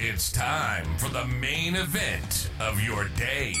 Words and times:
It's 0.00 0.30
time 0.30 0.86
for 0.96 1.08
the 1.08 1.26
main 1.26 1.74
event 1.74 2.50
of 2.60 2.80
your 2.80 3.08
day. 3.16 3.52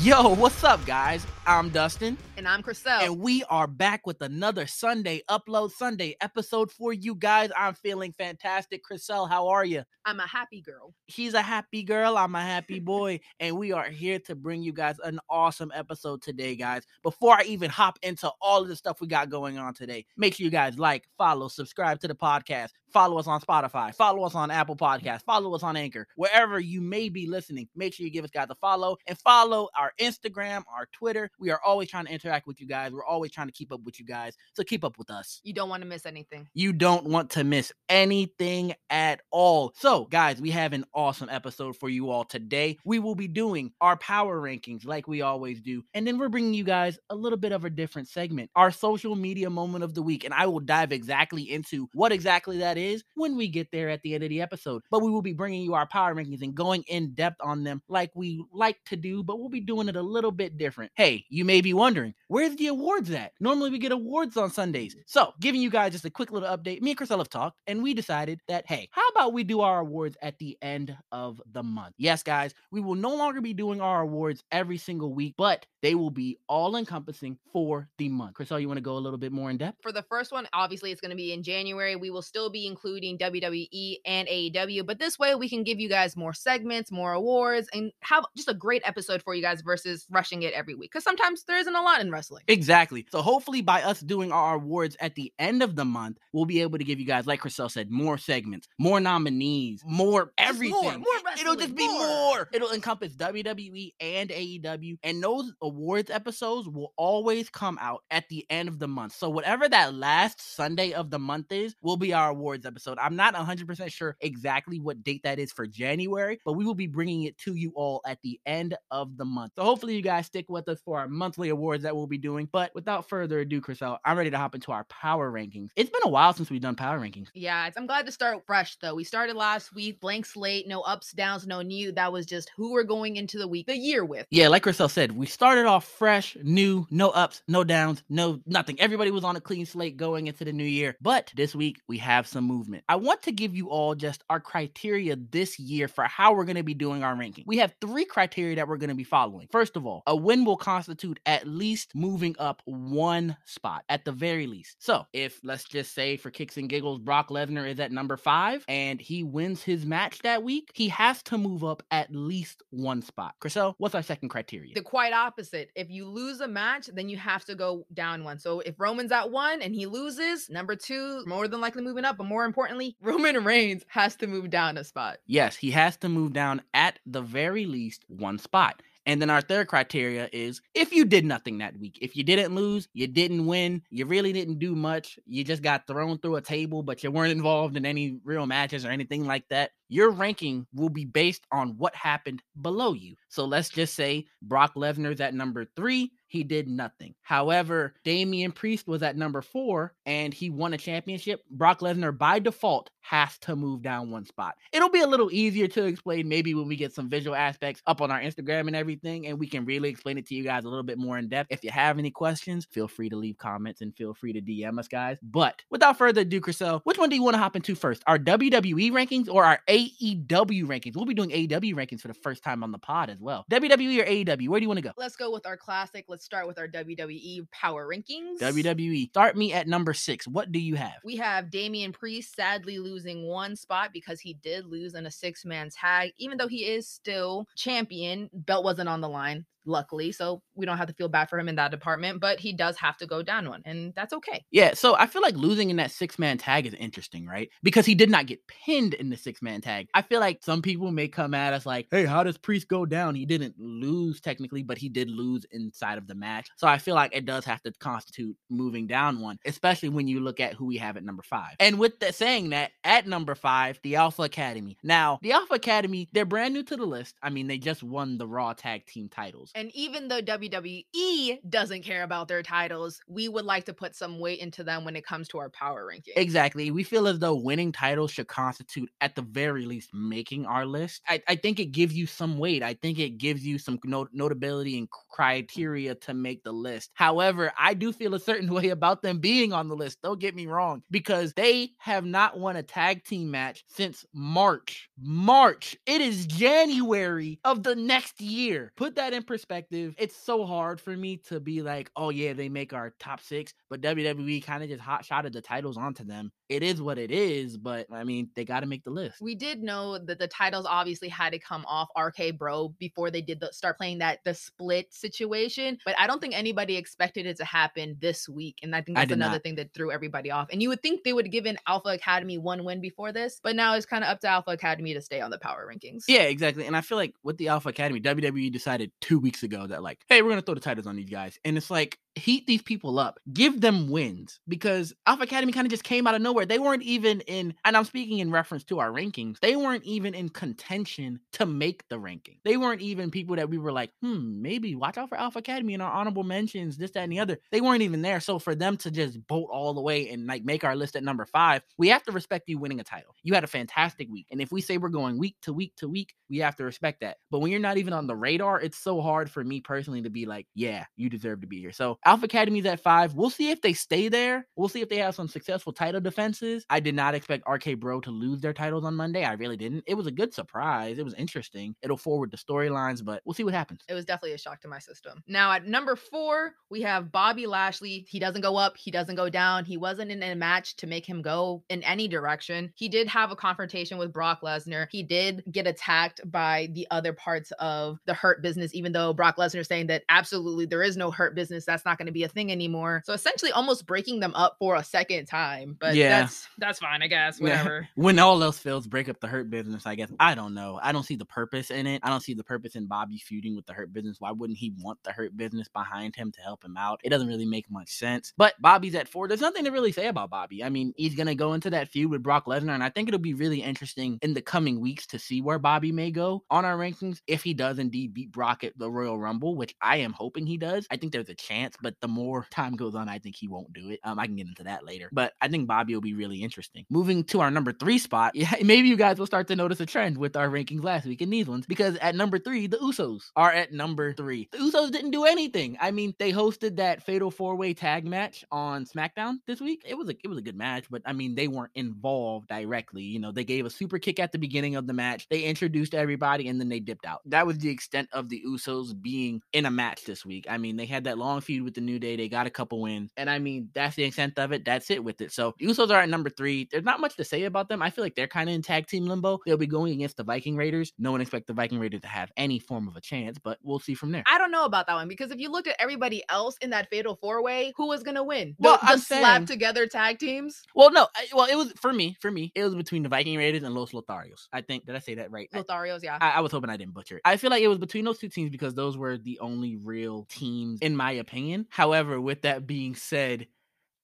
Yo, 0.00 0.36
what's 0.36 0.62
up, 0.62 0.86
guys? 0.86 1.26
I'm 1.46 1.68
Dustin. 1.70 2.16
And 2.36 2.46
I'm 2.46 2.62
Chriselle. 2.62 3.02
And 3.02 3.18
we 3.18 3.42
are 3.50 3.66
back 3.66 4.06
with 4.06 4.22
another 4.22 4.68
Sunday 4.68 5.22
Upload 5.28 5.72
Sunday 5.72 6.14
episode 6.20 6.70
for 6.70 6.92
you 6.92 7.16
guys. 7.16 7.50
I'm 7.56 7.74
feeling 7.74 8.14
fantastic. 8.16 8.82
Chriselle, 8.88 9.28
how 9.28 9.48
are 9.48 9.64
you? 9.64 9.82
I'm 10.04 10.20
a 10.20 10.26
happy 10.28 10.60
girl. 10.60 10.94
She's 11.08 11.34
a 11.34 11.42
happy 11.42 11.82
girl. 11.82 12.16
I'm 12.16 12.36
a 12.36 12.40
happy 12.40 12.78
boy. 12.78 13.18
and 13.40 13.58
we 13.58 13.72
are 13.72 13.90
here 13.90 14.20
to 14.20 14.36
bring 14.36 14.62
you 14.62 14.72
guys 14.72 14.96
an 15.02 15.18
awesome 15.28 15.72
episode 15.74 16.22
today, 16.22 16.54
guys. 16.54 16.84
Before 17.02 17.34
I 17.34 17.42
even 17.42 17.68
hop 17.68 17.98
into 18.02 18.30
all 18.40 18.62
of 18.62 18.68
the 18.68 18.76
stuff 18.76 19.00
we 19.00 19.08
got 19.08 19.28
going 19.28 19.58
on 19.58 19.74
today, 19.74 20.06
make 20.16 20.36
sure 20.36 20.44
you 20.44 20.50
guys 20.50 20.78
like, 20.78 21.04
follow, 21.18 21.48
subscribe 21.48 21.98
to 22.00 22.08
the 22.08 22.14
podcast. 22.14 22.70
Follow 22.92 23.18
us 23.18 23.26
on 23.26 23.40
Spotify. 23.40 23.94
Follow 23.94 24.24
us 24.24 24.34
on 24.34 24.50
Apple 24.50 24.76
Podcasts. 24.76 25.22
Follow 25.22 25.54
us 25.54 25.62
on 25.62 25.76
Anchor. 25.76 26.06
Wherever 26.16 26.60
you 26.60 26.80
may 26.82 27.08
be 27.08 27.26
listening, 27.26 27.68
make 27.74 27.94
sure 27.94 28.04
you 28.04 28.12
give 28.12 28.24
us 28.24 28.30
guys 28.30 28.48
a 28.50 28.54
follow 28.56 28.96
and 29.06 29.18
follow 29.18 29.68
our 29.78 29.92
Instagram, 29.98 30.62
our 30.72 30.86
Twitter. 30.92 31.30
We 31.38 31.50
are 31.50 31.60
always 31.64 31.88
trying 31.88 32.04
to 32.06 32.12
interact 32.12 32.46
with 32.46 32.60
you 32.60 32.66
guys. 32.66 32.92
We're 32.92 33.04
always 33.04 33.30
trying 33.30 33.46
to 33.46 33.52
keep 33.52 33.72
up 33.72 33.80
with 33.82 33.98
you 33.98 34.04
guys. 34.04 34.36
So 34.52 34.62
keep 34.62 34.84
up 34.84 34.98
with 34.98 35.10
us. 35.10 35.40
You 35.42 35.54
don't 35.54 35.70
want 35.70 35.82
to 35.82 35.88
miss 35.88 36.04
anything. 36.04 36.48
You 36.52 36.72
don't 36.72 37.06
want 37.06 37.30
to 37.30 37.44
miss 37.44 37.72
anything 37.88 38.74
at 38.90 39.22
all. 39.30 39.72
So, 39.76 40.04
guys, 40.04 40.40
we 40.40 40.50
have 40.50 40.74
an 40.74 40.84
awesome 40.94 41.30
episode 41.30 41.76
for 41.76 41.88
you 41.88 42.10
all 42.10 42.24
today. 42.24 42.76
We 42.84 42.98
will 42.98 43.14
be 43.14 43.28
doing 43.28 43.72
our 43.80 43.96
power 43.96 44.38
rankings 44.38 44.84
like 44.84 45.08
we 45.08 45.22
always 45.22 45.60
do. 45.60 45.82
And 45.94 46.06
then 46.06 46.18
we're 46.18 46.28
bringing 46.28 46.54
you 46.54 46.64
guys 46.64 46.98
a 47.08 47.14
little 47.14 47.38
bit 47.38 47.52
of 47.52 47.64
a 47.64 47.70
different 47.70 48.08
segment, 48.08 48.50
our 48.54 48.70
social 48.70 49.16
media 49.16 49.48
moment 49.48 49.82
of 49.82 49.94
the 49.94 50.02
week. 50.02 50.24
And 50.24 50.34
I 50.34 50.46
will 50.46 50.60
dive 50.60 50.92
exactly 50.92 51.50
into 51.50 51.88
what 51.94 52.12
exactly 52.12 52.58
that 52.58 52.76
is 52.76 52.81
when 53.14 53.36
we 53.36 53.48
get 53.48 53.70
there 53.70 53.88
at 53.88 54.02
the 54.02 54.14
end 54.14 54.24
of 54.24 54.30
the 54.30 54.42
episode. 54.42 54.82
But 54.90 55.02
we 55.02 55.10
will 55.10 55.22
be 55.22 55.32
bringing 55.32 55.62
you 55.62 55.74
our 55.74 55.86
power 55.86 56.14
rankings 56.14 56.42
and 56.42 56.54
going 56.54 56.84
in 56.88 57.14
depth 57.14 57.40
on 57.40 57.64
them 57.64 57.82
like 57.88 58.10
we 58.14 58.44
like 58.52 58.78
to 58.86 58.96
do, 58.96 59.22
but 59.22 59.38
we'll 59.38 59.48
be 59.48 59.60
doing 59.60 59.88
it 59.88 59.96
a 59.96 60.02
little 60.02 60.30
bit 60.30 60.58
different. 60.58 60.92
Hey, 60.94 61.24
you 61.28 61.44
may 61.44 61.60
be 61.60 61.74
wondering, 61.74 62.14
where's 62.28 62.56
the 62.56 62.68
awards 62.68 63.10
at? 63.10 63.32
Normally 63.40 63.70
we 63.70 63.78
get 63.78 63.92
awards 63.92 64.36
on 64.36 64.50
Sundays. 64.50 64.96
So, 65.06 65.32
giving 65.40 65.60
you 65.60 65.70
guys 65.70 65.92
just 65.92 66.04
a 66.04 66.10
quick 66.10 66.32
little 66.32 66.48
update, 66.48 66.82
me 66.82 66.90
and 66.90 66.98
Chriselle 66.98 67.18
have 67.18 67.30
talked, 67.30 67.60
and 67.66 67.82
we 67.82 67.94
decided 67.94 68.40
that, 68.48 68.66
hey, 68.66 68.88
how 68.92 69.06
about 69.08 69.32
we 69.32 69.44
do 69.44 69.60
our 69.60 69.80
awards 69.80 70.16
at 70.22 70.38
the 70.38 70.56
end 70.62 70.96
of 71.10 71.40
the 71.52 71.62
month? 71.62 71.94
Yes, 71.98 72.22
guys, 72.22 72.54
we 72.70 72.80
will 72.80 72.94
no 72.94 73.14
longer 73.14 73.40
be 73.40 73.54
doing 73.54 73.80
our 73.80 74.02
awards 74.02 74.42
every 74.50 74.78
single 74.78 75.14
week, 75.14 75.34
but 75.36 75.66
they 75.82 75.94
will 75.94 76.10
be 76.10 76.38
all 76.48 76.76
encompassing 76.76 77.38
for 77.52 77.88
the 77.98 78.08
month. 78.08 78.34
Chriselle, 78.34 78.60
you 78.60 78.68
want 78.68 78.78
to 78.78 78.82
go 78.82 78.96
a 78.96 78.98
little 78.98 79.18
bit 79.18 79.32
more 79.32 79.50
in 79.50 79.56
depth? 79.56 79.78
For 79.82 79.92
the 79.92 80.02
first 80.02 80.32
one, 80.32 80.48
obviously 80.52 80.92
it's 80.92 81.00
going 81.00 81.10
to 81.10 81.16
be 81.16 81.32
in 81.32 81.42
January. 81.42 81.96
We 81.96 82.10
will 82.10 82.22
still 82.22 82.50
be 82.50 82.66
including 82.72 83.18
WWE 83.18 83.96
and 84.06 84.26
AEW, 84.26 84.86
but 84.86 84.98
this 84.98 85.18
way 85.18 85.34
we 85.34 85.48
can 85.48 85.62
give 85.62 85.78
you 85.78 85.90
guys 85.90 86.16
more 86.16 86.32
segments, 86.32 86.90
more 86.90 87.12
awards, 87.12 87.68
and 87.74 87.92
have 88.00 88.24
just 88.34 88.48
a 88.48 88.54
great 88.54 88.80
episode 88.86 89.22
for 89.22 89.34
you 89.34 89.42
guys 89.42 89.60
versus 89.60 90.06
rushing 90.10 90.42
it 90.42 90.54
every 90.54 90.74
week. 90.74 90.90
Because 90.90 91.04
sometimes 91.04 91.44
there 91.44 91.58
isn't 91.58 91.74
a 91.74 91.82
lot 91.82 92.00
in 92.00 92.10
wrestling. 92.10 92.44
Exactly. 92.48 93.06
So 93.12 93.20
hopefully 93.20 93.60
by 93.60 93.82
us 93.82 94.00
doing 94.00 94.32
our 94.32 94.54
awards 94.54 94.96
at 95.00 95.14
the 95.14 95.32
end 95.38 95.62
of 95.62 95.76
the 95.76 95.84
month, 95.84 96.16
we'll 96.32 96.46
be 96.46 96.62
able 96.62 96.78
to 96.78 96.84
give 96.84 96.98
you 96.98 97.04
guys, 97.06 97.26
like 97.26 97.42
Chriselle 97.42 97.70
said, 97.70 97.90
more 97.90 98.16
segments, 98.16 98.68
more 98.78 99.00
nominees, 99.00 99.82
more 99.86 100.32
Just 100.38 100.50
everything. 100.50 100.72
more, 100.82 100.92
more 100.98 101.32
It'll 101.38 101.56
just 101.56 101.74
be 101.74 101.86
more. 101.86 102.06
more. 102.06 102.48
It'll 102.52 102.72
encompass 102.72 103.14
WWE 103.16 103.92
and 104.00 104.30
AEW. 104.30 104.96
And 105.02 105.22
those 105.22 105.52
awards 105.60 106.10
episodes 106.10 106.68
will 106.68 106.94
always 106.96 107.50
come 107.50 107.78
out 107.80 108.02
at 108.10 108.28
the 108.30 108.46
end 108.48 108.68
of 108.68 108.78
the 108.78 108.88
month. 108.88 109.14
So 109.14 109.28
whatever 109.28 109.68
that 109.68 109.94
last 109.94 110.40
Sunday 110.56 110.92
of 110.92 111.10
the 111.10 111.18
month 111.18 111.52
is, 111.52 111.74
will 111.82 111.96
be 111.98 112.12
our 112.14 112.30
awards 112.30 112.61
episode. 112.66 112.98
I'm 112.98 113.16
not 113.16 113.34
100% 113.34 113.92
sure 113.92 114.16
exactly 114.20 114.80
what 114.80 115.02
date 115.02 115.22
that 115.24 115.38
is 115.38 115.52
for 115.52 115.66
January, 115.66 116.40
but 116.44 116.54
we 116.54 116.64
will 116.64 116.74
be 116.74 116.86
bringing 116.86 117.24
it 117.24 117.36
to 117.38 117.54
you 117.54 117.72
all 117.74 118.00
at 118.06 118.18
the 118.22 118.40
end 118.46 118.76
of 118.90 119.16
the 119.16 119.24
month. 119.24 119.52
So 119.56 119.64
hopefully 119.64 119.94
you 119.94 120.02
guys 120.02 120.26
stick 120.26 120.46
with 120.48 120.68
us 120.68 120.80
for 120.84 120.98
our 120.98 121.08
monthly 121.08 121.48
awards 121.48 121.82
that 121.82 121.94
we'll 121.94 122.06
be 122.06 122.18
doing. 122.18 122.48
But 122.50 122.74
without 122.74 123.08
further 123.08 123.40
ado, 123.40 123.60
Chriselle, 123.60 123.98
I'm 124.04 124.16
ready 124.16 124.30
to 124.30 124.38
hop 124.38 124.54
into 124.54 124.72
our 124.72 124.84
power 124.84 125.30
rankings. 125.30 125.70
It's 125.76 125.90
been 125.90 126.02
a 126.04 126.08
while 126.08 126.32
since 126.32 126.50
we've 126.50 126.60
done 126.60 126.76
power 126.76 126.98
rankings. 126.98 127.28
Yeah, 127.34 127.70
I'm 127.76 127.86
glad 127.86 128.06
to 128.06 128.12
start 128.12 128.42
fresh 128.46 128.76
though. 128.80 128.94
We 128.94 129.04
started 129.04 129.36
last 129.36 129.74
week, 129.74 130.00
blank 130.00 130.26
slate, 130.26 130.68
no 130.68 130.80
ups, 130.82 131.12
downs, 131.12 131.46
no 131.46 131.62
new. 131.62 131.92
That 131.92 132.12
was 132.12 132.26
just 132.26 132.50
who 132.56 132.72
we're 132.72 132.82
going 132.84 133.16
into 133.16 133.38
the 133.38 133.48
week, 133.48 133.66
the 133.66 133.76
year 133.76 134.04
with. 134.04 134.26
Yeah, 134.30 134.48
like 134.48 134.64
Chriselle 134.64 134.90
said, 134.90 135.12
we 135.12 135.26
started 135.26 135.66
off 135.66 135.86
fresh, 135.86 136.36
new, 136.42 136.86
no 136.90 137.10
ups, 137.10 137.42
no 137.48 137.64
downs, 137.64 138.02
no 138.08 138.40
nothing. 138.46 138.80
Everybody 138.80 139.10
was 139.10 139.24
on 139.24 139.36
a 139.36 139.40
clean 139.40 139.66
slate 139.66 139.96
going 139.96 140.26
into 140.26 140.44
the 140.44 140.52
new 140.52 140.64
year. 140.64 140.96
But 141.00 141.32
this 141.36 141.54
week, 141.54 141.80
we 141.88 141.98
have 141.98 142.26
some 142.26 142.44
movement. 142.52 142.84
I 142.88 142.96
want 142.96 143.22
to 143.22 143.32
give 143.32 143.54
you 143.54 143.70
all 143.70 143.94
just 143.94 144.22
our 144.28 144.40
criteria 144.40 145.16
this 145.16 145.58
year 145.58 145.88
for 145.88 146.04
how 146.04 146.34
we're 146.34 146.44
going 146.44 146.56
to 146.56 146.62
be 146.62 146.74
doing 146.74 147.02
our 147.02 147.16
ranking. 147.16 147.44
We 147.46 147.58
have 147.58 147.74
three 147.80 148.04
criteria 148.04 148.56
that 148.56 148.68
we're 148.68 148.76
going 148.76 148.90
to 148.90 148.94
be 148.94 149.04
following. 149.04 149.48
First 149.50 149.76
of 149.76 149.86
all, 149.86 150.02
a 150.06 150.14
win 150.14 150.44
will 150.44 150.56
constitute 150.56 151.18
at 151.24 151.46
least 151.46 151.94
moving 151.94 152.36
up 152.38 152.62
one 152.64 153.36
spot, 153.44 153.84
at 153.88 154.04
the 154.04 154.12
very 154.12 154.46
least. 154.46 154.76
So 154.78 155.06
if, 155.12 155.40
let's 155.42 155.64
just 155.64 155.94
say, 155.94 156.16
for 156.16 156.30
kicks 156.30 156.56
and 156.56 156.68
giggles, 156.68 156.98
Brock 156.98 157.30
Lesnar 157.30 157.68
is 157.68 157.80
at 157.80 157.92
number 157.92 158.16
five 158.16 158.64
and 158.68 159.00
he 159.00 159.24
wins 159.24 159.62
his 159.62 159.86
match 159.86 160.20
that 160.20 160.42
week, 160.42 160.70
he 160.74 160.88
has 160.88 161.22
to 161.24 161.38
move 161.38 161.64
up 161.64 161.82
at 161.90 162.14
least 162.14 162.62
one 162.70 163.02
spot. 163.02 163.34
Chriselle, 163.40 163.74
what's 163.78 163.94
our 163.94 164.02
second 164.02 164.28
criteria? 164.28 164.74
The 164.74 164.82
quite 164.82 165.12
opposite. 165.12 165.70
If 165.74 165.90
you 165.90 166.06
lose 166.06 166.40
a 166.40 166.48
match, 166.48 166.90
then 166.92 167.08
you 167.08 167.16
have 167.16 167.44
to 167.46 167.54
go 167.54 167.86
down 167.94 168.24
one. 168.24 168.38
So 168.38 168.60
if 168.60 168.78
Roman's 168.78 169.12
at 169.12 169.30
one 169.30 169.62
and 169.62 169.74
he 169.74 169.86
loses, 169.86 170.50
number 170.50 170.76
two, 170.76 171.24
more 171.26 171.48
than 171.48 171.60
likely 171.60 171.82
moving 171.82 172.04
up. 172.04 172.16
But 172.16 172.26
more 172.26 172.41
importantly, 172.44 172.96
Roman 173.02 173.44
Reigns 173.44 173.84
has 173.88 174.16
to 174.16 174.26
move 174.26 174.50
down 174.50 174.78
a 174.78 174.84
spot. 174.84 175.18
Yes, 175.26 175.56
he 175.56 175.70
has 175.70 175.96
to 175.98 176.08
move 176.08 176.32
down 176.32 176.62
at 176.74 176.98
the 177.06 177.22
very 177.22 177.66
least 177.66 178.04
one 178.08 178.38
spot. 178.38 178.82
And 179.04 179.20
then 179.20 179.30
our 179.30 179.40
third 179.40 179.66
criteria 179.66 180.28
is 180.32 180.60
if 180.74 180.92
you 180.92 181.04
did 181.04 181.24
nothing 181.24 181.58
that 181.58 181.76
week, 181.76 181.98
if 182.00 182.16
you 182.16 182.22
didn't 182.22 182.54
lose, 182.54 182.86
you 182.94 183.08
didn't 183.08 183.46
win, 183.46 183.82
you 183.90 184.06
really 184.06 184.32
didn't 184.32 184.60
do 184.60 184.76
much, 184.76 185.18
you 185.26 185.42
just 185.42 185.62
got 185.62 185.86
thrown 185.86 186.18
through 186.18 186.36
a 186.36 186.40
table, 186.40 186.82
but 186.82 187.02
you 187.02 187.10
weren't 187.10 187.32
involved 187.32 187.76
in 187.76 187.84
any 187.84 188.20
real 188.24 188.46
matches 188.46 188.84
or 188.84 188.90
anything 188.90 189.26
like 189.26 189.48
that, 189.48 189.72
your 189.88 190.10
ranking 190.10 190.66
will 190.72 190.88
be 190.88 191.04
based 191.04 191.44
on 191.50 191.76
what 191.78 191.94
happened 191.96 192.42
below 192.60 192.92
you. 192.92 193.16
So 193.28 193.44
let's 193.44 193.68
just 193.68 193.94
say 193.94 194.26
Brock 194.40 194.74
Lesnar's 194.76 195.20
at 195.20 195.34
number 195.34 195.66
three, 195.74 196.12
he 196.32 196.44
did 196.44 196.66
nothing. 196.66 197.14
However, 197.20 197.92
Damian 198.04 198.52
Priest 198.52 198.88
was 198.88 199.02
at 199.02 199.18
number 199.18 199.42
four 199.42 199.92
and 200.06 200.32
he 200.32 200.48
won 200.48 200.72
a 200.72 200.78
championship. 200.78 201.44
Brock 201.50 201.80
Lesnar, 201.80 202.16
by 202.16 202.38
default, 202.38 202.88
has 203.02 203.36
to 203.38 203.54
move 203.54 203.82
down 203.82 204.10
one 204.10 204.24
spot. 204.24 204.54
It'll 204.72 204.88
be 204.88 205.00
a 205.00 205.06
little 205.06 205.30
easier 205.30 205.68
to 205.68 205.84
explain 205.84 206.28
maybe 206.28 206.54
when 206.54 206.68
we 206.68 206.76
get 206.76 206.94
some 206.94 207.10
visual 207.10 207.36
aspects 207.36 207.82
up 207.86 208.00
on 208.00 208.10
our 208.10 208.20
Instagram 208.20 208.68
and 208.68 208.76
everything, 208.76 209.26
and 209.26 209.38
we 209.38 209.46
can 209.46 209.64
really 209.64 209.88
explain 209.88 210.18
it 210.18 210.26
to 210.28 210.34
you 210.34 210.44
guys 210.44 210.64
a 210.64 210.68
little 210.68 210.82
bit 210.82 210.98
more 210.98 211.18
in 211.18 211.28
depth. 211.28 211.48
If 211.50 211.64
you 211.64 211.70
have 211.70 211.98
any 211.98 212.10
questions, 212.10 212.66
feel 212.70 212.88
free 212.88 213.10
to 213.10 213.16
leave 213.16 213.36
comments 213.36 213.80
and 213.80 213.94
feel 213.96 214.14
free 214.14 214.32
to 214.32 214.40
DM 214.40 214.78
us, 214.78 214.88
guys. 214.88 215.18
But 215.22 215.62
without 215.68 215.98
further 215.98 216.22
ado, 216.22 216.40
Chriselle, 216.40 216.80
which 216.84 216.96
one 216.96 217.08
do 217.08 217.16
you 217.16 217.22
want 217.22 217.34
to 217.34 217.38
hop 217.38 217.56
into 217.56 217.74
first? 217.74 218.02
Our 218.06 218.18
WWE 218.18 218.92
rankings 218.92 219.28
or 219.28 219.44
our 219.44 219.58
AEW 219.68 220.64
rankings? 220.64 220.94
We'll 220.94 221.04
be 221.04 221.14
doing 221.14 221.30
AEW 221.30 221.74
rankings 221.74 222.00
for 222.00 222.08
the 222.08 222.14
first 222.14 222.44
time 222.44 222.62
on 222.62 222.70
the 222.70 222.78
pod 222.78 223.10
as 223.10 223.20
well. 223.20 223.44
WWE 223.50 224.00
or 224.00 224.04
AEW? 224.04 224.48
Where 224.48 224.60
do 224.60 224.64
you 224.64 224.68
want 224.68 224.78
to 224.78 224.82
go? 224.82 224.92
Let's 224.96 225.16
go 225.16 225.32
with 225.32 225.44
our 225.46 225.56
classic. 225.56 226.04
Let's 226.08 226.24
start 226.24 226.46
with 226.46 226.58
our 226.58 226.68
WWE 226.68 227.50
power 227.50 227.88
rankings. 227.88 228.38
WWE. 228.38 229.08
Start 229.08 229.36
me 229.36 229.52
at 229.52 229.66
number 229.66 229.92
six. 229.92 230.28
What 230.28 230.52
do 230.52 230.60
you 230.60 230.76
have? 230.76 230.94
We 231.04 231.16
have 231.16 231.50
Damian 231.50 231.92
Priest 231.92 232.36
sadly 232.36 232.78
losing 232.78 232.91
one 233.26 233.56
spot 233.56 233.90
because 233.92 234.20
he 234.20 234.34
did 234.34 234.66
lose 234.66 234.94
in 234.94 235.06
a 235.06 235.10
six 235.10 235.44
man 235.44 235.70
tag. 235.70 236.12
Even 236.18 236.38
though 236.38 236.48
he 236.48 236.64
is 236.64 236.88
still 236.88 237.46
champion, 237.56 238.30
belt 238.32 238.64
wasn't 238.64 238.88
on 238.88 239.00
the 239.00 239.08
line. 239.08 239.46
Luckily. 239.64 240.12
So 240.12 240.42
we 240.54 240.66
don't 240.66 240.78
have 240.78 240.88
to 240.88 240.94
feel 240.94 241.08
bad 241.08 241.28
for 241.28 241.38
him 241.38 241.48
in 241.48 241.56
that 241.56 241.70
department, 241.70 242.20
but 242.20 242.38
he 242.40 242.52
does 242.52 242.76
have 242.76 242.96
to 242.98 243.06
go 243.06 243.22
down 243.22 243.48
one, 243.48 243.62
and 243.64 243.92
that's 243.94 244.12
okay. 244.12 244.44
Yeah, 244.50 244.74
so 244.74 244.94
I 244.96 245.06
feel 245.06 245.22
like 245.22 245.34
losing 245.34 245.70
in 245.70 245.76
that 245.76 245.90
six 245.90 246.18
man 246.18 246.38
tag 246.38 246.66
is 246.66 246.74
interesting, 246.74 247.26
right? 247.26 247.48
Because 247.62 247.86
he 247.86 247.94
did 247.94 248.10
not 248.10 248.26
get 248.26 248.46
pinned 248.46 248.94
in 248.94 249.10
the 249.10 249.16
six 249.16 249.42
man 249.42 249.60
tag. 249.60 249.88
I 249.94 250.02
feel 250.02 250.20
like 250.20 250.40
some 250.42 250.62
people 250.62 250.90
may 250.90 251.08
come 251.08 251.34
at 251.34 251.52
us 251.52 251.66
like, 251.66 251.88
hey, 251.90 252.04
how 252.04 252.22
does 252.22 252.38
Priest 252.38 252.68
go 252.68 252.86
down? 252.86 253.14
He 253.14 253.26
didn't 253.26 253.54
lose 253.58 254.20
technically, 254.20 254.62
but 254.62 254.78
he 254.78 254.88
did 254.88 255.10
lose 255.10 255.46
inside 255.50 255.98
of 255.98 256.06
the 256.06 256.14
match. 256.14 256.48
So 256.56 256.66
I 256.66 256.78
feel 256.78 256.94
like 256.94 257.14
it 257.14 257.26
does 257.26 257.44
have 257.44 257.62
to 257.62 257.72
constitute 257.80 258.36
moving 258.50 258.86
down 258.86 259.20
one, 259.20 259.38
especially 259.46 259.88
when 259.88 260.08
you 260.08 260.20
look 260.20 260.40
at 260.40 260.54
who 260.54 260.66
we 260.66 260.76
have 260.78 260.96
at 260.96 261.04
number 261.04 261.22
five. 261.22 261.56
And 261.60 261.78
with 261.78 261.98
that 262.00 262.14
saying 262.14 262.50
that, 262.50 262.72
at 262.84 263.06
number 263.06 263.34
five, 263.34 263.78
the 263.82 263.96
Alpha 263.96 264.22
Academy. 264.22 264.76
Now, 264.82 265.18
the 265.22 265.32
Alpha 265.32 265.54
Academy, 265.54 266.08
they're 266.12 266.24
brand 266.24 266.54
new 266.54 266.62
to 266.64 266.76
the 266.76 266.84
list. 266.84 267.16
I 267.22 267.30
mean, 267.30 267.46
they 267.46 267.58
just 267.58 267.82
won 267.82 268.18
the 268.18 268.26
Raw 268.26 268.52
Tag 268.52 268.86
Team 268.86 269.08
titles. 269.08 269.51
And 269.54 269.70
even 269.74 270.08
though 270.08 270.22
WWE 270.22 271.38
doesn't 271.48 271.82
care 271.82 272.02
about 272.02 272.28
their 272.28 272.42
titles, 272.42 273.00
we 273.06 273.28
would 273.28 273.44
like 273.44 273.64
to 273.66 273.74
put 273.74 273.94
some 273.94 274.18
weight 274.18 274.40
into 274.40 274.64
them 274.64 274.84
when 274.84 274.96
it 274.96 275.04
comes 275.04 275.28
to 275.28 275.38
our 275.38 275.50
power 275.50 275.86
ranking. 275.86 276.14
Exactly. 276.16 276.70
We 276.70 276.82
feel 276.82 277.06
as 277.06 277.18
though 277.18 277.34
winning 277.34 277.72
titles 277.72 278.10
should 278.10 278.28
constitute, 278.28 278.90
at 279.00 279.14
the 279.14 279.22
very 279.22 279.66
least, 279.66 279.92
making 279.92 280.46
our 280.46 280.64
list. 280.64 281.02
I, 281.08 281.22
I 281.28 281.36
think 281.36 281.60
it 281.60 281.66
gives 281.66 281.94
you 281.94 282.06
some 282.06 282.38
weight. 282.38 282.62
I 282.62 282.74
think 282.74 282.98
it 282.98 283.18
gives 283.18 283.44
you 283.46 283.58
some 283.58 283.78
not- 283.84 284.08
notability 284.12 284.78
and 284.78 284.88
criteria 284.90 285.94
to 285.96 286.14
make 286.14 286.42
the 286.44 286.52
list. 286.52 286.90
However, 286.94 287.52
I 287.58 287.74
do 287.74 287.92
feel 287.92 288.14
a 288.14 288.20
certain 288.20 288.52
way 288.54 288.70
about 288.70 289.02
them 289.02 289.18
being 289.18 289.52
on 289.52 289.68
the 289.68 289.76
list. 289.76 290.00
Don't 290.02 290.20
get 290.20 290.34
me 290.34 290.46
wrong, 290.46 290.82
because 290.90 291.32
they 291.34 291.70
have 291.78 292.04
not 292.04 292.38
won 292.38 292.56
a 292.56 292.62
tag 292.62 293.04
team 293.04 293.30
match 293.30 293.64
since 293.68 294.04
March. 294.14 294.88
March. 294.98 295.76
It 295.86 296.00
is 296.00 296.26
January 296.26 297.40
of 297.44 297.62
the 297.62 297.74
next 297.76 298.20
year. 298.20 298.72
Put 298.76 298.96
that 298.96 299.12
in 299.12 299.22
perspective. 299.22 299.41
It's 299.50 300.16
so 300.16 300.44
hard 300.44 300.80
for 300.80 300.96
me 300.96 301.18
to 301.28 301.40
be 301.40 301.62
like, 301.62 301.90
oh 301.96 302.10
yeah, 302.10 302.32
they 302.32 302.48
make 302.48 302.72
our 302.72 302.94
top 302.98 303.20
six, 303.20 303.54
but 303.68 303.80
WWE 303.80 304.44
kind 304.44 304.62
of 304.62 304.68
just 304.68 304.80
hot 304.80 305.04
shotted 305.04 305.32
the 305.32 305.40
titles 305.40 305.76
onto 305.76 306.04
them. 306.04 306.32
It 306.48 306.62
is 306.62 306.82
what 306.82 306.98
it 306.98 307.10
is, 307.10 307.56
but 307.56 307.86
I 307.90 308.04
mean, 308.04 308.28
they 308.34 308.44
got 308.44 308.60
to 308.60 308.66
make 308.66 308.84
the 308.84 308.90
list. 308.90 309.22
We 309.22 309.34
did 309.34 309.62
know 309.62 309.98
that 309.98 310.18
the 310.18 310.28
titles 310.28 310.66
obviously 310.68 311.08
had 311.08 311.32
to 311.32 311.38
come 311.38 311.64
off 311.66 311.88
RK 311.98 312.36
Bro 312.38 312.74
before 312.78 313.10
they 313.10 313.22
did 313.22 313.40
the 313.40 313.52
start 313.52 313.78
playing 313.78 313.98
that 313.98 314.20
the 314.24 314.34
split 314.34 314.92
situation, 314.92 315.78
but 315.84 315.94
I 315.98 316.06
don't 316.06 316.20
think 316.20 316.34
anybody 316.34 316.76
expected 316.76 317.24
it 317.24 317.38
to 317.38 317.44
happen 317.44 317.96
this 318.00 318.28
week, 318.28 318.58
and 318.62 318.76
I 318.76 318.82
think 318.82 318.96
that's 318.98 319.08
did 319.08 319.16
another 319.18 319.34
not. 319.34 319.42
thing 319.42 319.54
that 319.56 319.72
threw 319.72 319.90
everybody 319.90 320.30
off. 320.30 320.48
And 320.52 320.62
you 320.62 320.68
would 320.68 320.82
think 320.82 321.04
they 321.04 321.12
would 321.12 321.26
have 321.26 321.32
given 321.32 321.56
Alpha 321.66 321.88
Academy 321.88 322.36
one 322.36 322.64
win 322.64 322.80
before 322.80 323.12
this, 323.12 323.40
but 323.42 323.56
now 323.56 323.74
it's 323.74 323.86
kind 323.86 324.04
of 324.04 324.10
up 324.10 324.20
to 324.20 324.28
Alpha 324.28 324.50
Academy 324.50 324.92
to 324.92 325.00
stay 325.00 325.20
on 325.20 325.30
the 325.30 325.38
power 325.38 325.66
rankings. 325.72 326.04
Yeah, 326.06 326.24
exactly. 326.24 326.66
And 326.66 326.76
I 326.76 326.82
feel 326.82 326.98
like 326.98 327.14
with 327.22 327.38
the 327.38 327.48
Alpha 327.48 327.70
Academy, 327.70 328.00
WWE 328.00 328.52
decided 328.52 328.92
two 329.00 329.18
weeks 329.18 329.31
ago 329.42 329.66
that 329.66 329.82
like, 329.82 330.00
hey, 330.08 330.20
we're 330.20 330.30
gonna 330.30 330.42
throw 330.42 330.54
the 330.54 330.60
titles 330.60 330.86
on 330.86 330.96
these 330.96 331.08
guys, 331.08 331.38
and 331.44 331.56
it's 331.56 331.70
like 331.70 331.98
heat 332.16 332.46
these 332.46 332.62
people 332.62 332.98
up, 332.98 333.18
give 333.32 333.60
them 333.60 333.90
wins 333.90 334.40
because 334.48 334.92
Alpha 335.06 335.22
Academy 335.22 335.52
kind 335.52 335.66
of 335.66 335.70
just 335.70 335.84
came 335.84 336.06
out 336.06 336.14
of 336.14 336.22
nowhere. 336.22 336.46
They 336.46 336.58
weren't 336.58 336.82
even 336.82 337.20
in, 337.22 337.54
and 337.64 337.76
I'm 337.76 337.84
speaking 337.84 338.18
in 338.18 338.30
reference 338.30 338.64
to 338.64 338.80
our 338.80 338.90
rankings. 338.90 339.40
They 339.40 339.56
weren't 339.56 339.84
even 339.84 340.14
in 340.14 340.28
contention 340.28 341.20
to 341.32 341.46
make 341.46 341.88
the 341.88 341.98
ranking. 341.98 342.38
They 342.44 342.56
weren't 342.56 342.82
even 342.82 343.10
people 343.10 343.36
that 343.36 343.48
we 343.48 343.58
were 343.58 343.72
like, 343.72 343.90
hmm, 344.02 344.42
maybe 344.42 344.74
watch 344.74 344.98
out 344.98 345.08
for 345.08 345.18
Alpha 345.18 345.38
Academy 345.38 345.74
and 345.74 345.82
our 345.82 345.92
honorable 345.92 346.24
mentions, 346.24 346.76
this, 346.76 346.90
that, 346.92 347.04
and 347.04 347.12
the 347.12 347.20
other. 347.20 347.38
They 347.50 347.60
weren't 347.60 347.82
even 347.82 348.02
there. 348.02 348.20
So 348.20 348.38
for 348.38 348.54
them 348.54 348.76
to 348.78 348.90
just 348.90 349.26
bolt 349.26 349.50
all 349.50 349.74
the 349.74 349.80
way 349.80 350.10
and 350.10 350.26
like 350.26 350.44
make 350.44 350.64
our 350.64 350.76
list 350.76 350.96
at 350.96 351.04
number 351.04 351.24
five, 351.24 351.62
we 351.78 351.88
have 351.88 352.02
to 352.04 352.12
respect 352.12 352.48
you 352.48 352.58
winning 352.58 352.80
a 352.80 352.84
title. 352.84 353.14
You 353.22 353.34
had 353.34 353.44
a 353.44 353.48
fantastic 353.48 354.08
week, 354.10 354.26
and 354.30 354.40
if 354.40 354.52
we 354.52 354.60
say 354.60 354.78
we're 354.78 354.88
going 354.88 355.18
week 355.18 355.36
to 355.42 355.52
week 355.52 355.74
to 355.76 355.88
week, 355.88 356.14
we 356.28 356.38
have 356.38 356.56
to 356.56 356.64
respect 356.64 357.00
that. 357.00 357.18
But 357.30 357.40
when 357.40 357.50
you're 357.50 357.60
not 357.60 357.78
even 357.78 357.92
on 357.92 358.06
the 358.06 358.16
radar, 358.16 358.60
it's 358.60 358.78
so 358.78 359.00
hard 359.00 359.30
for 359.30 359.42
me 359.44 359.60
personally 359.60 360.02
to 360.02 360.10
be 360.10 360.26
like, 360.26 360.46
yeah, 360.54 360.84
you 360.96 361.08
deserve 361.08 361.40
to 361.42 361.46
be 361.46 361.60
here. 361.60 361.72
So 361.72 361.98
Alpha 362.04 362.24
Academy's 362.24 362.66
at 362.66 362.80
five. 362.80 363.14
We'll 363.14 363.30
see 363.30 363.50
if 363.50 363.60
they 363.60 363.72
stay 363.72 364.08
there. 364.08 364.46
We'll 364.56 364.68
see 364.68 364.80
if 364.80 364.88
they 364.88 364.96
have 364.96 365.14
some 365.14 365.28
successful 365.28 365.72
title 365.72 366.00
defenses. 366.00 366.66
I 366.68 366.80
did 366.80 366.94
not 366.96 367.14
expect 367.14 367.48
RK 367.48 367.78
Bro 367.78 368.00
to 368.02 368.10
lose 368.10 368.40
their 368.40 368.52
titles 368.52 368.84
on 368.84 368.94
Monday. 368.94 369.24
I 369.24 369.34
really 369.34 369.56
didn't. 369.56 369.84
It 369.86 369.94
was 369.94 370.08
a 370.08 370.10
good 370.10 370.34
surprise. 370.34 370.98
It 370.98 371.04
was 371.04 371.14
interesting. 371.14 371.76
It'll 371.80 371.96
forward 371.96 372.32
the 372.32 372.36
storylines, 372.36 373.04
but 373.04 373.22
we'll 373.24 373.34
see 373.34 373.44
what 373.44 373.54
happens. 373.54 373.82
It 373.88 373.94
was 373.94 374.04
definitely 374.04 374.32
a 374.32 374.38
shock 374.38 374.60
to 374.62 374.68
my 374.68 374.80
system. 374.80 375.22
Now 375.28 375.52
at 375.52 375.66
number 375.66 375.94
four, 375.94 376.54
we 376.70 376.82
have 376.82 377.12
Bobby 377.12 377.46
Lashley. 377.46 378.04
He 378.08 378.18
doesn't 378.18 378.42
go 378.42 378.56
up, 378.56 378.76
he 378.76 378.90
doesn't 378.90 379.14
go 379.14 379.28
down. 379.28 379.64
He 379.64 379.76
wasn't 379.76 380.10
in 380.10 380.22
a 380.22 380.34
match 380.34 380.76
to 380.76 380.86
make 380.88 381.06
him 381.06 381.22
go 381.22 381.62
in 381.68 381.82
any 381.84 382.08
direction. 382.08 382.72
He 382.74 382.88
did 382.88 383.06
have 383.08 383.30
a 383.30 383.36
confrontation 383.36 383.96
with 383.96 384.12
Brock 384.12 384.40
Lesnar. 384.42 384.88
He 384.90 385.04
did 385.04 385.44
get 385.52 385.68
attacked 385.68 386.20
by 386.30 386.68
the 386.72 386.86
other 386.90 387.12
parts 387.12 387.52
of 387.60 387.98
the 388.06 388.14
hurt 388.14 388.42
business, 388.42 388.74
even 388.74 388.92
though 388.92 389.12
Brock 389.12 389.36
Lesnar 389.36 389.66
saying 389.66 389.86
that 389.86 390.02
absolutely 390.08 390.66
there 390.66 390.82
is 390.82 390.96
no 390.96 391.10
hurt 391.10 391.36
business. 391.36 391.64
That's 391.64 391.84
not 391.84 391.91
going 391.98 392.06
to 392.06 392.12
be 392.12 392.24
a 392.24 392.28
thing 392.28 392.50
anymore. 392.52 393.02
So 393.04 393.12
essentially 393.12 393.52
almost 393.52 393.86
breaking 393.86 394.20
them 394.20 394.34
up 394.34 394.56
for 394.58 394.76
a 394.76 394.84
second 394.84 395.26
time. 395.26 395.76
But 395.80 395.94
Yeah. 395.94 396.20
that's 396.20 396.48
that's 396.58 396.78
fine, 396.78 397.02
I 397.02 397.06
guess. 397.06 397.40
Yeah. 397.40 397.48
Whatever. 397.62 397.88
When 397.94 398.18
all 398.18 398.42
else 398.42 398.58
fails, 398.58 398.86
break 398.86 399.08
up 399.08 399.20
the 399.20 399.26
hurt 399.26 399.50
business, 399.50 399.86
I 399.86 399.94
guess. 399.94 400.10
I 400.20 400.34
don't 400.34 400.54
know. 400.54 400.78
I 400.82 400.92
don't 400.92 401.04
see 401.04 401.16
the 401.16 401.24
purpose 401.24 401.70
in 401.70 401.86
it. 401.86 402.00
I 402.04 402.08
don't 402.10 402.22
see 402.22 402.34
the 402.34 402.44
purpose 402.44 402.74
in 402.76 402.86
Bobby 402.86 403.18
feuding 403.18 403.56
with 403.56 403.66
the 403.66 403.72
hurt 403.72 403.92
business. 403.92 404.16
Why 404.20 404.30
wouldn't 404.32 404.58
he 404.58 404.72
want 404.80 404.98
the 405.04 405.12
hurt 405.12 405.36
business 405.36 405.68
behind 405.68 406.16
him 406.16 406.32
to 406.32 406.40
help 406.40 406.64
him 406.64 406.76
out? 406.76 407.00
It 407.04 407.10
doesn't 407.10 407.28
really 407.28 407.46
make 407.46 407.70
much 407.70 407.90
sense. 407.90 408.32
But 408.36 408.54
Bobby's 408.60 408.94
at 408.94 409.08
four. 409.08 409.28
There's 409.28 409.40
nothing 409.40 409.64
to 409.64 409.70
really 409.70 409.92
say 409.92 410.06
about 410.06 410.30
Bobby. 410.30 410.62
I 410.64 410.68
mean, 410.68 410.92
he's 410.96 411.14
going 411.14 411.26
to 411.26 411.34
go 411.34 411.52
into 411.52 411.70
that 411.70 411.88
feud 411.88 412.10
with 412.10 412.22
Brock 412.22 412.46
Lesnar, 412.46 412.74
and 412.74 412.82
I 412.82 412.88
think 412.88 413.08
it'll 413.08 413.20
be 413.20 413.34
really 413.34 413.62
interesting 413.62 414.18
in 414.22 414.34
the 414.34 414.42
coming 414.42 414.80
weeks 414.80 415.06
to 415.08 415.18
see 415.18 415.40
where 415.40 415.58
Bobby 415.58 415.92
may 415.92 416.10
go 416.10 416.44
on 416.50 416.64
our 416.64 416.76
rankings 416.76 417.20
if 417.26 417.42
he 417.42 417.54
does 417.54 417.78
indeed 417.78 418.14
beat 418.14 418.32
Brock 418.32 418.64
at 418.64 418.76
the 418.78 418.90
Royal 418.90 419.18
Rumble, 419.18 419.56
which 419.56 419.74
I 419.80 419.98
am 419.98 420.12
hoping 420.12 420.46
he 420.46 420.56
does. 420.56 420.86
I 420.90 420.96
think 420.96 421.12
there's 421.12 421.28
a 421.28 421.34
chance, 421.34 421.76
but 421.82 422.00
the 422.00 422.08
more 422.08 422.46
time 422.50 422.76
goes 422.76 422.94
on, 422.94 423.08
I 423.08 423.18
think 423.18 423.36
he 423.36 423.48
won't 423.48 423.72
do 423.72 423.90
it. 423.90 424.00
Um, 424.04 424.18
I 424.18 424.26
can 424.26 424.36
get 424.36 424.46
into 424.46 424.64
that 424.64 424.86
later. 424.86 425.08
But 425.12 425.32
I 425.40 425.48
think 425.48 425.66
Bobby 425.66 425.94
will 425.94 426.00
be 426.00 426.14
really 426.14 426.42
interesting. 426.42 426.86
Moving 426.88 427.24
to 427.24 427.40
our 427.40 427.50
number 427.50 427.72
three 427.72 427.98
spot, 427.98 428.32
yeah, 428.34 428.54
maybe 428.62 428.88
you 428.88 428.96
guys 428.96 429.18
will 429.18 429.26
start 429.26 429.48
to 429.48 429.56
notice 429.56 429.80
a 429.80 429.86
trend 429.86 430.16
with 430.16 430.36
our 430.36 430.48
rankings 430.48 430.84
last 430.84 431.06
week 431.06 431.20
in 431.20 431.30
these 431.30 431.46
ones 431.46 431.66
because 431.66 431.96
at 431.96 432.14
number 432.14 432.38
three, 432.38 432.66
the 432.66 432.78
Usos 432.78 433.30
are 433.36 433.52
at 433.52 433.72
number 433.72 434.12
three. 434.14 434.48
The 434.52 434.58
Usos 434.58 434.90
didn't 434.90 435.10
do 435.10 435.24
anything. 435.24 435.76
I 435.80 435.90
mean, 435.90 436.14
they 436.18 436.32
hosted 436.32 436.76
that 436.76 437.02
fatal 437.02 437.30
four 437.30 437.56
way 437.56 437.74
tag 437.74 438.06
match 438.06 438.44
on 438.50 438.86
SmackDown 438.86 439.38
this 439.46 439.60
week. 439.60 439.82
It 439.84 439.96
was 439.96 440.08
a 440.08 440.14
it 440.22 440.28
was 440.28 440.38
a 440.38 440.42
good 440.42 440.56
match, 440.56 440.86
but 440.90 441.02
I 441.04 441.12
mean, 441.12 441.34
they 441.34 441.48
weren't 441.48 441.72
involved 441.74 442.48
directly. 442.48 443.02
You 443.02 443.18
know, 443.18 443.32
they 443.32 443.44
gave 443.44 443.66
a 443.66 443.70
super 443.70 443.98
kick 443.98 444.20
at 444.20 444.32
the 444.32 444.38
beginning 444.38 444.76
of 444.76 444.86
the 444.86 444.92
match. 444.92 445.28
They 445.28 445.42
introduced 445.42 445.94
everybody 445.94 446.48
and 446.48 446.60
then 446.60 446.68
they 446.68 446.80
dipped 446.80 447.06
out. 447.06 447.20
That 447.26 447.46
was 447.46 447.58
the 447.58 447.70
extent 447.70 448.08
of 448.12 448.28
the 448.28 448.42
Usos 448.46 449.00
being 449.00 449.42
in 449.52 449.66
a 449.66 449.70
match 449.70 450.04
this 450.04 450.24
week. 450.24 450.46
I 450.48 450.58
mean, 450.58 450.76
they 450.76 450.86
had 450.86 451.04
that 451.04 451.18
long 451.18 451.40
feud 451.40 451.62
with 451.62 451.71
the 451.74 451.80
New 451.80 451.98
Day. 451.98 452.16
They 452.16 452.28
got 452.28 452.46
a 452.46 452.50
couple 452.50 452.80
wins, 452.80 453.10
and 453.16 453.28
I 453.28 453.38
mean, 453.38 453.70
that's 453.74 453.96
the 453.96 454.04
extent 454.04 454.38
of 454.38 454.52
it. 454.52 454.64
That's 454.64 454.90
it 454.90 455.02
with 455.02 455.20
it. 455.20 455.32
So 455.32 455.54
the 455.58 455.66
Usos 455.66 455.90
are 455.90 456.00
at 456.00 456.08
number 456.08 456.30
three. 456.30 456.68
There's 456.70 456.84
not 456.84 457.00
much 457.00 457.16
to 457.16 457.24
say 457.24 457.44
about 457.44 457.68
them. 457.68 457.82
I 457.82 457.90
feel 457.90 458.04
like 458.04 458.14
they're 458.14 458.26
kind 458.26 458.48
of 458.48 458.54
in 458.54 458.62
tag 458.62 458.86
team 458.86 459.06
limbo. 459.06 459.40
They'll 459.44 459.56
be 459.56 459.66
going 459.66 459.92
against 459.92 460.16
the 460.16 460.24
Viking 460.24 460.56
Raiders. 460.56 460.92
No 460.98 461.12
one 461.12 461.20
expects 461.20 461.46
the 461.46 461.52
Viking 461.52 461.78
Raiders 461.78 462.00
to 462.02 462.08
have 462.08 462.30
any 462.36 462.58
form 462.58 462.88
of 462.88 462.96
a 462.96 463.00
chance, 463.00 463.38
but 463.38 463.58
we'll 463.62 463.80
see 463.80 463.94
from 463.94 464.12
there. 464.12 464.22
I 464.26 464.38
don't 464.38 464.50
know 464.50 464.64
about 464.64 464.86
that 464.86 464.94
one 464.94 465.08
because 465.08 465.30
if 465.30 465.38
you 465.38 465.50
looked 465.50 465.68
at 465.68 465.76
everybody 465.78 466.22
else 466.28 466.56
in 466.60 466.70
that 466.70 466.88
fatal 466.90 467.16
four 467.16 467.42
way, 467.42 467.72
who 467.76 467.88
was 467.88 468.02
gonna 468.02 468.24
win? 468.24 468.54
Well, 468.58 468.78
the, 468.82 469.04
the 469.08 469.22
I'm 469.22 469.46
together 469.46 469.86
tag 469.86 470.18
teams. 470.18 470.62
Well, 470.74 470.92
no, 470.92 471.08
I, 471.14 471.26
well, 471.34 471.46
it 471.46 471.56
was 471.56 471.72
for 471.72 471.92
me. 471.92 472.16
For 472.20 472.30
me, 472.30 472.52
it 472.54 472.64
was 472.64 472.74
between 472.74 473.02
the 473.02 473.08
Viking 473.08 473.36
Raiders 473.36 473.62
and 473.62 473.74
Los 473.74 473.92
Lotharios. 473.92 474.48
I 474.52 474.60
think. 474.60 474.86
Did 474.86 474.96
I 474.96 474.98
say 474.98 475.14
that 475.14 475.30
right? 475.30 475.48
Lotharios, 475.52 476.02
yeah. 476.02 476.18
I, 476.20 476.30
I 476.30 476.40
was 476.40 476.52
hoping 476.52 476.70
I 476.70 476.76
didn't 476.76 476.94
butcher 476.94 477.16
it. 477.16 477.22
I 477.24 477.36
feel 477.36 477.50
like 477.50 477.62
it 477.62 477.68
was 477.68 477.78
between 477.78 478.04
those 478.04 478.18
two 478.18 478.28
teams 478.28 478.50
because 478.50 478.74
those 478.74 478.96
were 478.96 479.16
the 479.18 479.38
only 479.40 479.76
real 479.76 480.26
teams, 480.28 480.80
in 480.80 480.96
my 480.96 481.12
opinion. 481.12 481.61
However, 481.70 482.20
with 482.20 482.42
that 482.42 482.66
being 482.66 482.94
said, 482.94 483.46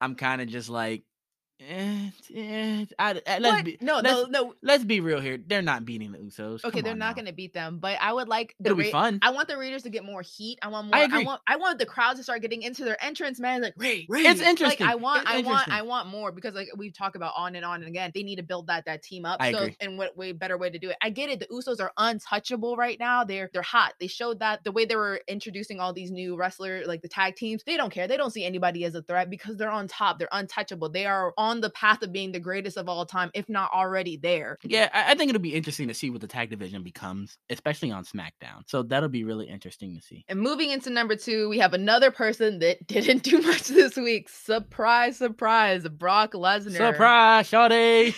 I'm 0.01 0.15
kind 0.15 0.41
of 0.43 0.49
just 0.49 0.69
like, 0.69 1.05
eh, 1.61 2.11
eh, 2.35 2.85
I, 2.99 3.21
I- 3.27 3.39
let's 3.39 3.57
What? 3.57 3.65
be 3.65 3.79
no, 3.81 3.97
let's, 3.97 4.07
no, 4.07 4.25
no. 4.27 4.55
let's 4.63 4.85
be 4.85 5.01
real 5.01 5.21
here. 5.21 5.39
They're 5.45 5.63
not 5.63 5.85
beating 5.85 6.13
the 6.13 6.19
Usos. 6.19 6.65
Okay, 6.65 6.79
Come 6.79 6.83
they're 6.83 6.95
not 6.95 7.17
gonna 7.17 7.33
beat 7.33 7.53
them, 7.53 7.79
but 7.79 7.99
I 8.01 8.13
would 8.13 8.29
like 8.29 8.55
the 8.61 8.71
It'll 8.71 8.79
be 8.79 8.91
fun. 8.91 9.19
I 9.23 9.31
want 9.31 9.49
the 9.49 9.57
Raiders 9.57 9.83
to 9.85 9.91
get 9.91 10.05
more 10.05 10.23
heat. 10.23 10.59
I 10.63 10.69
want 10.69 10.89
more. 10.89 10.97
I 10.97 11.09
I, 11.11 11.23
want. 11.23 11.41
I 11.47 11.57
want 11.57 11.79
the 11.79 11.87
crowd 11.87 12.17
to 12.17 12.23
start 12.23 12.43
getting 12.43 12.63
into 12.63 12.85
their 12.85 13.03
entrance, 13.03 13.41
man. 13.41 13.63
Like 13.63 13.75
Ray, 13.77 14.07
Ray. 14.09 14.23
It's 14.23 14.41
interesting. 14.41 14.87
Like. 14.87 14.93
I 14.93 14.97
want. 14.97 15.23
It's 15.23 15.31
I 15.31 15.41
want. 15.41 15.69
I 15.69 15.83
want 15.83 16.09
more 16.09 16.33
because 16.33 16.55
like 16.55 16.69
we 16.77 16.91
talk 16.91 17.15
about 17.17 17.33
on 17.37 17.55
and 17.57 17.65
on 17.65 17.81
and 17.81 17.89
again. 17.89 18.11
They 18.15 18.23
need 18.23 18.37
to 18.37 18.43
build 18.43 18.67
that 18.69 18.85
that 18.87 19.03
team 19.03 19.25
up. 19.25 19.38
I 19.41 19.53
so 19.53 19.59
agree. 19.59 19.77
and 19.81 19.99
what 19.99 20.17
way 20.17 20.33
better 20.33 20.59
way 20.59 20.71
to 20.71 20.79
do 20.79 20.91
it? 20.91 20.97
I 21.00 21.11
get 21.11 21.31
it. 21.31 21.41
The 21.41 21.47
Usos 21.47 21.81
are 21.81 21.93
untouchable 21.97 22.77
right 22.77 22.99
now. 22.99 23.25
They're 23.25 23.50
they're 23.53 23.62
hot. 23.62 23.95
They 23.99 24.07
showed 24.07 24.41
that 24.41 24.65
the 24.65 24.73
way 24.73 24.85
they 24.85 24.97
were 24.97 25.21
introducing 25.27 25.81
all 25.81 25.93
these 25.93 26.11
new 26.11 26.37
wrestler 26.37 26.83
like 26.87 27.03
the 27.03 27.09
tag 27.09 27.37
teams. 27.37 27.62
They 27.65 27.77
don't 27.77 27.91
care. 27.91 28.07
They 28.07 28.17
don't 28.17 28.31
see 28.33 28.45
anybody 28.45 28.85
as 28.85 28.95
a 28.95 29.03
threat 29.03 29.31
because 29.31 29.57
they're 29.57 29.71
on 29.71 29.88
top. 29.88 30.19
They're 30.19 30.29
untouchable. 30.31 30.88
They 30.91 31.07
are 31.07 31.33
on 31.38 31.48
the 31.61 31.71
path 31.71 32.02
of 32.02 32.12
being 32.12 32.33
the 32.33 32.40
greatest 32.40 32.76
of 32.76 32.88
all 32.88 33.05
time, 33.07 33.31
if 33.35 33.49
not 33.49 33.71
already 33.73 34.17
there. 34.17 34.59
Yeah, 34.62 34.88
I, 34.93 35.12
I 35.12 35.14
think 35.14 35.31
it'll 35.31 35.43
be 35.43 35.55
interesting 35.55 35.88
to 35.88 35.95
see 35.95 36.11
what 36.11 36.21
the 36.21 36.26
tag 36.26 36.50
division 36.50 36.83
becomes, 36.83 37.38
especially 37.50 37.90
on 37.90 38.05
SmackDown. 38.05 38.62
So 38.67 38.83
that'll 38.83 39.09
be 39.09 39.25
really 39.25 39.49
interesting 39.49 39.95
to 39.97 40.02
see. 40.02 40.25
And 40.28 40.40
moving 40.40 40.71
into 40.71 40.90
number 40.90 41.17
two, 41.17 41.49
we 41.49 41.59
have 41.59 41.75
another 41.75 42.11
person 42.11 42.59
that 42.61 42.87
didn't 42.87 43.23
do 43.23 43.40
much 43.40 43.64
this 43.64 43.97
week. 43.97 44.28
Surprise, 44.28 45.17
surprise, 45.17 45.87
Brock 45.88 46.33
Lesnar. 46.33 46.76
Surprise, 46.76 47.50
Shawty! 47.50 48.14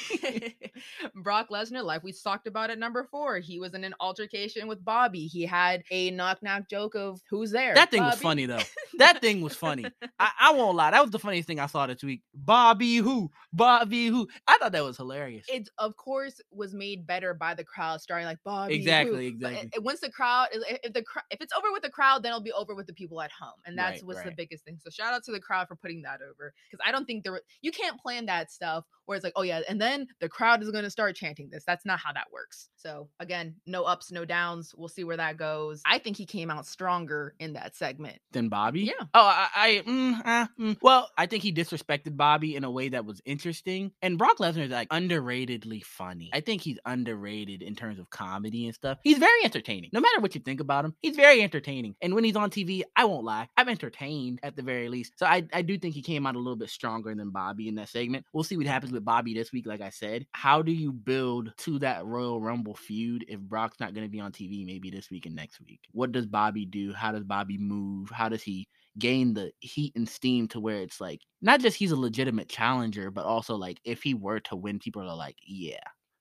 Brock 1.15 1.49
Lesnar, 1.51 1.85
like 1.85 2.03
we 2.03 2.13
talked 2.13 2.47
about 2.47 2.71
at 2.71 2.79
number 2.79 3.07
four, 3.11 3.39
he 3.39 3.59
was 3.59 3.75
in 3.75 3.85
an 3.85 3.95
altercation 4.01 4.69
with 4.69 4.85
Bobby. 4.85 5.27
He 5.27 5.45
had 5.45 5.83
a 5.91 6.11
knock 6.11 6.43
knock 6.43 6.69
joke 6.69 6.95
of 6.95 7.21
who's 7.29 7.51
there. 7.51 7.75
That 7.75 7.91
thing 7.91 8.03
was 8.03 8.21
funny 8.21 8.47
though. 8.47 8.61
That 8.99 9.23
thing 9.23 9.41
was 9.41 9.55
funny. 9.55 9.87
I, 10.19 10.31
I 10.39 10.53
won't 10.53 10.77
lie. 10.77 10.91
That 10.91 11.01
was 11.01 11.11
the 11.11 11.19
funniest 11.19 11.47
thing 11.47 11.59
I 11.59 11.67
saw 11.67 11.87
this 11.87 12.03
week. 12.03 12.21
Bobby 12.35 12.97
who? 12.97 13.20
Bobby 13.53 14.07
who? 14.09 14.29
I 14.47 14.59
thought 14.59 14.73
that 14.73 14.85
was 14.85 14.97
hilarious. 14.97 15.53
It 15.53 15.69
of 15.79 15.97
course 15.97 16.41
was 16.53 16.75
made 16.75 17.07
better 17.09 17.35
by 17.35 17.55
the 17.55 17.65
crowd 17.65 18.01
starting 18.01 18.27
like 18.27 18.43
Bobby. 18.45 18.95
who?" 18.95 19.19
Exactly, 19.19 19.27
But 19.43 19.53
exactly. 19.53 19.73
once 19.79 19.99
the 20.01 20.11
crowd, 20.11 20.49
if 20.53 20.79
if 20.85 20.93
the 20.93 21.05
if 21.31 21.41
it's 21.41 21.53
over 21.53 21.73
with 21.73 21.83
the 21.83 21.91
crowd, 21.91 22.23
then 22.23 22.31
it'll 22.31 22.41
be 22.41 22.53
over 22.53 22.73
with 22.75 22.87
the 22.87 22.93
people 22.95 23.21
at 23.21 23.33
home, 23.33 23.59
and 23.65 23.77
that's 23.77 24.01
Right, 24.01 24.05
what's 24.05 24.23
the 24.23 24.31
biggest 24.31 24.65
thing. 24.65 24.79
So 24.79 24.91
shout 24.91 25.13
out 25.13 25.25
to 25.25 25.33
the 25.33 25.41
crowd 25.41 25.67
for 25.67 25.75
putting 25.75 26.03
that 26.03 26.23
over 26.23 26.55
because 26.71 26.85
I 26.87 26.93
don't 26.93 27.05
think 27.05 27.25
there 27.25 27.41
you 27.63 27.73
can't 27.73 28.01
plan 28.01 28.27
that 28.27 28.53
stuff 28.53 28.85
where 29.11 29.17
it's 29.17 29.25
like, 29.25 29.33
oh 29.35 29.43
yeah, 29.43 29.61
and 29.69 29.81
then 29.81 30.07
the 30.21 30.29
crowd 30.29 30.63
is 30.63 30.71
gonna 30.71 30.89
start 30.89 31.17
chanting 31.17 31.51
this. 31.51 31.65
That's 31.67 31.85
not 31.85 31.99
how 31.99 32.13
that 32.13 32.29
works. 32.33 32.69
So 32.77 33.09
again, 33.19 33.57
no 33.67 33.83
ups, 33.83 34.13
no 34.13 34.25
downs. 34.25 34.73
We'll 34.77 34.89
see 34.89 35.03
where 35.03 35.17
that 35.17 35.37
goes. 35.37 35.83
I 35.85 35.99
think 35.99 36.17
he 36.17 36.25
came 36.25 36.49
out 36.49 36.65
stronger 36.65 37.35
in 37.41 37.55
that 37.55 37.75
segment. 37.75 38.19
Than 38.31 38.49
Bobby? 38.49 38.83
Yeah. 38.83 39.05
Oh, 39.13 39.27
I, 39.27 39.49
I 39.55 39.83
mm, 39.87 40.23
uh, 40.25 40.47
mm. 40.59 40.77
well, 40.81 41.11
I 41.19 41.27
think 41.27 41.43
he 41.43 41.53
disrespected 41.53 42.17
Bobby 42.17 42.55
in 42.55 42.63
a 42.63 42.71
way 42.71 42.91
that 42.91 43.05
was 43.05 43.21
interesting. 43.25 43.91
And 44.01 44.17
Brock 44.17 44.39
Lesnar 44.39 44.65
is 44.67 44.71
like 44.71 44.89
underratedly 44.91 45.85
funny. 45.85 46.31
I 46.33 46.41
think 46.41 46.63
he's 46.63 46.79
underrated 46.87 47.63
in 47.63 47.75
terms 47.75 47.99
of 47.99 48.09
comedy 48.11 48.67
and 48.67 48.75
stuff. 48.75 48.99
He's 49.03 49.19
very 49.19 49.45
entertaining. 49.45 49.91
No 49.93 50.01
matter 50.01 50.21
what 50.21 50.37
you 50.37 50.41
think 50.41 50.61
about 50.61 50.85
him, 50.85 50.95
he's 51.03 51.17
very 51.17 51.43
entertaining. 51.43 51.97
And 52.01 52.15
when 52.15 52.23
he's 52.23 52.37
on 52.37 52.51
TV, 52.51 52.83
I 52.95 53.07
won't 53.07 53.25
lie, 53.25 53.49
I'm 53.57 53.69
entertained 53.69 54.39
at 54.45 54.55
the 54.55 54.63
very 54.63 54.89
least. 54.89 55.15
So 55.17 55.27
I, 55.27 55.49
I 55.53 55.63
do 55.63 55.77
think 55.79 55.95
he 55.95 56.03
came 56.03 56.27
out 56.27 56.37
a 56.37 56.39
little 56.39 56.55
bit 56.55 56.71
stronger 56.71 57.13
than 57.13 57.31
Bobby 57.31 57.69
in 57.69 57.75
that 57.75 57.89
segment. 57.89 58.25
We'll 58.33 58.45
see 58.45 58.57
what 58.57 58.67
happens 58.67 58.93
with 58.93 59.00
Bobby 59.01 59.35
this 59.35 59.53
week. 59.53 59.67
Like 59.67 59.81
I 59.81 59.91
said, 59.91 60.27
how 60.33 60.63
do 60.63 60.73
you 60.73 60.93
build 60.93 61.53
to 61.59 61.79
that 61.81 62.05
Royal 62.05 62.41
Rumble 62.41 62.75
feud 62.75 63.25
if 63.29 63.41
Brock's 63.41 63.81
not 63.81 63.95
going 63.95 64.07
to 64.07 64.11
be 64.11 64.21
on 64.21 64.33
TV 64.33 64.65
maybe 64.65 64.91
this 64.91 65.11
week 65.11 65.27
and 65.27 65.35
next 65.35 65.61
week? 65.61 65.81
What 65.93 66.13
does 66.13 66.27
Bobby 66.27 66.67
do? 66.67 66.93
How 66.93 67.13
does 67.13 67.25
Bobby 67.25 67.59
move? 67.59 68.11
How 68.11 68.29
does 68.29 68.43
he 68.43 68.69
gain 68.99 69.35
the 69.35 69.53
heat 69.61 69.93
and 69.97 70.09
steam 70.09 70.49
to 70.49 70.61
where 70.61 70.83
it's 70.83 71.01
like 71.01 71.21
not 71.43 71.61
just 71.61 71.77
he's 71.77 71.93
a 71.93 71.97
legitimate 71.97 72.49
challenger, 72.49 73.11
but 73.11 73.25
also 73.25 73.57
like 73.57 73.81
if 73.85 74.03
he 74.03 74.15
were 74.15 74.41
to 74.41 74.57
win, 74.57 74.79
people 74.79 75.03
are 75.03 75.17
like, 75.17 75.37
yeah. 75.43 75.81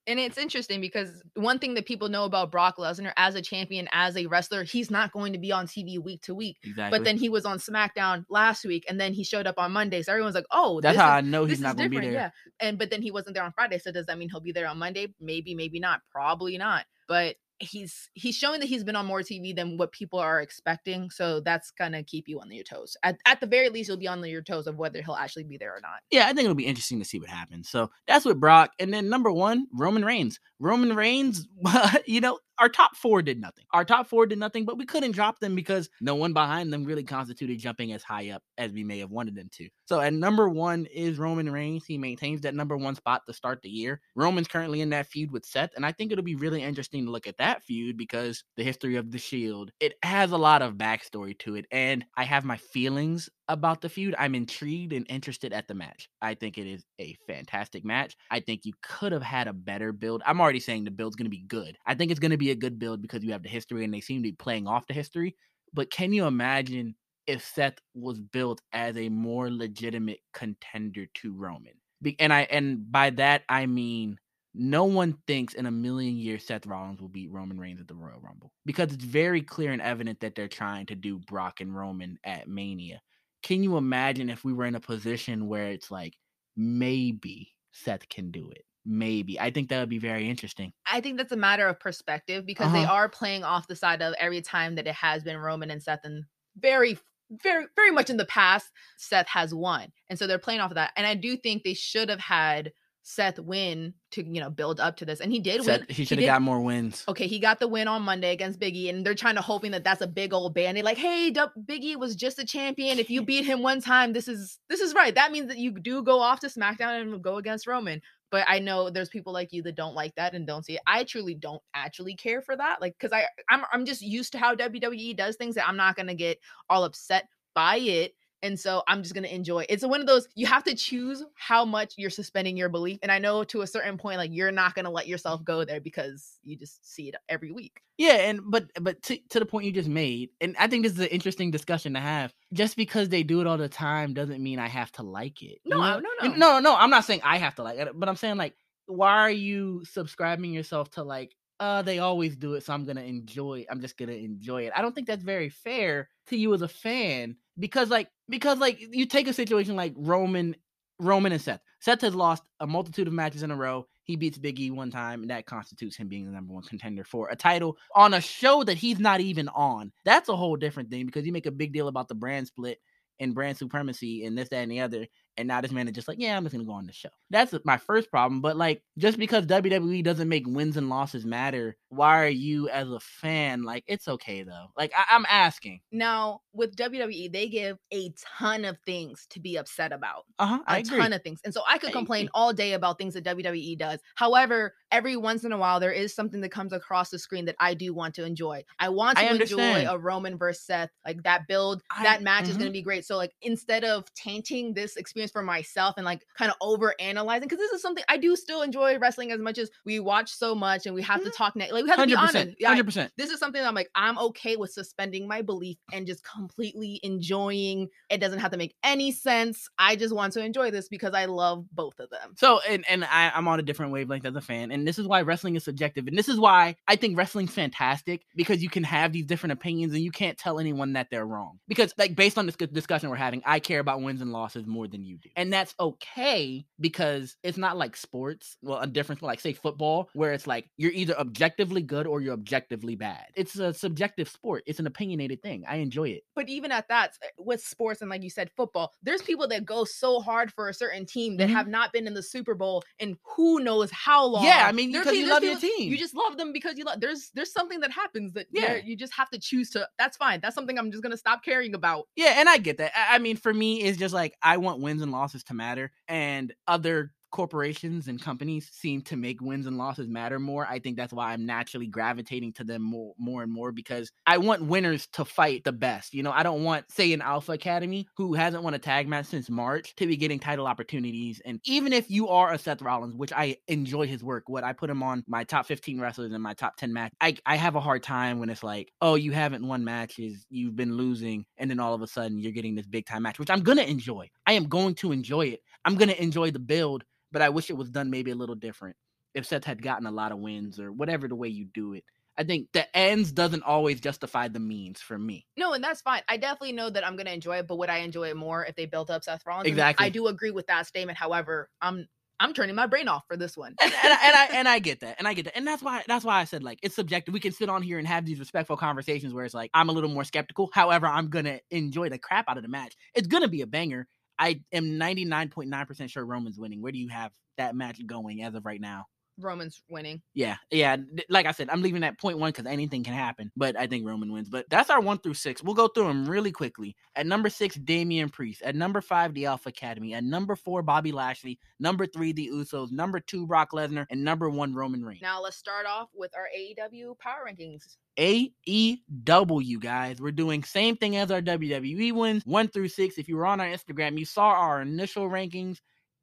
And 0.09 0.19
it's 0.19 0.39
interesting 0.39 0.81
because 0.81 1.21
one 1.35 1.59
thing 1.59 1.75
that 1.75 1.85
people 1.85 2.09
know 2.09 2.25
about 2.25 2.51
Brock 2.51 2.77
Lesnar 2.77 3.13
as 3.15 3.35
a 3.35 3.41
champion, 3.41 3.87
as 3.91 4.17
a 4.17 4.25
wrestler, 4.25 4.63
he's 4.63 4.89
not 4.89 5.11
going 5.11 5.33
to 5.33 5.39
be 5.39 5.51
on 5.51 5.67
TV 5.67 6.03
week 6.03 6.23
to 6.23 6.33
week. 6.33 6.57
Exactly. 6.63 6.97
But 6.97 7.05
then 7.05 7.15
he 7.15 7.29
was 7.29 7.45
on 7.45 7.59
SmackDown 7.59 8.25
last 8.27 8.65
week, 8.65 8.85
and 8.89 8.99
then 8.99 9.13
he 9.13 9.23
showed 9.23 9.45
up 9.45 9.55
on 9.59 9.71
Monday. 9.71 10.01
So 10.01 10.11
everyone's 10.11 10.33
like, 10.33 10.47
"Oh, 10.51 10.81
that's 10.81 10.97
how 10.97 11.17
is- 11.17 11.17
I 11.19 11.21
know 11.21 11.45
he's 11.45 11.61
not 11.61 11.77
going 11.77 11.91
to 11.91 11.99
be 11.99 12.05
there. 12.05 12.11
Yeah. 12.11 12.29
And 12.59 12.79
but 12.79 12.89
then 12.89 13.03
he 13.03 13.11
wasn't 13.11 13.35
there 13.35 13.43
on 13.43 13.51
Friday. 13.53 13.77
So 13.77 13.91
does 13.91 14.07
that 14.07 14.17
mean 14.17 14.29
he'll 14.29 14.39
be 14.39 14.51
there 14.51 14.67
on 14.67 14.79
Monday? 14.79 15.13
Maybe, 15.21 15.53
maybe 15.53 15.79
not. 15.79 16.01
Probably 16.11 16.57
not. 16.57 16.85
But 17.07 17.35
he's 17.59 18.09
he's 18.13 18.35
showing 18.35 18.59
that 18.59 18.67
he's 18.67 18.83
been 18.83 18.95
on 18.95 19.05
more 19.05 19.21
TV 19.21 19.55
than 19.55 19.77
what 19.77 19.91
people 19.91 20.19
are 20.19 20.41
expecting. 20.41 21.09
So 21.09 21.39
that's 21.39 21.71
gonna 21.71 22.03
keep 22.03 22.27
you 22.27 22.39
on 22.39 22.51
your 22.51 22.63
toes. 22.63 22.97
At, 23.03 23.17
at 23.25 23.39
the 23.39 23.47
very 23.47 23.69
least, 23.69 23.87
you'll 23.87 23.97
be 23.97 24.07
on 24.07 24.23
your 24.23 24.41
toes 24.41 24.67
of 24.67 24.77
whether 24.77 25.01
he'll 25.01 25.15
actually 25.15 25.43
be 25.43 25.57
there 25.57 25.75
or 25.75 25.81
not. 25.81 25.99
Yeah, 26.11 26.25
I 26.25 26.33
think 26.33 26.41
it'll 26.41 26.55
be 26.55 26.65
interesting 26.65 26.99
to 26.99 27.05
see 27.05 27.19
what 27.19 27.29
happens. 27.29 27.69
So 27.69 27.91
that's 28.07 28.25
with 28.25 28.39
Brock. 28.39 28.71
And 28.79 28.93
then 28.93 29.09
number 29.09 29.31
one, 29.31 29.67
Roman 29.73 30.05
Reigns. 30.05 30.39
Roman 30.59 30.95
Reigns, 30.95 31.47
you 32.05 32.21
know, 32.21 32.39
our 32.59 32.69
top 32.69 32.95
four 32.95 33.21
did 33.21 33.39
nothing. 33.39 33.63
Our 33.71 33.85
top 33.85 34.07
four 34.07 34.25
did 34.25 34.37
nothing, 34.37 34.65
but 34.65 34.77
we 34.77 34.85
couldn't 34.85 35.13
drop 35.13 35.39
them 35.39 35.55
because 35.55 35.89
no 36.01 36.15
one 36.15 36.33
behind 36.33 36.71
them 36.71 36.83
really 36.83 37.03
constituted 37.03 37.57
jumping 37.57 37.93
as 37.93 38.03
high 38.03 38.31
up 38.31 38.43
as 38.57 38.71
we 38.73 38.83
may 38.83 38.99
have 38.99 39.11
wanted 39.11 39.35
them 39.35 39.49
to. 39.53 39.69
So 39.85 40.01
at 40.01 40.13
number 40.13 40.49
one 40.49 40.85
is 40.87 41.17
Roman 41.17 41.49
Reigns. 41.49 41.85
He 41.85 41.97
maintains 41.97 42.41
that 42.41 42.55
number 42.55 42.75
one 42.75 42.95
spot 42.95 43.21
to 43.27 43.33
start 43.33 43.61
the 43.61 43.69
year. 43.69 44.01
Roman's 44.15 44.47
currently 44.47 44.81
in 44.81 44.89
that 44.89 45.07
feud 45.07 45.31
with 45.31 45.45
Seth, 45.45 45.71
and 45.75 45.85
I 45.85 45.93
think 45.93 46.11
it'll 46.11 46.23
be 46.23 46.35
really 46.35 46.61
interesting 46.61 47.05
to 47.05 47.11
look 47.11 47.27
at 47.27 47.37
that 47.37 47.48
feud 47.63 47.97
because 47.97 48.43
the 48.57 48.63
history 48.63 48.95
of 48.95 49.11
the 49.11 49.17
Shield, 49.17 49.71
it 49.79 49.93
has 50.03 50.31
a 50.31 50.37
lot 50.37 50.61
of 50.61 50.75
backstory 50.75 51.37
to 51.39 51.55
it, 51.55 51.65
and 51.71 52.05
I 52.15 52.23
have 52.23 52.45
my 52.45 52.57
feelings 52.57 53.29
about 53.47 53.81
the 53.81 53.89
feud. 53.89 54.15
I'm 54.17 54.35
intrigued 54.35 54.93
and 54.93 55.05
interested 55.09 55.53
at 55.53 55.67
the 55.67 55.73
match. 55.73 56.09
I 56.21 56.35
think 56.35 56.57
it 56.57 56.67
is 56.67 56.85
a 56.99 57.15
fantastic 57.27 57.83
match. 57.83 58.15
I 58.29 58.39
think 58.39 58.61
you 58.63 58.73
could 58.83 59.11
have 59.11 59.23
had 59.23 59.47
a 59.47 59.53
better 59.53 59.91
build. 59.91 60.21
I'm 60.25 60.39
already 60.39 60.59
saying 60.59 60.83
the 60.83 60.91
build's 60.91 61.15
going 61.15 61.25
to 61.25 61.29
be 61.29 61.43
good. 61.47 61.77
I 61.85 61.95
think 61.95 62.11
it's 62.11 62.19
going 62.19 62.31
to 62.31 62.37
be 62.37 62.51
a 62.51 62.55
good 62.55 62.79
build 62.79 63.01
because 63.01 63.23
you 63.23 63.31
have 63.31 63.43
the 63.43 63.49
history 63.49 63.83
and 63.83 63.93
they 63.93 64.01
seem 64.01 64.19
to 64.19 64.29
be 64.29 64.33
playing 64.33 64.67
off 64.67 64.87
the 64.87 64.93
history. 64.93 65.35
But 65.73 65.91
can 65.91 66.13
you 66.13 66.25
imagine 66.25 66.95
if 67.27 67.45
Seth 67.45 67.77
was 67.93 68.19
built 68.19 68.61
as 68.73 68.97
a 68.97 69.09
more 69.09 69.49
legitimate 69.51 70.19
contender 70.33 71.07
to 71.15 71.33
Roman? 71.33 71.73
And 72.19 72.31
I 72.31 72.41
and 72.43 72.89
by 72.91 73.09
that 73.11 73.43
I 73.49 73.65
mean 73.65 74.17
no 74.53 74.85
one 74.85 75.17
thinks 75.27 75.53
in 75.53 75.65
a 75.65 75.71
million 75.71 76.15
years 76.17 76.45
Seth 76.45 76.65
Rollins 76.65 77.01
will 77.01 77.09
beat 77.09 77.31
Roman 77.31 77.59
Reigns 77.59 77.79
at 77.79 77.87
the 77.87 77.95
Royal 77.95 78.19
Rumble 78.19 78.51
because 78.65 78.91
it's 78.93 79.03
very 79.03 79.41
clear 79.41 79.71
and 79.71 79.81
evident 79.81 80.19
that 80.21 80.35
they're 80.35 80.47
trying 80.47 80.85
to 80.87 80.95
do 80.95 81.19
Brock 81.19 81.61
and 81.61 81.75
Roman 81.75 82.17
at 82.23 82.47
Mania 82.47 83.01
can 83.41 83.63
you 83.63 83.77
imagine 83.77 84.29
if 84.29 84.43
we 84.43 84.53
were 84.53 84.65
in 84.65 84.75
a 84.75 84.79
position 84.81 85.47
where 85.47 85.67
it's 85.71 85.89
like 85.89 86.17
maybe 86.57 87.55
Seth 87.71 88.09
can 88.09 88.31
do 88.31 88.49
it? 88.49 88.65
Maybe. 88.85 89.39
I 89.39 89.51
think 89.51 89.69
that 89.69 89.79
would 89.79 89.89
be 89.89 89.99
very 89.99 90.29
interesting. 90.29 90.73
I 90.85 91.01
think 91.01 91.17
that's 91.17 91.31
a 91.31 91.37
matter 91.37 91.67
of 91.67 91.79
perspective 91.79 92.45
because 92.45 92.71
they 92.71 92.83
Uh-huh. 92.83 92.93
are 92.93 93.09
playing 93.09 93.43
off 93.43 93.67
the 93.67 93.75
side 93.75 94.01
of 94.01 94.13
every 94.19 94.41
time 94.41 94.75
that 94.75 94.87
it 94.87 94.95
has 94.95 95.23
been 95.23 95.37
Roman 95.37 95.69
and 95.71 95.81
Seth, 95.81 96.01
and 96.03 96.25
very, 96.57 96.97
very, 97.29 97.67
very 97.75 97.91
much 97.91 98.09
in 98.09 98.17
the 98.17 98.25
past, 98.25 98.71
Seth 98.97 99.27
has 99.27 99.53
won, 99.53 99.91
and 100.09 100.17
so 100.17 100.25
they're 100.27 100.39
playing 100.39 100.59
off 100.59 100.71
of 100.71 100.75
that. 100.75 100.91
And 100.95 101.05
I 101.05 101.13
do 101.15 101.37
think 101.37 101.63
they 101.63 101.73
should 101.75 102.09
have 102.09 102.19
had 102.19 102.73
Seth 103.01 103.39
win 103.39 103.93
to 104.11 104.23
you 104.23 104.39
know 104.41 104.49
build 104.49 104.79
up 104.79 104.97
to 104.97 105.05
this, 105.05 105.19
and 105.19 105.31
he 105.31 105.39
did 105.39 105.63
Seth, 105.63 105.79
win. 105.79 105.87
he 105.89 106.05
should 106.05 106.19
have 106.19 106.27
got 106.27 106.41
more 106.41 106.61
wins. 106.61 107.03
Okay, 107.07 107.27
he 107.27 107.39
got 107.39 107.59
the 107.59 107.67
win 107.67 107.87
on 107.87 108.01
Monday 108.01 108.31
against 108.31 108.59
Biggie, 108.59 108.89
and 108.89 109.05
they're 109.05 109.15
trying 109.15 109.35
to 109.35 109.41
hoping 109.41 109.71
that 109.71 109.83
that's 109.83 110.01
a 110.01 110.07
big 110.07 110.33
old 110.33 110.53
band-aid. 110.53 110.83
Like, 110.83 110.97
hey, 110.97 111.31
Biggie 111.31 111.95
was 111.95 112.15
just 112.15 112.39
a 112.39 112.45
champion. 112.45 112.99
If 112.99 113.09
you 113.09 113.23
beat 113.23 113.45
him 113.45 113.63
one 113.63 113.81
time, 113.81 114.13
this 114.13 114.27
is 114.27 114.59
this 114.69 114.79
is 114.79 114.93
right. 114.93 115.15
That 115.15 115.31
means 115.31 115.47
that 115.47 115.57
you 115.57 115.71
do 115.71 116.03
go 116.03 116.19
off 116.19 116.41
to 116.41 116.47
SmackDown 116.47 117.01
and 117.01 117.23
go 117.23 117.37
against 117.37 117.67
Roman. 117.67 118.01
But 118.31 118.45
I 118.47 118.59
know 118.59 118.89
there's 118.89 119.09
people 119.09 119.33
like 119.33 119.51
you 119.51 119.63
that 119.63 119.75
don't 119.75 119.95
like 119.95 120.13
that 120.15 120.35
and 120.35 120.45
don't 120.45 120.63
see 120.63 120.75
it. 120.75 120.81
I 120.85 121.03
truly 121.03 121.33
don't 121.33 121.61
actually 121.73 122.15
care 122.15 122.41
for 122.41 122.55
that, 122.55 122.79
like, 122.79 122.95
because 122.99 123.11
I 123.11 123.25
I'm 123.49 123.63
I'm 123.71 123.85
just 123.85 124.01
used 124.01 124.33
to 124.33 124.37
how 124.37 124.55
WWE 124.55 125.15
does 125.15 125.35
things 125.35 125.55
that 125.55 125.67
I'm 125.67 125.77
not 125.77 125.95
gonna 125.95 126.15
get 126.15 126.39
all 126.69 126.83
upset 126.83 127.27
by 127.55 127.77
it. 127.77 128.13
And 128.41 128.59
so 128.59 128.83
I'm 128.87 129.03
just 129.03 129.13
gonna 129.13 129.27
enjoy. 129.27 129.65
It's 129.69 129.85
one 129.85 130.01
of 130.01 130.07
those 130.07 130.27
you 130.35 130.47
have 130.47 130.63
to 130.63 130.75
choose 130.75 131.23
how 131.35 131.65
much 131.65 131.95
you're 131.97 132.09
suspending 132.09 132.55
your 132.55 132.69
belief. 132.69 132.99
And 133.01 133.11
I 133.11 133.19
know 133.19 133.43
to 133.45 133.61
a 133.61 133.67
certain 133.67 133.97
point, 133.97 134.17
like 134.17 134.31
you're 134.33 134.51
not 134.51 134.75
gonna 134.75 134.89
let 134.89 135.07
yourself 135.07 135.43
go 135.43 135.65
there 135.65 135.81
because 135.81 136.39
you 136.43 136.55
just 136.55 136.93
see 136.93 137.09
it 137.09 137.15
every 137.27 137.51
week. 137.51 137.81
Yeah, 137.97 138.13
and 138.13 138.39
but 138.45 138.71
but 138.79 139.01
to, 139.03 139.17
to 139.29 139.39
the 139.39 139.45
point 139.45 139.65
you 139.65 139.73
just 139.73 139.89
made, 139.89 140.29
and 140.39 140.55
I 140.57 140.67
think 140.67 140.83
this 140.83 140.93
is 140.93 140.99
an 140.99 141.07
interesting 141.07 141.51
discussion 141.51 141.95
to 141.95 141.99
have. 141.99 142.33
Just 142.53 142.77
because 142.77 143.09
they 143.09 143.23
do 143.23 143.41
it 143.41 143.47
all 143.47 143.57
the 143.57 143.67
time 143.67 144.13
doesn't 144.13 144.41
mean 144.41 144.57
I 144.57 144.69
have 144.69 144.91
to 144.93 145.03
like 145.03 145.41
it. 145.41 145.59
No, 145.65 145.77
know? 145.77 145.99
no, 145.99 146.27
no. 146.29 146.35
no, 146.35 146.59
no. 146.59 146.75
I'm 146.75 146.89
not 146.89 147.03
saying 147.03 147.19
I 147.25 147.37
have 147.37 147.55
to 147.55 147.63
like 147.63 147.77
it, 147.77 147.89
but 147.93 148.07
I'm 148.07 148.15
saying 148.15 148.37
like, 148.37 148.55
why 148.85 149.11
are 149.11 149.29
you 149.29 149.83
subscribing 149.83 150.53
yourself 150.53 150.89
to 150.91 151.03
like, 151.03 151.35
uh, 151.59 151.81
they 151.81 151.99
always 151.99 152.37
do 152.37 152.53
it, 152.53 152.63
so 152.63 152.73
I'm 152.73 152.85
gonna 152.85 153.01
enjoy. 153.01 153.59
It. 153.59 153.67
I'm 153.69 153.81
just 153.81 153.97
gonna 153.97 154.13
enjoy 154.13 154.63
it. 154.63 154.71
I 154.73 154.81
don't 154.81 154.95
think 154.95 155.07
that's 155.07 155.23
very 155.23 155.49
fair 155.49 156.07
to 156.27 156.37
you 156.37 156.53
as 156.53 156.61
a 156.61 156.69
fan 156.69 157.35
because 157.59 157.89
like 157.89 158.09
because 158.27 158.57
like 158.59 158.79
you 158.79 159.05
take 159.05 159.27
a 159.27 159.33
situation 159.33 159.75
like 159.75 159.93
Roman, 159.97 160.55
Roman 160.99 161.31
and 161.31 161.41
Seth. 161.41 161.61
Seth 161.81 162.01
has 162.01 162.15
lost 162.15 162.43
a 162.59 162.67
multitude 162.67 163.07
of 163.07 163.13
matches 163.13 163.43
in 163.43 163.51
a 163.51 163.55
row. 163.55 163.85
He 164.03 164.15
beats 164.15 164.37
Big 164.37 164.59
E 164.59 164.71
one 164.71 164.91
time, 164.91 165.21
and 165.21 165.29
that 165.29 165.45
constitutes 165.45 165.95
him 165.95 166.07
being 166.07 166.25
the 166.25 166.31
number 166.31 166.53
one 166.53 166.63
contender 166.63 167.03
for 167.03 167.29
a 167.29 167.35
title 167.35 167.77
on 167.95 168.13
a 168.13 168.21
show 168.21 168.63
that 168.63 168.77
he's 168.77 168.99
not 168.99 169.21
even 169.21 169.47
on. 169.49 169.91
That's 170.03 170.29
a 170.29 170.35
whole 170.35 170.55
different 170.55 170.89
thing 170.89 171.05
because 171.05 171.25
you 171.25 171.31
make 171.31 171.45
a 171.45 171.51
big 171.51 171.73
deal 171.73 171.87
about 171.87 172.07
the 172.07 172.15
brand 172.15 172.47
split 172.47 172.79
and 173.19 173.35
brand 173.35 173.57
supremacy 173.57 174.25
and 174.25 174.37
this, 174.37 174.49
that, 174.49 174.57
and 174.57 174.71
the 174.71 174.79
other. 174.79 175.07
And 175.39 175.47
now 175.47 175.61
this 175.61 175.71
man 175.71 175.87
is 175.87 175.93
just 175.93 176.07
like, 176.07 176.19
yeah, 176.19 176.35
I'm 176.35 176.43
just 176.43 176.53
gonna 176.53 176.65
go 176.65 176.73
on 176.73 176.85
the 176.85 176.91
show. 176.93 177.09
That's 177.29 177.53
my 177.63 177.77
first 177.77 178.11
problem. 178.11 178.41
But 178.41 178.57
like, 178.57 178.83
just 178.97 179.17
because 179.17 179.45
WWE 179.45 180.03
doesn't 180.03 180.27
make 180.27 180.45
wins 180.45 180.75
and 180.75 180.89
losses 180.89 181.25
matter, 181.25 181.77
why 181.87 182.21
are 182.23 182.27
you 182.27 182.67
as 182.69 182.89
a 182.89 182.99
fan 182.99 183.63
like 183.63 183.83
it's 183.87 184.07
okay 184.07 184.43
though? 184.43 184.67
Like 184.77 184.91
I- 184.95 185.15
I'm 185.15 185.25
asking. 185.29 185.79
Now 185.91 186.41
with 186.53 186.75
WWE, 186.75 187.31
they 187.31 187.47
give 187.47 187.77
a 187.93 188.13
ton 188.37 188.65
of 188.65 188.77
things 188.85 189.25
to 189.29 189.39
be 189.39 189.55
upset 189.57 189.93
about. 189.93 190.25
Uh 190.37 190.45
huh. 190.45 190.59
a 190.67 190.79
agree. 190.79 190.97
ton 190.99 191.13
of 191.13 191.23
things. 191.23 191.39
And 191.45 191.53
so 191.53 191.61
I 191.67 191.77
could 191.77 191.93
complain 191.93 192.29
all 192.33 192.51
day 192.53 192.73
about 192.73 192.97
things 192.97 193.13
that 193.13 193.23
WWE 193.23 193.77
does. 193.77 193.99
However, 194.15 194.73
every 194.91 195.15
once 195.17 195.43
in 195.43 195.51
a 195.51 195.57
while 195.57 195.79
there 195.79 195.91
is 195.91 196.13
something 196.15 196.41
that 196.41 196.49
comes 196.51 196.73
across 196.73 197.09
the 197.09 197.19
screen 197.19 197.45
that 197.45 197.55
I 197.59 197.73
do 197.73 197.93
want 197.93 198.15
to 198.15 198.25
enjoy. 198.25 198.63
I 198.79 198.89
want 198.89 199.17
I 199.17 199.27
to 199.27 199.41
enjoy 199.41 199.85
a 199.87 199.97
Roman 199.97 200.37
versus 200.37 200.63
Seth, 200.65 200.89
like 201.05 201.23
that 201.23 201.47
build, 201.47 201.83
I- 201.91 202.03
that 202.03 202.21
match 202.23 202.43
is 202.49 202.55
mhm. 202.55 202.59
going 202.59 202.69
to 202.69 202.73
be 202.73 202.81
great. 202.81 203.05
So 203.05 203.15
like 203.17 203.33
instead 203.41 203.83
of 203.83 204.05
tainting 204.15 204.73
this 204.73 204.95
experience 204.97 205.31
for 205.31 205.41
myself 205.41 205.95
and 205.97 206.05
like 206.05 206.25
kind 206.37 206.49
of 206.51 206.57
over 206.61 206.95
analyzing 206.99 207.47
because 207.47 207.59
this 207.59 207.71
is 207.71 207.81
something 207.81 208.03
I 208.09 208.17
do 208.17 208.35
still 208.35 208.61
enjoy 208.61 208.97
wrestling 208.99 209.31
as 209.31 209.39
much 209.39 209.57
as 209.57 209.69
we 209.85 209.99
watch 209.99 210.31
so 210.31 210.55
much 210.55 210.85
and 210.85 210.95
we 210.95 211.01
have 211.03 211.23
to 211.23 211.29
Mhm. 211.29 211.35
talk 211.35 211.55
ne- 211.55 211.71
like 211.71 211.83
we 211.83 211.89
have 211.89 211.99
to 211.99 212.07
be 212.07 212.15
honest. 212.15 212.55
Yeah, 212.59 212.69
Hundred 212.69 212.85
percent. 212.85 213.13
this 213.17 213.29
is 213.29 213.39
something 213.39 213.61
that 213.61 213.67
I'm 213.67 213.75
like, 213.75 213.89
I'm 213.95 214.17
okay 214.19 214.55
with 214.55 214.71
suspending 214.71 215.27
my 215.27 215.41
belief 215.41 215.77
and 215.93 216.07
just 216.07 216.23
completely 216.23 216.99
enjoying. 217.03 217.89
It 218.09 218.17
doesn't 218.19 218.39
have 218.39 218.51
to 218.51 218.57
make 218.57 218.75
any 218.83 219.11
sense. 219.11 219.69
I 219.77 219.95
just 219.95 220.13
want 220.15 220.33
to 220.33 220.43
enjoy 220.43 220.71
this 220.71 220.87
because 220.89 221.13
I 221.13 221.25
love 221.25 221.65
both 221.71 221.99
of 221.99 222.09
them. 222.09 222.33
So 222.37 222.59
and 222.67 222.83
and 222.89 223.05
I, 223.05 223.31
I'm 223.33 223.47
on 223.47 223.59
a 223.59 223.63
different 223.63 223.91
wavelength 223.91 224.25
as 224.25 224.35
a 224.35 224.41
fan, 224.41 224.71
And 224.71 224.78
this 224.87 224.99
is 224.99 225.07
why 225.07 225.21
wrestling 225.21 225.55
is 225.55 225.63
subjective. 225.63 226.07
And 226.07 226.17
this 226.17 226.29
is 226.29 226.39
why 226.39 226.75
I 226.87 226.95
think 226.95 227.17
wrestling's 227.17 227.53
fantastic 227.53 228.23
because 228.35 228.61
you 228.61 228.69
can 228.69 228.83
have 228.83 229.11
these 229.13 229.25
different 229.25 229.53
opinions 229.53 229.93
and 229.93 230.03
you 230.03 230.11
can't 230.11 230.37
tell 230.37 230.59
anyone 230.59 230.93
that 230.93 231.07
they're 231.09 231.25
wrong. 231.25 231.59
Because, 231.67 231.93
like, 231.97 232.15
based 232.15 232.37
on 232.37 232.45
this 232.45 232.55
good 232.55 232.73
discussion 232.73 233.09
we're 233.09 233.15
having, 233.15 233.41
I 233.45 233.59
care 233.59 233.79
about 233.79 234.01
wins 234.01 234.21
and 234.21 234.31
losses 234.31 234.65
more 234.65 234.87
than 234.87 235.03
you 235.03 235.17
do. 235.17 235.29
And 235.35 235.51
that's 235.51 235.73
okay 235.79 236.65
because 236.79 237.35
it's 237.43 237.57
not 237.57 237.77
like 237.77 237.95
sports. 237.95 238.57
Well, 238.61 238.79
a 238.79 238.87
difference, 238.87 239.21
like, 239.21 239.39
say, 239.39 239.53
football, 239.53 240.09
where 240.13 240.33
it's 240.33 240.47
like 240.47 240.69
you're 240.77 240.91
either 240.91 241.17
objectively 241.17 241.81
good 241.81 242.07
or 242.07 242.21
you're 242.21 242.33
objectively 242.33 242.95
bad. 242.95 243.25
It's 243.35 243.57
a 243.57 243.73
subjective 243.73 244.29
sport, 244.29 244.63
it's 244.65 244.79
an 244.79 244.87
opinionated 244.87 245.41
thing. 245.41 245.63
I 245.67 245.77
enjoy 245.77 246.09
it. 246.09 246.23
But 246.35 246.49
even 246.49 246.71
at 246.71 246.87
that, 246.89 247.13
with 247.37 247.61
sports 247.61 248.01
and 248.01 248.09
like 248.09 248.23
you 248.23 248.29
said, 248.29 248.49
football, 248.55 248.93
there's 249.03 249.21
people 249.21 249.47
that 249.49 249.65
go 249.65 249.83
so 249.83 250.19
hard 250.19 250.51
for 250.53 250.69
a 250.69 250.73
certain 250.73 251.05
team 251.05 251.37
that 251.37 251.49
Mhm. 251.49 251.53
have 251.53 251.67
not 251.67 251.91
been 251.93 252.07
in 252.07 252.13
the 252.13 252.23
Super 252.23 252.55
Bowl 252.55 252.83
and 252.99 253.17
who 253.35 253.59
knows 253.59 253.91
how 253.91 254.25
long. 254.25 254.43
Yeah, 254.45 254.68
I 254.69 254.71
mean, 254.71 254.91
because 254.91 255.15
you 255.15 255.27
love 255.27 255.43
your 255.43 255.59
team. 255.59 255.91
You 255.91 255.97
just 255.97 256.15
love 256.15 256.37
them 256.37 256.53
because 256.53 256.77
you 256.77 256.85
love. 256.85 256.99
There's 256.99 257.31
there's 257.33 257.51
something 257.51 257.79
that 257.81 257.91
happens 257.91 258.33
that 258.33 258.47
yeah, 258.51 258.75
Yeah. 258.75 258.81
you 258.85 258.95
just 258.95 259.13
have 259.13 259.29
to 259.31 259.39
choose 259.39 259.69
to. 259.71 259.87
That's 259.97 260.17
fine. 260.17 260.39
That's 260.41 260.55
something 260.55 260.77
I'm 260.77 260.91
just 260.91 261.03
gonna 261.03 261.17
stop 261.17 261.43
caring 261.43 261.73
about. 261.75 262.07
Yeah, 262.15 262.35
and 262.39 262.47
I 262.47 262.57
get 262.57 262.77
that. 262.77 262.91
I 262.95 263.15
I 263.15 263.17
mean, 263.19 263.35
for 263.37 263.53
me, 263.53 263.81
it's 263.81 263.97
just 263.97 264.13
like 264.13 264.35
I 264.41 264.57
want 264.57 264.79
wins 264.81 265.01
and 265.01 265.11
losses 265.11 265.43
to 265.45 265.53
matter, 265.53 265.91
and 266.07 266.53
other 266.67 267.11
corporations 267.31 268.07
and 268.07 268.21
companies 268.21 268.69
seem 268.71 269.01
to 269.03 269.15
make 269.15 269.41
wins 269.41 269.67
and 269.67 269.77
losses 269.77 270.07
matter 270.07 270.39
more. 270.39 270.65
I 270.67 270.79
think 270.79 270.97
that's 270.97 271.13
why 271.13 271.33
I'm 271.33 271.45
naturally 271.45 271.87
gravitating 271.87 272.53
to 272.53 272.63
them 272.63 272.81
more, 272.81 273.13
more 273.17 273.43
and 273.43 273.51
more 273.51 273.71
because 273.71 274.11
I 274.25 274.37
want 274.37 274.63
winners 274.63 275.07
to 275.13 275.25
fight 275.25 275.63
the 275.63 275.71
best. 275.71 276.13
You 276.13 276.23
know, 276.23 276.31
I 276.31 276.43
don't 276.43 276.63
want, 276.63 276.91
say, 276.91 277.13
an 277.13 277.21
Alpha 277.21 277.53
Academy 277.53 278.07
who 278.15 278.33
hasn't 278.33 278.63
won 278.63 278.73
a 278.73 278.79
tag 278.79 279.07
match 279.07 279.27
since 279.27 279.49
March 279.49 279.95
to 279.95 280.07
be 280.07 280.17
getting 280.17 280.39
title 280.39 280.67
opportunities. 280.67 281.41
And 281.45 281.59
even 281.65 281.93
if 281.93 282.09
you 282.09 282.27
are 282.29 282.51
a 282.51 282.57
Seth 282.57 282.81
Rollins, 282.81 283.15
which 283.15 283.33
I 283.33 283.57
enjoy 283.67 284.07
his 284.07 284.23
work, 284.23 284.49
what 284.49 284.63
I 284.63 284.73
put 284.73 284.89
him 284.89 285.03
on 285.03 285.23
my 285.27 285.43
top 285.43 285.65
15 285.65 285.99
wrestlers 285.99 286.31
and 286.31 286.43
my 286.43 286.53
top 286.53 286.77
10 286.77 286.93
match, 286.93 287.11
I, 287.21 287.35
I 287.45 287.55
have 287.55 287.75
a 287.75 287.81
hard 287.81 288.03
time 288.03 288.39
when 288.39 288.49
it's 288.49 288.63
like, 288.63 288.91
oh, 289.01 289.15
you 289.15 289.31
haven't 289.31 289.67
won 289.67 289.83
matches, 289.83 290.45
you've 290.49 290.75
been 290.75 290.95
losing, 290.95 291.45
and 291.57 291.69
then 291.69 291.79
all 291.79 291.93
of 291.93 292.01
a 292.01 292.07
sudden 292.07 292.39
you're 292.39 292.51
getting 292.51 292.75
this 292.75 292.87
big 292.87 293.05
time 293.05 293.23
match, 293.23 293.39
which 293.39 293.49
I'm 293.49 293.61
gonna 293.61 293.83
enjoy. 293.83 294.29
I 294.45 294.53
am 294.53 294.65
going 294.65 294.95
to 294.95 295.11
enjoy 295.11 295.47
it. 295.47 295.61
I'm 295.85 295.95
gonna 295.95 296.13
enjoy 296.13 296.51
the 296.51 296.59
build, 296.59 297.03
but 297.31 297.41
I 297.41 297.49
wish 297.49 297.69
it 297.69 297.77
was 297.77 297.89
done 297.89 298.09
maybe 298.09 298.31
a 298.31 298.35
little 298.35 298.55
different. 298.55 298.95
If 299.33 299.45
Seth 299.45 299.63
had 299.65 299.81
gotten 299.81 300.07
a 300.07 300.11
lot 300.11 300.31
of 300.31 300.39
wins 300.39 300.79
or 300.79 300.91
whatever 300.91 301.27
the 301.27 301.35
way 301.35 301.47
you 301.49 301.65
do 301.73 301.93
it. 301.93 302.03
I 302.37 302.43
think 302.43 302.69
the 302.71 302.95
ends 302.95 303.31
doesn't 303.33 303.63
always 303.63 303.99
justify 303.99 304.47
the 304.47 304.59
means 304.61 305.01
for 305.01 305.19
me. 305.19 305.45
No, 305.57 305.73
and 305.73 305.83
that's 305.83 306.01
fine. 306.01 306.21
I 306.29 306.37
definitely 306.37 306.71
know 306.71 306.89
that 306.89 307.05
I'm 307.05 307.17
gonna 307.17 307.31
enjoy 307.31 307.57
it, 307.57 307.67
but 307.67 307.77
would 307.77 307.89
I 307.89 307.97
enjoy 307.97 308.29
it 308.29 308.37
more 308.37 308.65
if 308.65 308.75
they 308.75 308.85
built 308.85 309.09
up 309.09 309.23
Seth 309.25 309.45
Rollins? 309.45 309.67
Exactly. 309.67 310.05
I 310.05 310.09
do 310.09 310.27
agree 310.27 310.51
with 310.51 310.65
that 310.67 310.87
statement. 310.87 311.17
However, 311.17 311.69
I'm 311.81 312.07
I'm 312.39 312.53
turning 312.53 312.75
my 312.75 312.87
brain 312.87 313.09
off 313.09 313.23
for 313.27 313.35
this 313.35 313.57
one. 313.57 313.75
and, 313.81 313.91
and, 313.93 314.13
I- 314.13 314.27
and 314.27 314.35
I 314.35 314.45
and 314.59 314.67
I 314.69 314.79
get 314.79 315.01
that, 315.01 315.17
and 315.19 315.27
I 315.27 315.33
get 315.33 315.45
that, 315.45 315.57
and 315.57 315.67
that's 315.67 315.83
why 315.83 316.01
that's 316.07 316.23
why 316.23 316.39
I 316.39 316.45
said 316.45 316.63
like 316.63 316.79
it's 316.81 316.95
subjective. 316.95 317.33
We 317.33 317.41
can 317.41 317.51
sit 317.51 317.67
on 317.67 317.81
here 317.81 317.99
and 317.99 318.07
have 318.07 318.25
these 318.25 318.39
respectful 318.39 318.77
conversations 318.77 319.33
where 319.33 319.43
it's 319.43 319.53
like 319.53 319.69
I'm 319.73 319.89
a 319.89 319.91
little 319.91 320.09
more 320.09 320.23
skeptical. 320.23 320.69
However, 320.73 321.07
I'm 321.07 321.29
gonna 321.29 321.59
enjoy 321.71 322.07
the 322.07 322.17
crap 322.17 322.45
out 322.47 322.55
of 322.55 322.63
the 322.63 322.69
match. 322.69 322.95
It's 323.13 323.27
gonna 323.27 323.49
be 323.49 323.61
a 323.61 323.67
banger. 323.67 324.07
I 324.39 324.61
am 324.71 324.97
99.9 324.97 325.87
percent 325.87 326.11
sure 326.11 326.25
Roman's 326.25 326.59
winning. 326.59 326.81
Where 326.81 326.91
do 326.91 326.97
you 326.99 327.09
have 327.09 327.31
that 327.57 327.75
match 327.75 328.05
going 328.05 328.41
as 328.43 328.55
of 328.55 328.65
right 328.65 328.81
now? 328.81 329.05
Roman's 329.43 329.81
winning. 329.89 330.21
Yeah, 330.33 330.57
yeah. 330.71 330.97
Like 331.29 331.45
I 331.45 331.51
said, 331.51 331.69
I'm 331.69 331.81
leaving 331.81 332.03
at 332.03 332.19
point 332.19 332.37
one 332.37 332.51
because 332.51 332.65
anything 332.65 333.03
can 333.03 333.13
happen. 333.13 333.51
But 333.55 333.77
I 333.77 333.87
think 333.87 334.05
Roman 334.05 334.31
wins. 334.31 334.49
But 334.49 334.69
that's 334.69 334.89
our 334.89 335.01
one 335.01 335.19
through 335.19 335.35
six. 335.35 335.63
We'll 335.63 335.75
go 335.75 335.87
through 335.87 336.07
them 336.07 336.29
really 336.29 336.51
quickly. 336.51 336.95
At 337.15 337.25
number 337.25 337.49
six, 337.49 337.75
Damian 337.75 338.29
Priest. 338.29 338.61
At 338.61 338.75
number 338.75 339.01
five, 339.01 339.33
the 339.33 339.45
Alpha 339.45 339.69
Academy. 339.69 340.13
At 340.13 340.23
number 340.23 340.55
four, 340.55 340.81
Bobby 340.81 341.11
Lashley. 341.11 341.59
Number 341.79 342.05
three, 342.05 342.33
the 342.33 342.49
Usos. 342.49 342.91
Number 342.91 343.19
two, 343.19 343.47
Brock 343.47 343.71
Lesnar. 343.71 344.05
And 344.09 344.23
number 344.23 344.49
one, 344.49 344.73
Roman 344.73 345.03
Reigns. 345.03 345.21
Now 345.21 345.41
let's 345.41 345.57
start 345.57 345.85
off 345.85 346.09
with 346.15 346.31
our 346.35 346.47
AEW 346.57 347.17
power 347.19 347.47
rankings. 347.47 347.97
AEW, 348.19 349.79
guys. 349.79 350.19
We're 350.19 350.31
doing 350.31 350.63
same 350.63 350.97
thing 350.97 351.15
as 351.15 351.31
our 351.31 351.41
WWE 351.41 352.11
ones, 352.11 352.43
one 352.45 352.67
through 352.67 352.89
six. 352.89 353.17
If 353.17 353.29
you 353.29 353.37
were 353.37 353.45
on 353.45 353.61
our 353.61 353.67
Instagram, 353.67 354.19
you 354.19 354.25
saw 354.25 354.49
our 354.49 354.81
initial 354.81 355.29
rankings. 355.29 355.79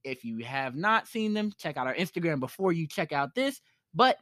If 0.07 0.25
you 0.25 0.39
have 0.45 0.77
not 0.77 1.09
seen 1.09 1.35
them, 1.35 1.53
check 1.59 1.77
out 1.77 1.87
our 1.87 1.95
Instagram 1.95 2.39
before 2.41 2.73
you 2.73 2.87
check 2.87 3.13
out 3.13 3.35
this. 3.35 3.61
But 3.93 4.17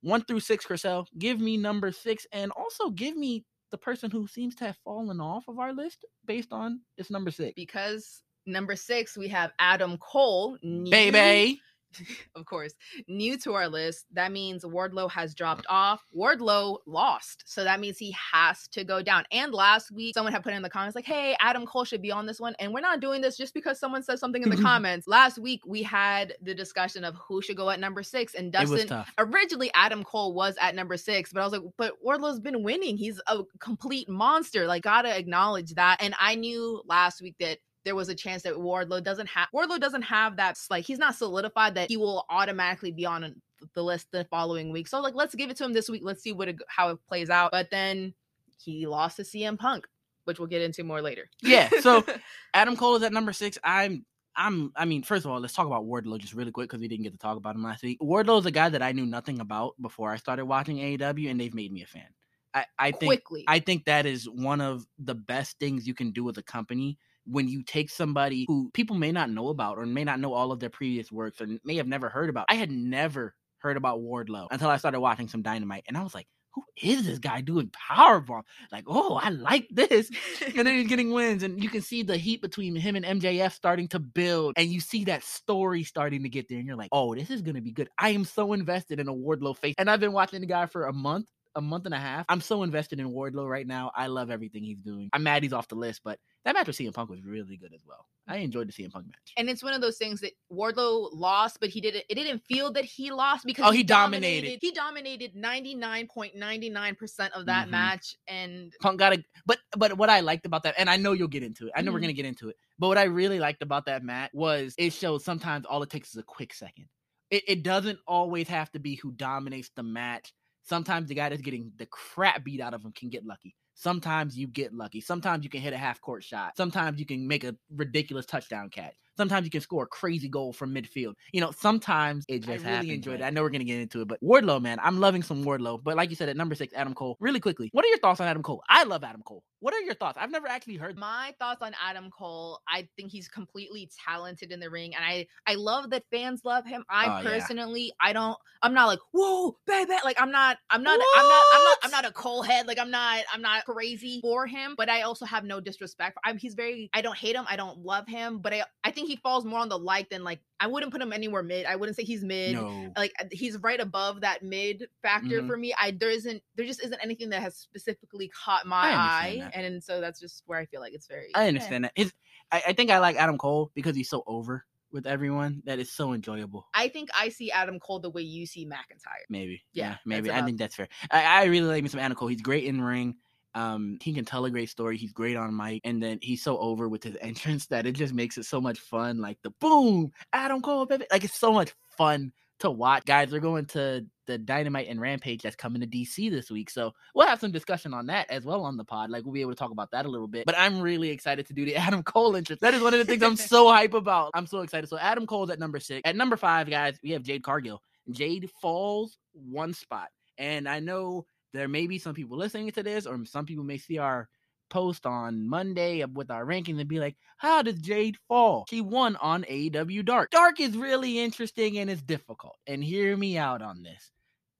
one 0.00 0.22
through 0.24 0.40
six, 0.40 0.64
Chriselle, 0.66 1.06
give 1.18 1.40
me 1.40 1.56
number 1.56 1.92
six, 1.92 2.26
and 2.32 2.50
also 2.52 2.90
give 2.90 3.16
me 3.16 3.44
the 3.70 3.78
person 3.78 4.10
who 4.10 4.26
seems 4.26 4.54
to 4.56 4.64
have 4.64 4.76
fallen 4.84 5.20
off 5.20 5.48
of 5.48 5.58
our 5.58 5.72
list 5.72 6.04
based 6.24 6.52
on 6.52 6.80
it's 6.96 7.10
number 7.10 7.30
six. 7.30 7.52
Because 7.56 8.22
number 8.46 8.76
six, 8.76 9.16
we 9.16 9.28
have 9.28 9.52
Adam 9.58 9.98
Cole. 9.98 10.56
new- 10.62 10.90
Baby. 10.90 11.60
of 12.34 12.44
course, 12.46 12.72
new 13.08 13.36
to 13.38 13.54
our 13.54 13.68
list. 13.68 14.06
That 14.12 14.32
means 14.32 14.64
Wardlow 14.64 15.10
has 15.10 15.34
dropped 15.34 15.66
off. 15.68 16.04
Wardlow 16.16 16.78
lost. 16.86 17.44
So 17.46 17.64
that 17.64 17.80
means 17.80 17.98
he 17.98 18.14
has 18.32 18.68
to 18.68 18.84
go 18.84 19.02
down. 19.02 19.24
And 19.30 19.52
last 19.52 19.90
week, 19.90 20.14
someone 20.14 20.32
had 20.32 20.42
put 20.42 20.52
in 20.52 20.62
the 20.62 20.70
comments, 20.70 20.94
like, 20.94 21.04
hey, 21.04 21.36
Adam 21.40 21.66
Cole 21.66 21.84
should 21.84 22.02
be 22.02 22.12
on 22.12 22.26
this 22.26 22.40
one. 22.40 22.54
And 22.58 22.72
we're 22.72 22.80
not 22.80 23.00
doing 23.00 23.20
this 23.20 23.36
just 23.36 23.54
because 23.54 23.78
someone 23.78 24.02
says 24.02 24.20
something 24.20 24.42
in 24.42 24.50
the 24.50 24.56
comments. 24.62 25.06
Last 25.06 25.38
week, 25.38 25.60
we 25.66 25.82
had 25.82 26.34
the 26.42 26.54
discussion 26.54 27.04
of 27.04 27.16
who 27.16 27.42
should 27.42 27.56
go 27.56 27.70
at 27.70 27.80
number 27.80 28.02
six. 28.02 28.34
And 28.34 28.52
Dustin, 28.52 29.04
originally 29.18 29.70
Adam 29.74 30.04
Cole 30.04 30.34
was 30.34 30.56
at 30.60 30.74
number 30.74 30.96
six, 30.96 31.32
but 31.32 31.40
I 31.40 31.44
was 31.44 31.52
like, 31.52 31.62
but 31.76 31.94
Wardlow's 32.04 32.40
been 32.40 32.62
winning. 32.62 32.96
He's 32.96 33.20
a 33.26 33.42
complete 33.58 34.08
monster. 34.08 34.66
Like, 34.66 34.82
gotta 34.82 35.16
acknowledge 35.16 35.74
that. 35.74 35.98
And 36.00 36.14
I 36.18 36.34
knew 36.34 36.82
last 36.86 37.20
week 37.22 37.36
that 37.40 37.58
there 37.86 37.94
was 37.94 38.08
a 38.08 38.14
chance 38.14 38.42
that 38.42 38.54
Wardlow 38.54 39.02
doesn't 39.02 39.28
have 39.28 39.46
Wardlow 39.54 39.80
doesn't 39.80 40.02
have 40.02 40.36
that 40.36 40.58
like 40.68 40.84
he's 40.84 40.98
not 40.98 41.14
solidified 41.14 41.76
that 41.76 41.88
he 41.88 41.96
will 41.96 42.26
automatically 42.28 42.90
be 42.90 43.06
on 43.06 43.22
an- 43.22 43.40
the 43.74 43.82
list 43.82 44.08
the 44.10 44.24
following 44.24 44.72
week. 44.72 44.88
So 44.88 45.00
like 45.00 45.14
let's 45.14 45.36
give 45.36 45.50
it 45.50 45.56
to 45.58 45.64
him 45.64 45.72
this 45.72 45.88
week. 45.88 46.02
Let's 46.04 46.22
see 46.22 46.32
what 46.32 46.48
it, 46.48 46.56
how 46.68 46.90
it 46.90 46.98
plays 47.08 47.30
out. 47.30 47.52
But 47.52 47.70
then 47.70 48.12
he 48.60 48.88
lost 48.88 49.16
to 49.16 49.22
CM 49.22 49.56
Punk, 49.56 49.86
which 50.24 50.40
we'll 50.40 50.48
get 50.48 50.62
into 50.62 50.82
more 50.82 51.00
later. 51.00 51.30
Yeah. 51.40 51.70
So 51.80 52.04
Adam 52.54 52.76
Cole 52.76 52.96
is 52.96 53.04
at 53.04 53.12
number 53.12 53.32
six. 53.32 53.56
I'm 53.62 54.04
I'm 54.34 54.72
I 54.74 54.84
mean, 54.84 55.04
first 55.04 55.24
of 55.24 55.30
all, 55.30 55.38
let's 55.38 55.54
talk 55.54 55.68
about 55.68 55.84
Wardlow 55.84 56.18
just 56.18 56.34
really 56.34 56.50
quick 56.50 56.68
because 56.68 56.80
we 56.80 56.88
didn't 56.88 57.04
get 57.04 57.12
to 57.12 57.18
talk 57.18 57.36
about 57.36 57.54
him 57.54 57.62
last 57.62 57.84
week. 57.84 58.00
Wardlow 58.00 58.40
is 58.40 58.46
a 58.46 58.50
guy 58.50 58.68
that 58.68 58.82
I 58.82 58.90
knew 58.90 59.06
nothing 59.06 59.38
about 59.40 59.74
before 59.80 60.10
I 60.10 60.16
started 60.16 60.46
watching 60.46 60.78
AEW, 60.78 61.30
and 61.30 61.40
they've 61.40 61.54
made 61.54 61.72
me 61.72 61.82
a 61.82 61.86
fan. 61.86 62.08
I, 62.52 62.64
I 62.78 62.90
think 62.90 63.10
quickly. 63.10 63.44
I 63.46 63.60
think 63.60 63.84
that 63.84 64.06
is 64.06 64.28
one 64.28 64.60
of 64.60 64.86
the 64.98 65.14
best 65.14 65.58
things 65.60 65.86
you 65.86 65.94
can 65.94 66.10
do 66.10 66.24
with 66.24 66.36
a 66.38 66.42
company 66.42 66.98
when 67.26 67.48
you 67.48 67.62
take 67.62 67.90
somebody 67.90 68.44
who 68.48 68.70
people 68.72 68.96
may 68.96 69.12
not 69.12 69.30
know 69.30 69.48
about 69.48 69.78
or 69.78 69.86
may 69.86 70.04
not 70.04 70.20
know 70.20 70.32
all 70.32 70.52
of 70.52 70.60
their 70.60 70.70
previous 70.70 71.10
works 71.10 71.40
or 71.40 71.48
may 71.64 71.76
have 71.76 71.88
never 71.88 72.08
heard 72.08 72.30
about. 72.30 72.46
I 72.48 72.54
had 72.54 72.70
never 72.70 73.34
heard 73.58 73.76
about 73.76 74.00
Wardlow 74.00 74.48
until 74.50 74.68
I 74.70 74.76
started 74.76 75.00
watching 75.00 75.28
some 75.28 75.42
Dynamite, 75.42 75.84
and 75.88 75.96
I 75.96 76.02
was 76.02 76.14
like, 76.14 76.26
"Who 76.54 76.62
is 76.80 77.04
this 77.06 77.18
guy 77.18 77.40
doing 77.40 77.70
powerbomb? 77.70 78.42
Like, 78.70 78.84
oh, 78.86 79.14
I 79.14 79.30
like 79.30 79.68
this." 79.70 80.10
and 80.46 80.66
then 80.66 80.66
he's 80.78 80.88
getting 80.88 81.10
wins, 81.12 81.42
and 81.42 81.62
you 81.62 81.68
can 81.68 81.82
see 81.82 82.02
the 82.02 82.16
heat 82.16 82.42
between 82.42 82.76
him 82.76 82.96
and 82.96 83.04
MJF 83.04 83.52
starting 83.52 83.88
to 83.88 83.98
build, 83.98 84.54
and 84.56 84.70
you 84.70 84.80
see 84.80 85.04
that 85.04 85.24
story 85.24 85.82
starting 85.82 86.22
to 86.22 86.28
get 86.28 86.48
there, 86.48 86.58
and 86.58 86.66
you're 86.66 86.76
like, 86.76 86.90
"Oh, 86.92 87.14
this 87.14 87.30
is 87.30 87.42
gonna 87.42 87.60
be 87.62 87.72
good." 87.72 87.88
I 87.98 88.10
am 88.10 88.24
so 88.24 88.52
invested 88.52 89.00
in 89.00 89.08
a 89.08 89.14
Wardlow 89.14 89.56
face, 89.56 89.74
and 89.78 89.90
I've 89.90 90.00
been 90.00 90.12
watching 90.12 90.40
the 90.40 90.46
guy 90.46 90.66
for 90.66 90.86
a 90.86 90.92
month, 90.92 91.28
a 91.56 91.60
month 91.60 91.86
and 91.86 91.94
a 91.94 91.98
half. 91.98 92.24
I'm 92.28 92.40
so 92.40 92.62
invested 92.62 93.00
in 93.00 93.10
Wardlow 93.10 93.48
right 93.48 93.66
now. 93.66 93.90
I 93.96 94.06
love 94.06 94.30
everything 94.30 94.62
he's 94.62 94.78
doing. 94.78 95.08
I'm 95.12 95.22
mad 95.24 95.42
he's 95.42 95.52
off 95.52 95.66
the 95.68 95.74
list, 95.74 96.02
but 96.04 96.20
that 96.44 96.54
match 96.54 96.66
with 96.68 96.76
CM 96.76 96.94
Punk 96.94 97.10
was 97.10 97.24
really 97.24 97.56
good 97.56 97.72
as 97.74 97.80
well. 97.84 98.06
I 98.28 98.36
enjoyed 98.38 98.68
the 98.68 98.72
CM 98.72 98.92
Punk 98.92 99.06
match. 99.06 99.32
and 99.36 99.48
it's 99.48 99.62
one 99.62 99.72
of 99.72 99.80
those 99.80 99.96
things 99.98 100.20
that 100.20 100.32
Wardlow 100.52 101.10
lost, 101.12 101.58
but 101.60 101.68
he 101.70 101.80
didn't. 101.80 102.04
It 102.08 102.14
didn't 102.14 102.40
feel 102.48 102.70
that 102.72 102.84
he 102.84 103.10
lost 103.10 103.44
because 103.46 103.64
Oh, 103.66 103.70
he 103.72 103.82
dominated. 103.82 104.58
He 104.60 104.70
dominated 104.72 105.34
ninety 105.34 105.74
nine 105.74 106.06
point 106.06 106.36
ninety 106.36 106.68
nine 106.70 106.94
percent 106.94 107.32
of 107.34 107.46
that 107.46 107.66
Mhm. 107.68 107.70
match, 107.72 108.14
and 108.28 108.72
Punk 108.80 108.98
got 108.98 109.14
a 109.14 109.24
but 109.46 109.58
but 109.76 109.96
what 109.96 110.10
I 110.10 110.20
liked 110.20 110.46
about 110.46 110.62
that, 110.64 110.74
and 110.78 110.88
I 110.90 110.96
know 110.96 111.12
you'll 111.12 111.28
get 111.28 111.42
into 111.42 111.66
it. 111.66 111.72
I 111.74 111.82
know 111.82 111.92
we're 111.92 111.98
Mhm. 111.98 112.02
gonna 112.02 112.12
get 112.14 112.26
into 112.26 112.48
it. 112.50 112.56
But 112.78 112.88
what 112.88 112.98
I 112.98 113.04
really 113.04 113.40
liked 113.40 113.62
about 113.62 113.86
that 113.86 114.02
match 114.04 114.30
was 114.34 114.74
it 114.76 114.92
shows 114.92 115.24
sometimes 115.24 115.64
all 115.66 115.82
it 115.82 115.90
takes 115.90 116.10
is 116.10 116.16
a 116.16 116.22
quick 116.22 116.52
second. 116.52 116.88
It 117.30 117.42
it 117.48 117.62
doesn't 117.64 117.98
always 118.06 118.46
have 118.48 118.70
to 118.72 118.78
be 118.78 118.94
who 118.96 119.10
dominates 119.12 119.70
the 119.74 119.82
match. 119.82 120.32
Sometimes 120.66 121.08
the 121.08 121.14
guy 121.14 121.28
that's 121.28 121.42
getting 121.42 121.70
the 121.76 121.86
crap 121.86 122.44
beat 122.44 122.60
out 122.60 122.74
of 122.74 122.84
him 122.84 122.92
can 122.92 123.08
get 123.08 123.24
lucky. 123.24 123.54
Sometimes 123.74 124.36
you 124.36 124.48
get 124.48 124.74
lucky. 124.74 125.00
Sometimes 125.00 125.44
you 125.44 125.50
can 125.50 125.60
hit 125.60 125.72
a 125.72 125.78
half 125.78 126.00
court 126.00 126.24
shot. 126.24 126.56
Sometimes 126.56 126.98
you 126.98 127.06
can 127.06 127.28
make 127.28 127.44
a 127.44 127.54
ridiculous 127.70 128.26
touchdown 128.26 128.68
catch. 128.70 128.94
Sometimes 129.16 129.44
you 129.44 129.50
can 129.50 129.60
score 129.60 129.84
a 129.84 129.86
crazy 129.86 130.28
goal 130.28 130.52
from 130.52 130.74
midfield. 130.74 131.14
You 131.32 131.40
know, 131.40 131.50
sometimes 131.50 132.24
it 132.28 132.38
just 132.40 132.48
I 132.48 132.52
really 132.54 132.64
happens. 132.64 132.90
enjoyed 132.92 133.20
it. 133.20 133.24
I 133.24 133.30
know 133.30 133.42
we're 133.42 133.50
gonna 133.50 133.64
get 133.64 133.80
into 133.80 134.00
it, 134.02 134.08
but 134.08 134.20
Wardlow, 134.22 134.60
man, 134.60 134.78
I'm 134.82 134.98
loving 135.00 135.22
some 135.22 135.44
Wardlow. 135.44 135.82
But 135.82 135.96
like 135.96 136.10
you 136.10 136.16
said, 136.16 136.28
at 136.28 136.36
number 136.36 136.54
six, 136.54 136.72
Adam 136.74 136.94
Cole. 136.94 137.16
Really 137.20 137.40
quickly, 137.40 137.68
what 137.72 137.84
are 137.84 137.88
your 137.88 137.98
thoughts 137.98 138.20
on 138.20 138.26
Adam 138.26 138.42
Cole? 138.42 138.62
I 138.68 138.84
love 138.84 139.04
Adam 139.04 139.22
Cole. 139.22 139.42
What 139.60 139.74
are 139.74 139.80
your 139.80 139.94
thoughts? 139.94 140.18
I've 140.20 140.30
never 140.30 140.46
actually 140.48 140.76
heard. 140.76 140.96
my 140.98 141.34
thoughts 141.38 141.62
on 141.62 141.72
Adam 141.82 142.10
Cole, 142.10 142.60
I 142.68 142.88
think 142.96 143.10
he's 143.10 143.26
completely 143.28 143.90
talented 144.06 144.52
in 144.52 144.60
the 144.60 144.70
ring, 144.70 144.94
and 144.94 145.04
I 145.04 145.26
I 145.46 145.54
love 145.54 145.90
that 145.90 146.04
fans 146.10 146.42
love 146.44 146.66
him. 146.66 146.84
I 146.90 147.06
Oh, 147.06 147.22
yeah. 147.22 147.22
personally, 147.38 147.92
I 148.00 148.12
don't, 148.12 148.36
I'm 148.62 148.74
not 148.74 148.86
like 148.86 148.98
whoa, 149.12 149.56
baby, 149.66 149.92
like 150.04 150.20
I'm 150.20 150.30
not, 150.30 150.58
I'm 150.70 150.82
not, 150.82 150.92
I'm 151.16 151.28
not, 151.28 151.44
I'm 151.54 151.64
not, 151.64 151.78
I'm 151.84 151.90
not 151.90 152.04
a 152.04 152.12
Cole 152.12 152.42
head, 152.42 152.66
like 152.66 152.78
I'm 152.78 152.90
not, 152.90 153.24
I'm 153.32 153.42
not 153.42 153.64
crazy 153.64 154.20
for 154.20 154.46
him, 154.46 154.74
but 154.76 154.88
I 154.88 155.02
also 155.02 155.24
have 155.24 155.44
no 155.44 155.60
disrespect. 155.60 156.14
For, 156.14 156.20
I'm, 156.28 156.38
he's 156.38 156.54
very, 156.54 156.90
I 156.92 157.00
don't 157.00 157.16
hate 157.16 157.34
him, 157.34 157.44
I 157.48 157.56
don't 157.56 157.78
love 157.78 158.06
him, 158.06 158.38
but 158.38 158.52
I 158.52 158.64
I 158.84 158.90
think 158.90 159.05
think 159.06 159.18
he 159.18 159.22
falls 159.22 159.44
more 159.44 159.60
on 159.60 159.68
the 159.68 159.78
like 159.78 160.08
than 160.10 160.24
like 160.24 160.40
I 160.58 160.66
wouldn't 160.66 160.92
put 160.92 161.00
him 161.02 161.12
anywhere 161.12 161.42
mid. 161.42 161.66
I 161.66 161.76
wouldn't 161.76 161.96
say 161.96 162.04
he's 162.04 162.24
mid. 162.24 162.54
No. 162.54 162.92
Like 162.96 163.12
uh, 163.20 163.24
he's 163.30 163.56
right 163.58 163.78
above 163.80 164.22
that 164.22 164.42
mid 164.42 164.88
factor 165.02 165.42
Mhm. 165.42 165.46
for 165.46 165.56
me. 165.56 165.74
I 165.80 165.90
there 165.92 166.10
isn't 166.10 166.42
there 166.56 166.66
just 166.66 166.82
isn't 166.82 166.98
anything 167.02 167.30
that 167.30 167.42
has 167.42 167.56
specifically 167.56 168.28
caught 168.28 168.66
my 168.66 168.76
eye, 168.94 169.36
that. 169.40 169.54
and 169.54 169.82
so 169.82 170.00
that's 170.00 170.18
just 170.20 170.42
where 170.46 170.58
I 170.58 170.66
feel 170.66 170.80
like 170.80 170.92
it's 170.94 171.06
very. 171.06 171.28
I 171.34 171.48
understand 171.48 171.84
that. 171.84 171.92
His, 171.94 172.12
I, 172.50 172.62
I 172.68 172.72
think 172.72 172.90
I 172.90 172.98
like 172.98 173.16
Adam 173.16 173.38
Cole 173.38 173.70
because 173.74 173.94
he's 173.96 174.08
so 174.08 174.22
over 174.26 174.64
with 174.92 175.06
everyone 175.06 175.62
that 175.66 175.78
is 175.78 175.92
so 175.92 176.12
enjoyable. 176.12 176.66
I 176.72 176.88
think 176.88 177.10
I 177.14 177.28
see 177.28 177.50
Adam 177.50 177.78
Cole 177.80 177.98
the 177.98 178.08
way 178.10 178.22
you 178.22 178.46
see 178.46 178.64
McIntyre. 178.64 179.24
Maybe. 179.28 179.62
Yeah, 179.72 179.90
Yeah, 179.90 179.96
maybe. 180.06 180.30
I 180.30 180.42
think 180.42 180.58
that's 180.58 180.74
fair. 180.76 180.88
I, 181.10 181.42
I 181.42 181.44
really 181.46 181.66
like 181.66 181.82
me 181.82 181.88
some 181.88 182.00
Adam 182.00 182.16
Cole. 182.16 182.28
He's 182.28 182.40
great 182.40 182.64
in 182.64 182.80
ring. 182.80 183.16
Um, 183.56 183.96
he 184.02 184.12
can 184.12 184.26
tell 184.26 184.44
a 184.44 184.50
great 184.50 184.68
story. 184.68 184.98
He's 184.98 185.12
great 185.12 185.36
on 185.36 185.56
mic, 185.56 185.80
and 185.84 186.00
then 186.02 186.18
he's 186.20 186.42
so 186.42 186.58
over 186.58 186.88
with 186.88 187.02
his 187.02 187.16
entrance 187.20 187.66
that 187.68 187.86
it 187.86 187.92
just 187.92 188.12
makes 188.14 188.36
it 188.36 188.44
so 188.44 188.60
much 188.60 188.78
fun. 188.78 189.18
Like 189.18 189.38
the 189.42 189.50
boom, 189.60 190.12
Adam 190.32 190.60
Cole, 190.60 190.84
baby. 190.84 191.06
Like 191.10 191.24
it's 191.24 191.40
so 191.40 191.52
much 191.52 191.72
fun 191.96 192.32
to 192.60 192.70
watch. 192.70 193.04
Guys, 193.06 193.32
we're 193.32 193.40
going 193.40 193.64
to 193.66 194.04
the 194.26 194.36
Dynamite 194.38 194.88
and 194.88 195.00
Rampage 195.00 195.42
that's 195.42 195.56
coming 195.56 195.80
to 195.80 195.86
DC 195.86 196.30
this 196.30 196.50
week, 196.50 196.68
so 196.68 196.92
we'll 197.14 197.26
have 197.26 197.40
some 197.40 197.50
discussion 197.50 197.94
on 197.94 198.06
that 198.06 198.30
as 198.30 198.44
well 198.44 198.62
on 198.62 198.76
the 198.76 198.84
pod. 198.84 199.08
Like 199.08 199.24
we'll 199.24 199.32
be 199.32 199.40
able 199.40 199.52
to 199.52 199.56
talk 199.56 199.70
about 199.70 199.90
that 199.92 200.04
a 200.04 200.08
little 200.08 200.28
bit. 200.28 200.44
But 200.44 200.58
I'm 200.58 200.80
really 200.80 201.08
excited 201.08 201.46
to 201.46 201.54
do 201.54 201.64
the 201.64 201.76
Adam 201.76 202.02
Cole 202.02 202.36
entrance. 202.36 202.60
That 202.60 202.74
is 202.74 202.82
one 202.82 202.92
of 202.92 202.98
the 202.98 203.06
things 203.06 203.22
I'm 203.22 203.36
so 203.36 203.68
hype 203.72 203.94
about. 203.94 204.32
I'm 204.34 204.46
so 204.46 204.60
excited. 204.60 204.90
So 204.90 204.98
Adam 204.98 205.26
Cole's 205.26 205.48
at 205.48 205.58
number 205.58 205.80
six. 205.80 206.02
At 206.04 206.14
number 206.14 206.36
five, 206.36 206.68
guys, 206.68 206.98
we 207.02 207.10
have 207.12 207.22
Jade 207.22 207.42
Cargill. 207.42 207.82
Jade 208.10 208.50
falls 208.60 209.16
one 209.32 209.72
spot. 209.72 210.08
And 210.38 210.68
I 210.68 210.80
know 210.80 211.24
there 211.52 211.68
may 211.68 211.86
be 211.86 211.98
some 211.98 212.14
people 212.14 212.36
listening 212.36 212.70
to 212.72 212.82
this, 212.82 213.06
or 213.06 213.24
some 213.24 213.46
people 213.46 213.64
may 213.64 213.78
see 213.78 213.98
our 213.98 214.28
post 214.68 215.06
on 215.06 215.48
Monday 215.48 216.04
with 216.04 216.30
our 216.30 216.44
rankings 216.44 216.80
and 216.80 216.88
be 216.88 216.98
like, 216.98 217.16
How 217.36 217.62
does 217.62 217.80
Jade 217.80 218.16
fall? 218.28 218.66
She 218.68 218.80
won 218.80 219.16
on 219.16 219.44
AEW 219.44 220.04
Dark. 220.04 220.30
Dark 220.30 220.60
is 220.60 220.76
really 220.76 221.18
interesting 221.18 221.78
and 221.78 221.90
it's 221.90 222.02
difficult. 222.02 222.56
And 222.66 222.82
hear 222.82 223.16
me 223.16 223.38
out 223.38 223.62
on 223.62 223.82
this. 223.82 224.10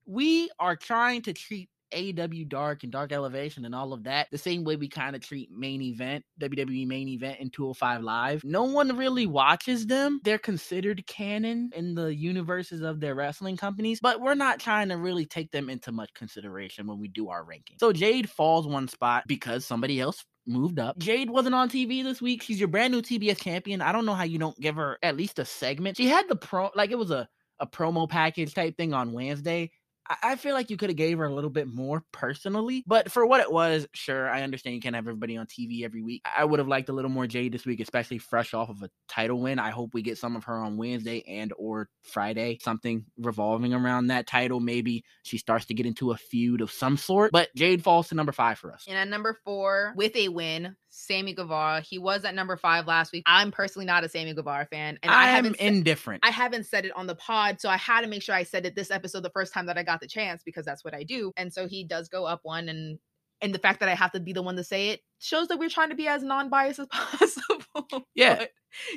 We 0.05 0.49
are 0.59 0.75
trying 0.75 1.23
to 1.23 1.33
treat 1.33 1.69
AW 1.93 2.43
Dark 2.47 2.83
and 2.83 2.91
Dark 2.91 3.11
Elevation 3.11 3.65
and 3.65 3.75
all 3.75 3.93
of 3.93 4.03
that 4.03 4.27
the 4.31 4.37
same 4.37 4.63
way 4.63 4.75
we 4.75 4.87
kind 4.87 5.15
of 5.15 5.21
treat 5.21 5.51
main 5.51 5.81
event, 5.81 6.23
WWE 6.41 6.87
main 6.87 7.07
event 7.09 7.37
and 7.39 7.51
205 7.51 8.01
Live. 8.01 8.43
No 8.43 8.63
one 8.63 8.95
really 8.97 9.27
watches 9.27 9.87
them. 9.87 10.19
They're 10.23 10.37
considered 10.37 11.05
canon 11.07 11.71
in 11.75 11.95
the 11.95 12.13
universes 12.13 12.81
of 12.81 12.99
their 12.99 13.15
wrestling 13.15 13.57
companies, 13.57 13.99
but 14.01 14.21
we're 14.21 14.35
not 14.35 14.59
trying 14.59 14.89
to 14.89 14.97
really 14.97 15.25
take 15.25 15.51
them 15.51 15.69
into 15.69 15.91
much 15.91 16.13
consideration 16.13 16.87
when 16.87 16.99
we 16.99 17.07
do 17.07 17.29
our 17.29 17.43
ranking. 17.43 17.77
So 17.79 17.93
Jade 17.93 18.29
falls 18.29 18.67
one 18.67 18.87
spot 18.87 19.23
because 19.27 19.65
somebody 19.65 19.99
else 19.99 20.23
moved 20.45 20.79
up. 20.79 20.97
Jade 20.97 21.29
wasn't 21.29 21.55
on 21.55 21.69
TV 21.69 22.03
this 22.03 22.21
week. 22.21 22.41
She's 22.41 22.59
your 22.59 22.69
brand 22.69 22.93
new 22.93 23.01
TBS 23.01 23.41
champion. 23.41 23.81
I 23.81 23.91
don't 23.91 24.05
know 24.05 24.13
how 24.13 24.23
you 24.23 24.39
don't 24.39 24.57
give 24.59 24.75
her 24.75 24.97
at 25.03 25.17
least 25.17 25.39
a 25.39 25.45
segment. 25.45 25.97
She 25.97 26.07
had 26.07 26.27
the 26.29 26.35
pro 26.35 26.69
like 26.75 26.91
it 26.91 26.97
was 26.97 27.11
a 27.11 27.27
a 27.59 27.67
promo 27.67 28.07
package 28.07 28.53
type 28.53 28.77
thing 28.77 28.93
on 28.93 29.13
Wednesday. 29.13 29.71
I- 30.09 30.35
feel 30.37 30.53
like 30.53 30.69
you 30.69 30.77
could 30.77 30.89
have 30.89 30.97
gave 30.97 31.17
her 31.17 31.25
a 31.25 31.33
little 31.33 31.49
bit 31.49 31.67
more 31.67 32.03
personally, 32.11 32.83
but 32.85 33.11
for 33.11 33.25
what 33.25 33.41
it 33.41 33.51
was, 33.51 33.87
sure, 33.93 34.29
I 34.29 34.43
understand 34.43 34.75
you 34.75 34.81
can't 34.81 34.95
have 34.95 35.07
everybody 35.07 35.35
on 35.35 35.47
TV 35.47 35.83
every 35.83 36.01
week. 36.01 36.21
I 36.25 36.45
would 36.45 36.59
have 36.59 36.67
liked 36.67 36.89
a 36.89 36.93
little 36.93 37.09
more 37.09 37.25
Jade 37.27 37.51
this 37.53 37.65
week, 37.65 37.79
especially 37.79 38.19
fresh 38.19 38.53
off 38.53 38.69
of 38.69 38.83
a 38.83 38.89
title 39.09 39.41
win. 39.41 39.57
I 39.59 39.71
hope 39.71 39.93
we 39.93 40.01
get 40.03 40.17
some 40.17 40.35
of 40.35 40.43
her 40.45 40.55
on 40.55 40.77
Wednesday 40.77 41.23
and 41.27 41.51
or 41.57 41.89
Friday, 42.03 42.59
something 42.61 43.05
revolving 43.17 43.73
around 43.73 44.07
that 44.07 44.27
title. 44.27 44.59
Maybe 44.59 45.03
she 45.23 45.37
starts 45.37 45.65
to 45.65 45.73
get 45.73 45.85
into 45.85 46.11
a 46.11 46.17
feud 46.17 46.61
of 46.61 46.71
some 46.71 46.97
sort. 46.97 47.31
But 47.31 47.49
Jade 47.55 47.83
falls 47.83 48.09
to 48.09 48.15
number 48.15 48.31
five 48.31 48.59
for 48.59 48.71
us. 48.71 48.85
And 48.87 48.97
at 48.97 49.07
number 49.07 49.37
four, 49.43 49.93
with 49.95 50.15
a 50.15 50.29
win, 50.29 50.75
Sammy 50.89 51.33
Guevara. 51.33 51.81
He 51.81 51.97
was 51.99 52.25
at 52.25 52.33
number 52.35 52.57
five 52.57 52.87
last 52.87 53.11
week. 53.11 53.23
I'm 53.25 53.51
personally 53.51 53.85
not 53.85 54.03
a 54.03 54.09
Sammy 54.09 54.33
Guevara 54.33 54.65
fan, 54.65 54.97
and 55.03 55.11
I, 55.11 55.15
I 55.25 55.27
am 55.29 55.35
haven't. 55.35 55.57
said- 55.57 55.67
indifferent. 55.67 56.25
I 56.25 56.31
haven't 56.31 56.65
said 56.65 56.85
it 56.85 56.91
on 56.95 57.07
the 57.07 57.15
pod, 57.15 57.59
so 57.61 57.69
I 57.69 57.77
had 57.77 58.01
to 58.01 58.07
make 58.07 58.21
sure 58.23 58.33
I 58.35 58.43
said 58.43 58.65
it 58.65 58.75
this 58.75 58.91
episode 58.91 59.23
the 59.23 59.29
first 59.29 59.53
time 59.53 59.65
that 59.67 59.77
I 59.77 59.83
got 59.83 59.99
the 59.99 60.07
chance 60.07 60.41
because 60.43 60.65
that's 60.65 60.83
what 60.83 60.93
I 60.93 61.03
do. 61.03 61.31
And 61.37 61.51
so 61.53 61.67
he 61.67 61.83
does 61.83 62.07
go 62.09 62.25
up 62.25 62.39
one, 62.43 62.69
and 62.69 62.99
and 63.41 63.53
the 63.53 63.59
fact 63.59 63.79
that 63.81 63.89
I 63.89 63.93
have 63.93 64.11
to 64.13 64.19
be 64.19 64.33
the 64.33 64.41
one 64.41 64.55
to 64.55 64.63
say 64.63 64.89
it 64.89 65.01
shows 65.19 65.47
that 65.49 65.59
we're 65.59 65.69
trying 65.69 65.89
to 65.89 65.95
be 65.95 66.07
as 66.07 66.23
non-biased 66.23 66.79
as 66.79 66.87
possible. 66.91 68.07
Yeah. 68.15 68.35
But 68.37 68.49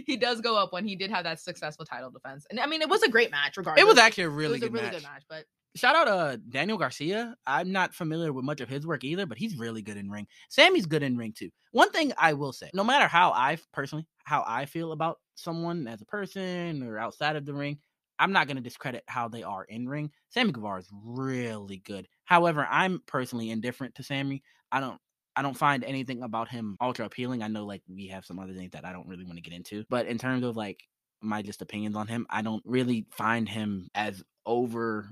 he 0.07 0.16
does 0.16 0.40
go 0.40 0.57
up 0.57 0.72
one. 0.72 0.85
He 0.87 0.96
did 0.96 1.11
have 1.11 1.24
that 1.24 1.40
successful 1.40 1.85
title 1.85 2.11
defense, 2.11 2.46
and 2.50 2.59
I 2.59 2.66
mean 2.66 2.81
it 2.83 2.88
was 2.88 3.03
a 3.03 3.09
great 3.11 3.31
match. 3.31 3.57
Regardless, 3.57 3.83
it 3.83 3.87
was 3.87 3.98
actually 3.98 4.24
a 4.24 4.29
It 4.31 4.35
really 4.35 4.53
was 4.53 4.62
a 4.62 4.66
good 4.66 4.72
really 4.72 4.87
match. 4.87 4.94
good 4.94 5.03
match, 5.03 5.22
but 5.29 5.44
Shout 5.76 5.94
out 5.94 6.09
uh 6.09 6.37
Daniel 6.48 6.78
Garcia. 6.78 7.37
I'm 7.46 7.70
not 7.70 7.94
familiar 7.94 8.33
with 8.33 8.44
much 8.44 8.61
of 8.61 8.68
his 8.68 8.87
work 8.87 9.04
either, 9.04 9.24
but 9.26 9.38
he's 9.38 9.56
really 9.56 9.83
good 9.83 9.96
in 9.96 10.11
ring. 10.11 10.26
Sammy's 10.48 10.87
good 10.87 11.02
in 11.02 11.16
ring 11.16 11.33
too. 11.33 11.50
One 11.70 11.90
thing 11.92 12.12
I 12.18 12.33
will 12.33 12.52
say, 12.52 12.70
no 12.74 12.83
matter 12.83 13.06
how 13.06 13.30
I 13.33 13.56
personally 13.72 14.06
how 14.24 14.44
I 14.46 14.66
feel 14.66 14.92
about 14.92 15.18
someone 15.37 15.87
as 15.87 16.02
a 16.02 16.06
person 16.06 16.83
or 16.83 16.98
outside 16.98 17.37
of 17.37 17.46
the 17.46 17.54
ring, 17.54 17.78
I'm 18.18 18.33
not 18.33 18.48
gonna 18.48 18.61
discredit 18.61 19.04
how 19.06 19.28
they 19.28 19.44
are 19.44 19.64
in 19.64 19.88
ring. 19.88 20.11
Sammy 20.30 20.50
Guevara 20.50 20.80
is 20.80 20.90
really 20.92 21.78
good. 21.78 22.09
However, 22.24 22.66
I'm 22.68 23.00
personally 23.06 23.50
indifferent 23.50 23.94
to 23.96 24.02
Sammy. 24.02 24.42
I 24.72 24.80
don't 24.80 25.00
I 25.37 25.42
don't 25.42 25.56
find 25.56 25.85
anything 25.85 26.24
about 26.24 26.48
him 26.48 26.76
ultra 26.80 27.06
appealing. 27.06 27.42
I 27.42 27.48
know 27.48 27.64
like 27.64 27.83
we 27.88 28.09
have 28.09 28.24
some 28.24 28.40
other 28.40 28.54
things 28.54 28.72
that 28.72 28.85
I 28.85 28.92
don't 28.92 29.06
really 29.06 29.24
want 29.24 29.37
to 29.37 29.42
get 29.42 29.54
into, 29.54 29.85
but 29.88 30.06
in 30.06 30.18
terms 30.18 30.44
of 30.44 30.56
like 30.56 30.83
my 31.22 31.42
just 31.42 31.62
opinions 31.62 31.94
on 31.94 32.09
him, 32.09 32.26
I 32.28 32.42
don't 32.42 32.62
really 32.66 33.06
find 33.12 33.48
him 33.48 33.88
as 33.94 34.22
over 34.46 35.09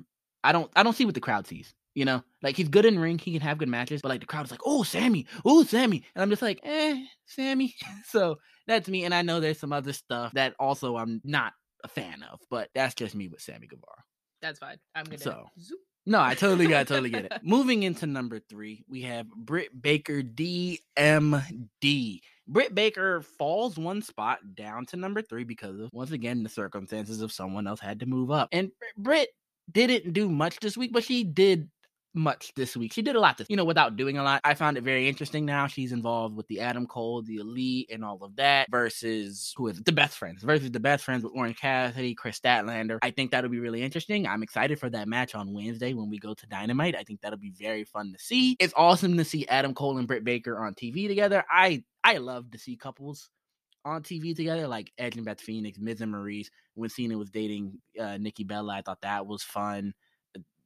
I 0.48 0.52
don't 0.52 0.70
I 0.74 0.82
don't 0.82 0.96
see 0.96 1.04
what 1.04 1.14
the 1.14 1.20
crowd 1.20 1.46
sees. 1.46 1.74
You 1.94 2.04
know, 2.04 2.22
like 2.42 2.56
he's 2.56 2.68
good 2.68 2.86
in 2.86 2.98
ring, 2.98 3.18
he 3.18 3.32
can 3.32 3.40
have 3.40 3.58
good 3.58 3.68
matches, 3.68 4.02
but 4.02 4.08
like 4.08 4.20
the 4.20 4.26
crowd 4.26 4.44
is 4.44 4.50
like, 4.52 4.60
"Oh, 4.64 4.82
Sammy, 4.84 5.26
oh, 5.44 5.64
Sammy," 5.64 6.04
and 6.14 6.22
I'm 6.22 6.30
just 6.30 6.42
like, 6.42 6.60
"Eh, 6.62 7.02
Sammy." 7.26 7.74
so 8.06 8.38
that's 8.68 8.88
me, 8.88 9.04
and 9.04 9.12
I 9.12 9.22
know 9.22 9.40
there's 9.40 9.58
some 9.58 9.72
other 9.72 9.92
stuff 9.92 10.32
that 10.34 10.54
also 10.60 10.96
I'm 10.96 11.20
not 11.24 11.52
a 11.84 11.88
fan 11.88 12.22
of, 12.30 12.38
but 12.50 12.70
that's 12.74 12.94
just 12.94 13.14
me 13.16 13.28
with 13.28 13.40
Sammy 13.40 13.66
Guevara. 13.66 14.02
that's 14.40 14.58
fine. 14.60 14.78
I'm 14.94 15.04
gonna 15.06 15.18
So, 15.18 15.46
zoop. 15.60 15.78
No, 16.06 16.20
I 16.20 16.34
totally 16.34 16.68
got, 16.68 16.86
totally 16.88 17.10
get 17.10 17.24
it. 17.26 17.32
Moving 17.42 17.82
into 17.82 18.06
number 18.06 18.38
three, 18.48 18.84
we 18.88 19.02
have 19.02 19.26
Britt 19.28 19.82
Baker 19.82 20.22
DMD. 20.22 22.20
Britt 22.46 22.74
Baker 22.74 23.22
falls 23.22 23.76
one 23.76 24.00
spot 24.02 24.38
down 24.54 24.86
to 24.86 24.96
number 24.96 25.20
three 25.20 25.44
because 25.44 25.78
of 25.80 25.90
once 25.92 26.12
again 26.12 26.42
the 26.42 26.48
circumstances 26.48 27.20
of 27.20 27.30
someone 27.32 27.66
else 27.66 27.80
had 27.80 28.00
to 28.00 28.06
move 28.06 28.30
up, 28.30 28.48
and 28.52 28.70
Britt 28.96 29.28
didn't 29.70 30.12
do 30.12 30.28
much 30.28 30.60
this 30.60 30.76
week, 30.76 30.92
but 30.92 31.04
she 31.04 31.24
did 31.24 31.68
much 32.14 32.52
this 32.56 32.76
week. 32.76 32.92
She 32.92 33.02
did 33.02 33.16
a 33.16 33.20
lot 33.20 33.38
this, 33.38 33.46
you 33.48 33.56
know, 33.56 33.64
without 33.64 33.96
doing 33.96 34.18
a 34.18 34.22
lot. 34.22 34.40
I 34.44 34.54
found 34.54 34.76
it 34.76 34.84
very 34.84 35.08
interesting 35.08 35.46
now. 35.46 35.66
She's 35.66 35.92
involved 35.92 36.36
with 36.36 36.46
the 36.48 36.60
Adam 36.60 36.86
Cole, 36.86 37.22
the 37.22 37.36
Elite, 37.36 37.90
and 37.92 38.04
all 38.04 38.22
of 38.22 38.36
that 38.36 38.70
versus 38.70 39.52
who 39.56 39.68
is 39.68 39.78
it? 39.78 39.84
the 39.84 39.92
best 39.92 40.18
friends 40.18 40.42
versus 40.42 40.70
the 40.70 40.80
best 40.80 41.04
friends 41.04 41.24
with 41.24 41.32
Orange 41.34 41.58
Cassidy, 41.58 42.14
Kris 42.14 42.38
Statlander. 42.38 42.98
I 43.02 43.10
think 43.10 43.30
that'll 43.30 43.50
be 43.50 43.60
really 43.60 43.82
interesting. 43.82 44.26
I'm 44.26 44.42
excited 44.42 44.78
for 44.78 44.90
that 44.90 45.08
match 45.08 45.34
on 45.34 45.52
Wednesday 45.52 45.94
when 45.94 46.10
we 46.10 46.18
go 46.18 46.34
to 46.34 46.46
Dynamite. 46.46 46.96
I 46.96 47.04
think 47.04 47.20
that'll 47.20 47.38
be 47.38 47.52
very 47.58 47.84
fun 47.84 48.12
to 48.12 48.18
see. 48.18 48.56
It's 48.58 48.74
awesome 48.76 49.16
to 49.16 49.24
see 49.24 49.46
Adam 49.48 49.74
Cole 49.74 49.98
and 49.98 50.08
Britt 50.08 50.24
Baker 50.24 50.58
on 50.58 50.74
TV 50.74 51.08
together. 51.08 51.44
I 51.50 51.84
I 52.04 52.18
love 52.18 52.50
to 52.52 52.58
see 52.58 52.76
couples 52.76 53.30
on 53.88 54.02
TV 54.02 54.34
together, 54.34 54.68
like 54.68 54.92
Edge 54.98 55.16
and 55.16 55.24
Beth 55.24 55.40
Phoenix, 55.40 55.78
Miz 55.78 56.00
and 56.00 56.12
Maryse. 56.12 56.48
When 56.74 56.90
Cena 56.90 57.16
was 57.18 57.30
dating 57.30 57.78
uh, 58.00 58.18
Nikki 58.18 58.44
Bella, 58.44 58.74
I 58.74 58.82
thought 58.82 59.00
that 59.02 59.26
was 59.26 59.42
fun. 59.42 59.94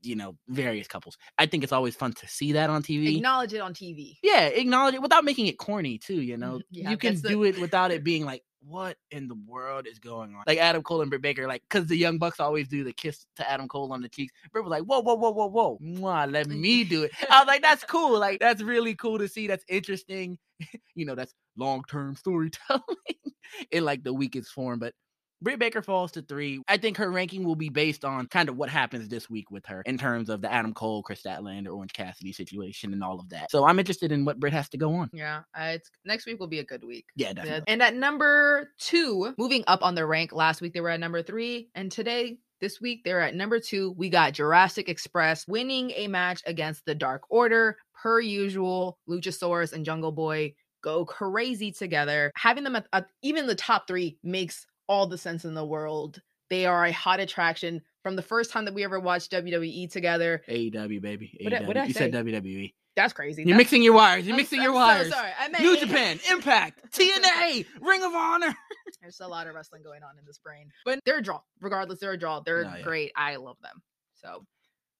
You 0.03 0.17
know, 0.17 0.37
various 0.49 0.89
couples. 0.89 1.17
I 1.39 1.47
think 1.47 1.63
it's 1.63 1.73
always 1.73 1.95
fun 1.95 2.13
to 2.15 2.29
see 2.29 2.53
that 2.53 2.71
on 2.71 2.83
TV. 2.83 3.17
Acknowledge 3.17 3.55
it 3.55 3.61
on 3.61 3.73
TV. 3.75 4.17
yeah, 4.23 4.47
acknowledge 4.47 4.95
it 4.95 5.03
without 5.03 5.25
making 5.25 5.47
it 5.47 5.59
corny 5.59 5.99
too. 5.99 6.21
You 6.21 6.37
know, 6.37 6.55
mm-hmm. 6.55 6.61
Yeah, 6.71 6.91
you 6.91 6.97
can 6.97 7.15
that's 7.15 7.23
the- 7.23 7.29
do 7.29 7.45
it 7.45 7.59
without 7.61 7.91
it 7.91 8.03
being 8.05 8.25
like, 8.33 8.43
what 8.65 8.97
in 9.11 9.27
the 9.27 9.35
world 9.47 9.87
is 9.89 9.99
going 9.99 10.35
on? 10.35 10.43
Like 10.47 10.59
Adam 10.59 10.83
Cole 10.83 11.01
and 11.01 11.11
Britt 11.11 11.23
Baker, 11.23 11.47
like 11.49 11.63
because 11.69 11.87
the 11.87 11.97
Young 11.97 12.19
Bucks 12.19 12.39
always 12.41 12.69
do 12.69 12.85
the 12.85 12.93
kiss 12.93 13.27
to 13.37 13.51
Adam 13.51 13.67
Cole 13.69 13.93
on 13.93 14.03
the 14.03 14.09
cheeks. 14.09 14.33
Britt 14.53 14.65
was 14.65 14.71
like, 14.71 14.85
whoa, 14.85 15.01
whoa, 15.01 15.15
whoa, 15.15 15.31
whoa, 15.31 15.47
whoa, 15.47 15.79
Mwah, 15.83 16.31
let 16.31 16.47
me 16.49 16.85
do 16.85 17.03
it. 17.05 17.13
I 17.29 17.41
was 17.41 17.49
like, 17.49 17.63
that's 17.63 17.85
cool. 17.85 18.19
Like 18.19 18.39
that's 18.41 18.63
really 18.63 18.95
cool 18.95 19.19
to 19.19 19.29
see. 19.29 19.47
That's 19.47 19.65
interesting. 19.69 20.39
you 20.95 21.05
know, 21.07 21.15
that's 21.15 21.35
long 21.57 21.83
term 21.89 22.15
storytelling 22.17 22.83
in 23.71 23.85
like 23.85 24.03
the 24.05 24.13
weakest 24.13 24.51
form, 24.51 24.79
but. 24.79 24.95
Britt 25.43 25.59
Baker 25.59 25.83
falls 25.83 26.13
to 26.13 26.23
three. 26.23 26.63
I 26.69 26.77
think 26.77 26.97
her 26.99 27.11
ranking 27.11 27.45
will 27.45 27.57
be 27.57 27.69
based 27.69 28.05
on 28.05 28.27
kind 28.29 28.49
of 28.49 28.57
what 28.57 28.69
happens 28.69 29.09
this 29.09 29.29
week 29.29 29.51
with 29.51 29.67
her 29.67 29.83
in 29.85 29.99
terms 29.99 30.29
of 30.29 30.41
the 30.41 30.53
Adam 30.53 30.73
Cole, 30.73 31.03
Kris 31.03 31.23
Statlander, 31.23 31.75
Orange 31.75 31.93
Cassidy 31.93 32.33
situation 32.33 32.93
and 32.93 33.03
all 33.03 33.19
of 33.19 33.29
that. 33.31 33.51
So 33.51 33.65
I'm 33.65 33.79
interested 33.79 34.13
in 34.13 34.25
what 34.25 34.39
Britt 34.39 34.53
has 34.53 34.69
to 34.71 34.79
go 34.79 34.95
on. 34.95 35.11
Yeah, 35.13 35.41
uh, 35.59 35.73
it's 35.75 35.91
next 36.05 36.27
week 36.27 36.39
will 36.39 36.47
be 36.47 36.61
a 36.61 36.65
good 36.65 36.85
week. 36.85 37.07
Yeah, 37.17 37.33
definitely. 37.33 37.65
And 37.67 37.83
at 37.83 37.95
number 37.95 38.71
two, 38.79 39.35
moving 39.37 39.65
up 39.67 39.83
on 39.83 39.97
the 39.97 40.07
rank, 40.07 40.33
last 40.33 40.61
week 40.61 40.75
they 40.75 40.81
were 40.81 40.91
at 40.91 41.01
number 41.01 41.23
three, 41.23 41.71
and 41.75 41.91
today, 41.91 42.39
this 42.61 42.81
week, 42.81 43.03
they're 43.05 43.21
at 43.21 43.35
number 43.35 43.59
two. 43.59 43.93
We 43.99 44.09
got 44.09 44.35
Jurassic 44.35 44.89
Express 44.89 45.49
winning 45.49 45.91
a 45.97 46.07
match 46.07 46.43
against 46.47 46.87
the 46.87 46.95
Dark 46.95 47.25
Order. 47.29 47.77
Per 48.01 48.21
usual, 48.21 48.99
Luchasaurus 49.09 49.73
and 49.73 49.85
Jungle 49.85 50.13
Boy 50.13 50.55
go 50.81 51.05
crazy 51.05 51.73
together. 51.73 52.31
Having 52.37 52.65
them 52.65 52.77
at, 52.77 52.87
at 52.93 53.07
even 53.23 53.49
the 53.49 53.57
top 53.57 53.89
three 53.89 54.17
makes 54.23 54.67
all 54.93 55.07
the 55.07 55.19
sense 55.19 55.45
in 55.45 55.55
the 55.55 55.65
world. 55.65 56.21
They 56.51 56.67
are 56.67 56.85
a 56.85 56.93
hot 56.93 57.19
attraction. 57.21 57.81
from 58.03 58.17
the 58.17 58.23
first 58.23 58.51
time 58.51 58.65
that 58.67 58.75
we 58.75 58.83
ever 58.85 58.99
watched 59.01 59.31
WWE 59.33 59.89
together. 59.91 60.43
AEW 60.49 61.01
baby. 61.01 61.39
What 61.41 61.53
AEW. 61.53 61.67
what 61.69 61.77
I 61.77 61.85
you 61.85 61.93
said? 61.95 62.13
WWE. 62.13 62.75
That's 62.97 63.13
crazy. 63.15 63.43
You're 63.43 63.47
That's- 63.55 63.59
mixing 63.59 63.83
your 63.83 63.95
wires. 63.95 64.27
You're 64.27 64.35
I'm 64.35 64.39
mixing 64.39 64.59
so- 64.59 64.65
your 64.65 64.73
so 64.73 64.77
wires. 64.77 65.09
sorry. 65.11 65.31
I 65.39 65.49
meant 65.49 65.63
New 65.65 65.79
Japan, 65.79 66.19
Impact, 66.31 66.93
TNA, 66.99 67.65
Ring 67.81 68.03
of 68.03 68.13
Honor. 68.13 68.55
There's 69.01 69.21
a 69.21 69.29
lot 69.29 69.47
of 69.47 69.55
wrestling 69.55 69.83
going 69.83 70.03
on 70.03 70.19
in 70.19 70.25
this 70.27 70.39
brain, 70.39 70.69
but 70.85 70.99
they're 71.07 71.19
a 71.19 71.23
draw. 71.23 71.41
Regardless, 71.61 72.01
they're 72.01 72.13
a 72.13 72.19
draw. 72.19 72.41
They're 72.41 72.65
No, 72.65 72.75
yeah. 72.77 72.83
great. 72.83 73.13
I 73.17 73.37
love 73.37 73.57
them. 73.63 73.81
So 74.21 74.45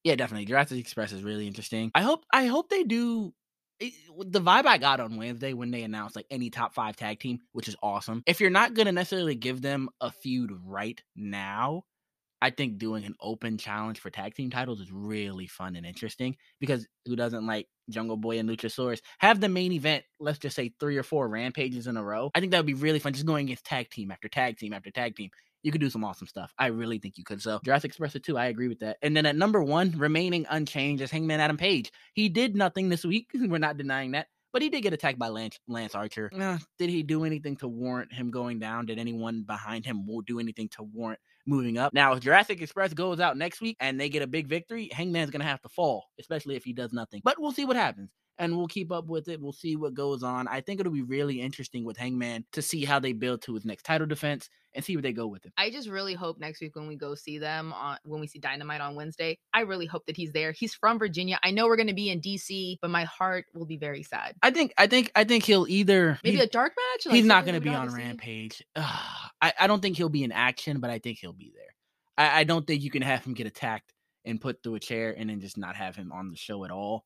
Yeah, 0.05 0.15
definitely. 0.15 0.47
Jurassic 0.47 0.79
Express 0.79 1.13
is 1.13 1.23
really 1.25 1.47
interesting. 1.49 1.91
I 1.95 2.03
hope 2.03 2.25
I 2.33 2.47
hope 2.47 2.71
they 2.71 2.85
do 2.85 3.35
Eh, 3.83 3.87
it, 3.87 4.33
the 4.33 4.41
vibe 4.41 4.67
I 4.67 4.79
got 4.79 5.01
on 5.01 5.17
Wednesday 5.17 5.53
when 5.53 5.71
they 5.71 5.83
announced 5.83 6.17
like 6.17 6.27
any 6.31 6.51
top 6.51 6.75
five 6.75 6.97
tag 6.97 7.19
team, 7.19 7.41
which 7.53 7.69
is 7.69 7.77
awesome. 7.83 8.23
If 8.27 8.41
you're 8.41 8.51
not 8.51 8.75
gonna 8.75 8.93
necessarily 8.93 9.35
give 9.35 9.61
them 9.61 9.89
a 10.01 10.11
feud 10.11 10.53
right 10.65 11.03
now, 11.17 11.85
I 12.43 12.51
think 12.51 12.79
doing 12.79 13.05
an 13.05 13.15
open 13.21 13.57
challenge 13.57 14.01
for 14.01 14.11
tag 14.11 14.35
team 14.35 14.51
titles 14.51 14.81
is 14.81 14.91
really 14.91 15.47
fun 15.47 15.77
and 15.77 15.87
interesting 15.87 16.37
because 16.59 16.89
who 17.07 17.15
doesn't 17.15 17.47
like 17.47 17.69
Jungle 17.89 18.17
Boy 18.17 18.41
and 18.41 18.49
Luchasaurus? 18.49 19.01
Have 19.19 19.41
the 19.41 19.49
main 19.49 19.71
event, 19.71 20.03
let's 20.19 20.41
just 20.41 20.57
say 20.57 20.75
three 20.81 20.97
or 20.97 21.05
four 21.05 21.29
rampages 21.29 21.87
in 21.87 21.97
a 21.97 22.03
row. 22.03 22.33
I 22.35 22.41
think 22.41 22.51
that 22.51 22.59
would 22.59 22.67
be 22.67 22.75
really 22.75 22.99
fun 22.99 23.13
just 23.13 23.27
going 23.27 23.47
against 23.47 23.65
tag 23.65 23.91
team 23.91 24.11
after 24.11 24.29
tag 24.29 24.59
team 24.59 24.73
after 24.73 24.91
tag 24.91 25.15
team. 25.15 25.31
You 25.63 25.71
could 25.71 25.81
do 25.81 25.89
some 25.89 26.03
awesome 26.03 26.27
stuff. 26.27 26.53
I 26.59 26.67
really 26.67 26.99
think 26.99 27.17
you 27.17 27.23
could. 27.23 27.41
So 27.41 27.61
Jurassic 27.65 27.91
Express 27.91 28.17
2, 28.21 28.37
I 28.37 28.47
agree 28.47 28.67
with 28.67 28.81
that. 28.81 28.97
And 29.03 29.17
then 29.17 29.25
at 29.25 29.37
number 29.37 29.63
one, 29.63 29.93
remaining 29.97 30.45
unchanged 30.51 31.01
is 31.01 31.13
Hangman 31.13 31.39
Adam 31.39 31.57
Page. 31.57 31.93
He 32.15 32.29
did 32.29 32.57
nothing 32.57 32.89
this 32.89 33.05
week. 33.05 33.31
We're 33.35 33.59
not 33.59 33.77
denying 33.77 34.11
that. 34.13 34.27
But 34.53 34.63
he 34.63 34.69
did 34.69 34.83
get 34.83 34.93
attacked 34.93 35.19
by 35.19 35.29
Lance, 35.29 35.61
Lance 35.69 35.95
Archer. 35.95 36.29
Uh, 36.37 36.59
did 36.77 36.91
he 36.91 37.05
do 37.05 37.25
anything 37.25 37.57
to 37.59 37.69
warrant 37.69 38.13
him 38.13 38.33
going 38.33 38.59
down? 38.59 38.87
Did 38.87 38.99
anyone 38.99 39.45
behind 39.45 39.87
him 39.87 40.05
do 40.27 40.41
anything 40.41 40.69
to 40.71 40.83
warrant 40.83 41.21
moving 41.47 41.79
up? 41.79 41.93
Now, 41.93 42.13
if 42.13 42.21
Jurassic 42.21 42.61
Express 42.61 42.95
goes 42.95 43.21
out 43.21 43.37
next 43.37 43.61
week 43.61 43.77
and 43.81 44.01
they 44.01 44.09
get 44.09 44.23
a 44.23 44.27
big 44.27 44.47
victory, 44.47 44.91
Hangman's 44.93 45.31
going 45.31 45.41
to 45.41 45.47
have 45.47 45.63
to 45.63 45.69
fall, 45.69 46.07
especially 46.19 46.57
if 46.57 46.65
he 46.65 46.73
does 46.73 46.93
nothing. 46.93 47.21
But 47.25 47.41
we'll 47.41 47.53
see 47.53 47.65
what 47.65 47.77
happens 47.77 48.11
and 48.39 48.57
we'll 48.57 48.69
keep 48.69 48.91
up 48.91 49.07
with 49.07 49.29
it. 49.29 49.41
We'll 49.41 49.53
see 49.53 49.77
what 49.77 49.95
goes 49.95 50.23
on. 50.23 50.49
I 50.49 50.61
think 50.61 50.81
it'll 50.81 50.93
be 50.93 51.03
really 51.03 51.41
interesting 51.41 51.85
with 51.85 51.97
Hangman 51.97 52.45
to 52.53 52.63
see 52.63 52.85
how 52.85 52.99
they 52.99 53.13
build 53.13 53.43
to 53.43 53.55
his 53.55 53.65
next 53.65 53.85
title 53.85 54.07
defense 54.07 54.49
and 54.75 54.85
see 54.85 54.97
where 54.97 55.03
they 55.03 55.13
go 55.13 55.27
with 55.27 55.45
it. 55.45 55.53
I 55.57 55.71
just 55.71 55.89
really 55.89 56.15
hope 56.15 56.39
next 56.39 56.61
week 56.61 56.75
when 56.75 56.89
we 56.89 56.97
go 56.97 57.15
see 57.15 57.39
them 57.39 57.73
on 57.73 57.99
when 58.05 58.21
we 58.21 58.27
see 58.27 58.39
Dynamite 58.39 58.81
on 58.81 58.95
Wednesday, 58.95 59.39
I 59.53 59.61
really 59.61 59.87
hope 59.87 60.07
that 60.07 60.17
he's 60.17 60.33
there. 60.33 60.53
He's 60.53 60.75
from 60.75 60.99
Virginia. 60.99 61.39
I 61.43 61.51
know 61.51 61.67
we're 61.67 61.77
gonna 61.77 61.95
be 61.95 62.11
in 62.11 62.21
DC, 62.21 62.79
but 62.81 62.91
my 62.91 63.05
heart 63.05 63.47
will 63.55 63.67
be 63.67 63.77
very 63.77 64.03
sad. 64.03 64.35
I 64.43 64.51
think 64.51 64.73
I 64.79 64.87
think 64.87 65.13
I 65.15 65.25
think 65.25 65.45
he'll 65.45 65.67
either 65.69 66.19
Maybe 66.25 66.37
he's, 66.37 66.47
a 66.47 66.49
dark 66.49 66.73
match. 66.77 67.07
like 67.07 67.15
he's 67.15 67.27
not 67.27 67.45
going 67.45 67.55
to 67.55 67.61
be 67.61 67.69
on? 67.69 67.93
Rampage. 67.93 68.63
Ugh, 68.77 69.31
I 69.41 69.53
I 69.61 69.67
don't 69.67 69.81
think 69.81 69.97
he'll 69.97 70.09
be 70.09 70.25
in 70.25 70.33
action, 70.33 70.81
but 70.81 70.91
I 70.91 70.99
think 70.99 71.19
he'll 71.19 71.33
be 71.33 71.53
there. 71.55 71.75
I, 72.17 72.41
I 72.41 72.45
don't 72.45 72.67
think 72.67 72.83
you 72.83 72.91
can 72.91 73.03
have 73.03 73.25
him 73.25 73.35
get 73.35 73.47
attacked 73.47 73.93
and 74.25 74.41
put 74.41 74.63
through 74.63 74.77
a 74.77 74.81
chair 74.81 75.15
and 75.17 75.31
then 75.31 75.41
just 75.41 75.59
not 75.59 75.77
have 75.77 75.97
him 75.97 76.13
on 76.13 76.31
the 76.31 76.37
show 76.37 76.65
at 76.65 76.71
all. 76.71 77.05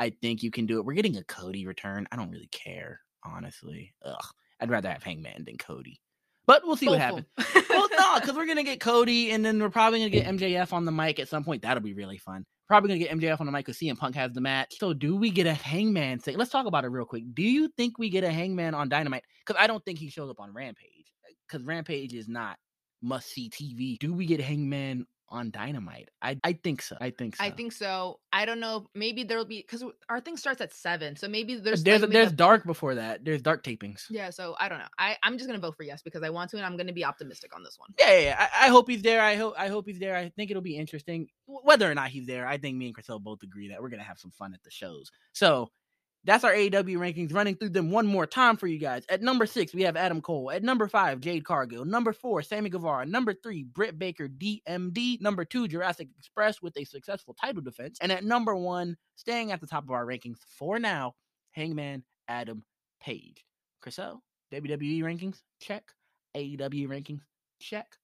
I 0.00 0.10
think 0.22 0.42
you 0.42 0.50
can 0.50 0.64
do 0.64 0.78
it. 0.78 0.86
We're 0.86 0.94
getting 0.94 1.18
a 1.18 1.24
Cody 1.24 1.66
return. 1.66 2.08
I 2.10 2.16
don't 2.16 2.30
really 2.30 2.48
care, 2.48 3.00
honestly. 3.22 3.92
Ugh, 4.02 4.24
I'd 4.58 4.70
rather 4.70 4.88
have 4.88 5.02
Hangman 5.02 5.44
than 5.44 5.58
Cody. 5.58 6.00
But 6.46 6.62
we'll 6.64 6.76
see 6.76 6.88
what 6.88 6.98
happens. 6.98 7.26
well, 7.68 7.86
no, 7.98 8.18
because 8.18 8.34
we're 8.34 8.46
gonna 8.46 8.64
get 8.64 8.80
Cody, 8.80 9.30
and 9.30 9.44
then 9.44 9.60
we're 9.60 9.68
probably 9.68 9.98
gonna 9.98 10.10
get 10.10 10.26
MJF 10.26 10.72
on 10.72 10.86
the 10.86 10.90
mic 10.90 11.20
at 11.20 11.28
some 11.28 11.44
point. 11.44 11.60
That'll 11.62 11.82
be 11.82 11.92
really 11.92 12.16
fun. 12.16 12.46
Probably 12.66 12.88
gonna 12.88 12.98
get 12.98 13.10
MJF 13.10 13.40
on 13.40 13.46
the 13.46 13.52
mic 13.52 13.66
because 13.66 13.78
CM 13.78 13.98
Punk 13.98 14.16
has 14.16 14.32
the 14.32 14.40
match. 14.40 14.76
So, 14.80 14.94
do 14.94 15.16
we 15.16 15.30
get 15.30 15.46
a 15.46 15.52
Hangman? 15.52 16.20
Say, 16.20 16.34
Let's 16.34 16.50
talk 16.50 16.64
about 16.64 16.84
it 16.84 16.88
real 16.88 17.04
quick. 17.04 17.24
Do 17.34 17.42
you 17.42 17.68
think 17.76 17.98
we 17.98 18.08
get 18.08 18.24
a 18.24 18.32
Hangman 18.32 18.74
on 18.74 18.88
Dynamite? 18.88 19.24
Because 19.46 19.62
I 19.62 19.66
don't 19.66 19.84
think 19.84 19.98
he 19.98 20.08
shows 20.08 20.30
up 20.30 20.40
on 20.40 20.54
Rampage. 20.54 21.12
Because 21.46 21.66
Rampage 21.66 22.14
is 22.14 22.26
not 22.26 22.56
must 23.02 23.28
see 23.28 23.50
TV. 23.50 23.98
Do 23.98 24.14
we 24.14 24.24
get 24.24 24.40
Hangman 24.40 25.06
on 25.30 25.50
Dynamite? 25.50 26.08
I 26.20 26.38
I 26.42 26.52
think 26.54 26.82
so. 26.82 26.96
I 27.00 27.10
think 27.10 27.36
so. 27.36 27.44
I 27.44 27.50
think 27.50 27.72
so. 27.72 28.20
I 28.32 28.44
don't 28.44 28.60
know. 28.60 28.86
Maybe 28.94 29.24
there'll 29.24 29.44
be 29.44 29.58
because 29.58 29.84
our 30.08 30.20
thing 30.20 30.36
starts 30.36 30.60
at 30.60 30.72
seven, 30.72 31.16
so 31.16 31.28
maybe 31.28 31.56
uh, 31.56 31.60
there's 31.62 31.82
there's 31.82 32.02
like, 32.02 32.10
there's 32.10 32.32
dark 32.32 32.64
before 32.64 32.96
that. 32.96 33.24
There's 33.24 33.42
dark 33.42 33.62
tapings. 33.62 34.04
Yeah, 34.10 34.30
so 34.30 34.56
I 34.58 34.68
don't 34.68 34.78
know. 34.78 34.88
I 34.98 35.16
I'm 35.22 35.38
just 35.38 35.48
gonna 35.48 35.60
vote 35.60 35.76
for 35.76 35.82
yes 35.82 36.02
because 36.02 36.22
I 36.22 36.30
want 36.30 36.50
to, 36.50 36.56
and 36.56 36.66
I'm 36.66 36.76
gonna 36.76 36.92
be 36.92 37.04
optimistic 37.04 37.54
on 37.54 37.62
this 37.62 37.78
one. 37.78 37.90
Yeah, 37.98 38.12
yeah, 38.12 38.20
yeah. 38.20 38.48
I, 38.54 38.66
I 38.66 38.68
hope 38.68 38.88
he's 38.88 39.02
there. 39.02 39.22
I 39.22 39.36
hope 39.36 39.54
I 39.56 39.68
hope 39.68 39.86
he's 39.86 39.98
there. 39.98 40.16
I 40.16 40.28
think 40.30 40.50
it'll 40.50 40.62
be 40.62 40.76
interesting. 40.76 41.28
Whether 41.46 41.90
or 41.90 41.94
not 41.94 42.10
he's 42.10 42.26
there, 42.26 42.46
I 42.46 42.58
think 42.58 42.76
me 42.76 42.86
and 42.86 42.96
Chriselle 42.96 43.22
both 43.22 43.42
agree 43.42 43.68
that 43.68 43.80
we're 43.80 43.90
gonna 43.90 44.02
have 44.02 44.18
some 44.18 44.30
fun 44.30 44.54
at 44.54 44.62
the 44.62 44.70
shows. 44.70 45.10
So 45.32 45.70
that's 46.24 46.44
our 46.44 46.52
AEW 46.52 46.96
rankings. 46.96 47.34
Running 47.34 47.56
through 47.56 47.70
them 47.70 47.90
one 47.90 48.06
more 48.06 48.26
time 48.26 48.56
for 48.56 48.66
you 48.66 48.78
guys. 48.78 49.04
At 49.08 49.22
number 49.22 49.46
six, 49.46 49.72
we 49.72 49.82
have 49.82 49.96
Adam 49.96 50.20
Cole. 50.20 50.50
At 50.50 50.62
number 50.62 50.86
five, 50.86 51.20
Jade 51.20 51.44
Cargill. 51.44 51.84
Number 51.84 52.12
four, 52.12 52.42
Sammy 52.42 52.68
Guevara. 52.68 53.06
Number 53.06 53.32
three, 53.32 53.64
Britt 53.64 53.98
Baker, 53.98 54.28
DMD. 54.28 55.20
Number 55.20 55.44
two, 55.44 55.66
Jurassic 55.66 56.08
Express 56.18 56.60
with 56.60 56.76
a 56.76 56.84
successful 56.84 57.34
title 57.34 57.62
defense. 57.62 57.98
And 58.00 58.12
at 58.12 58.24
number 58.24 58.54
one, 58.54 58.96
staying 59.16 59.52
at 59.52 59.60
the 59.60 59.66
top 59.66 59.84
of 59.84 59.90
our 59.90 60.04
rankings 60.06 60.38
for 60.58 60.78
now, 60.78 61.14
Hangman 61.52 62.04
Adam 62.28 62.64
Page. 63.02 63.44
Chriselle, 63.82 64.20
WWE 64.52 65.00
rankings, 65.00 65.42
check. 65.60 65.84
AEW 66.36 66.86
rankings, 66.86 67.22
check. 67.60 67.96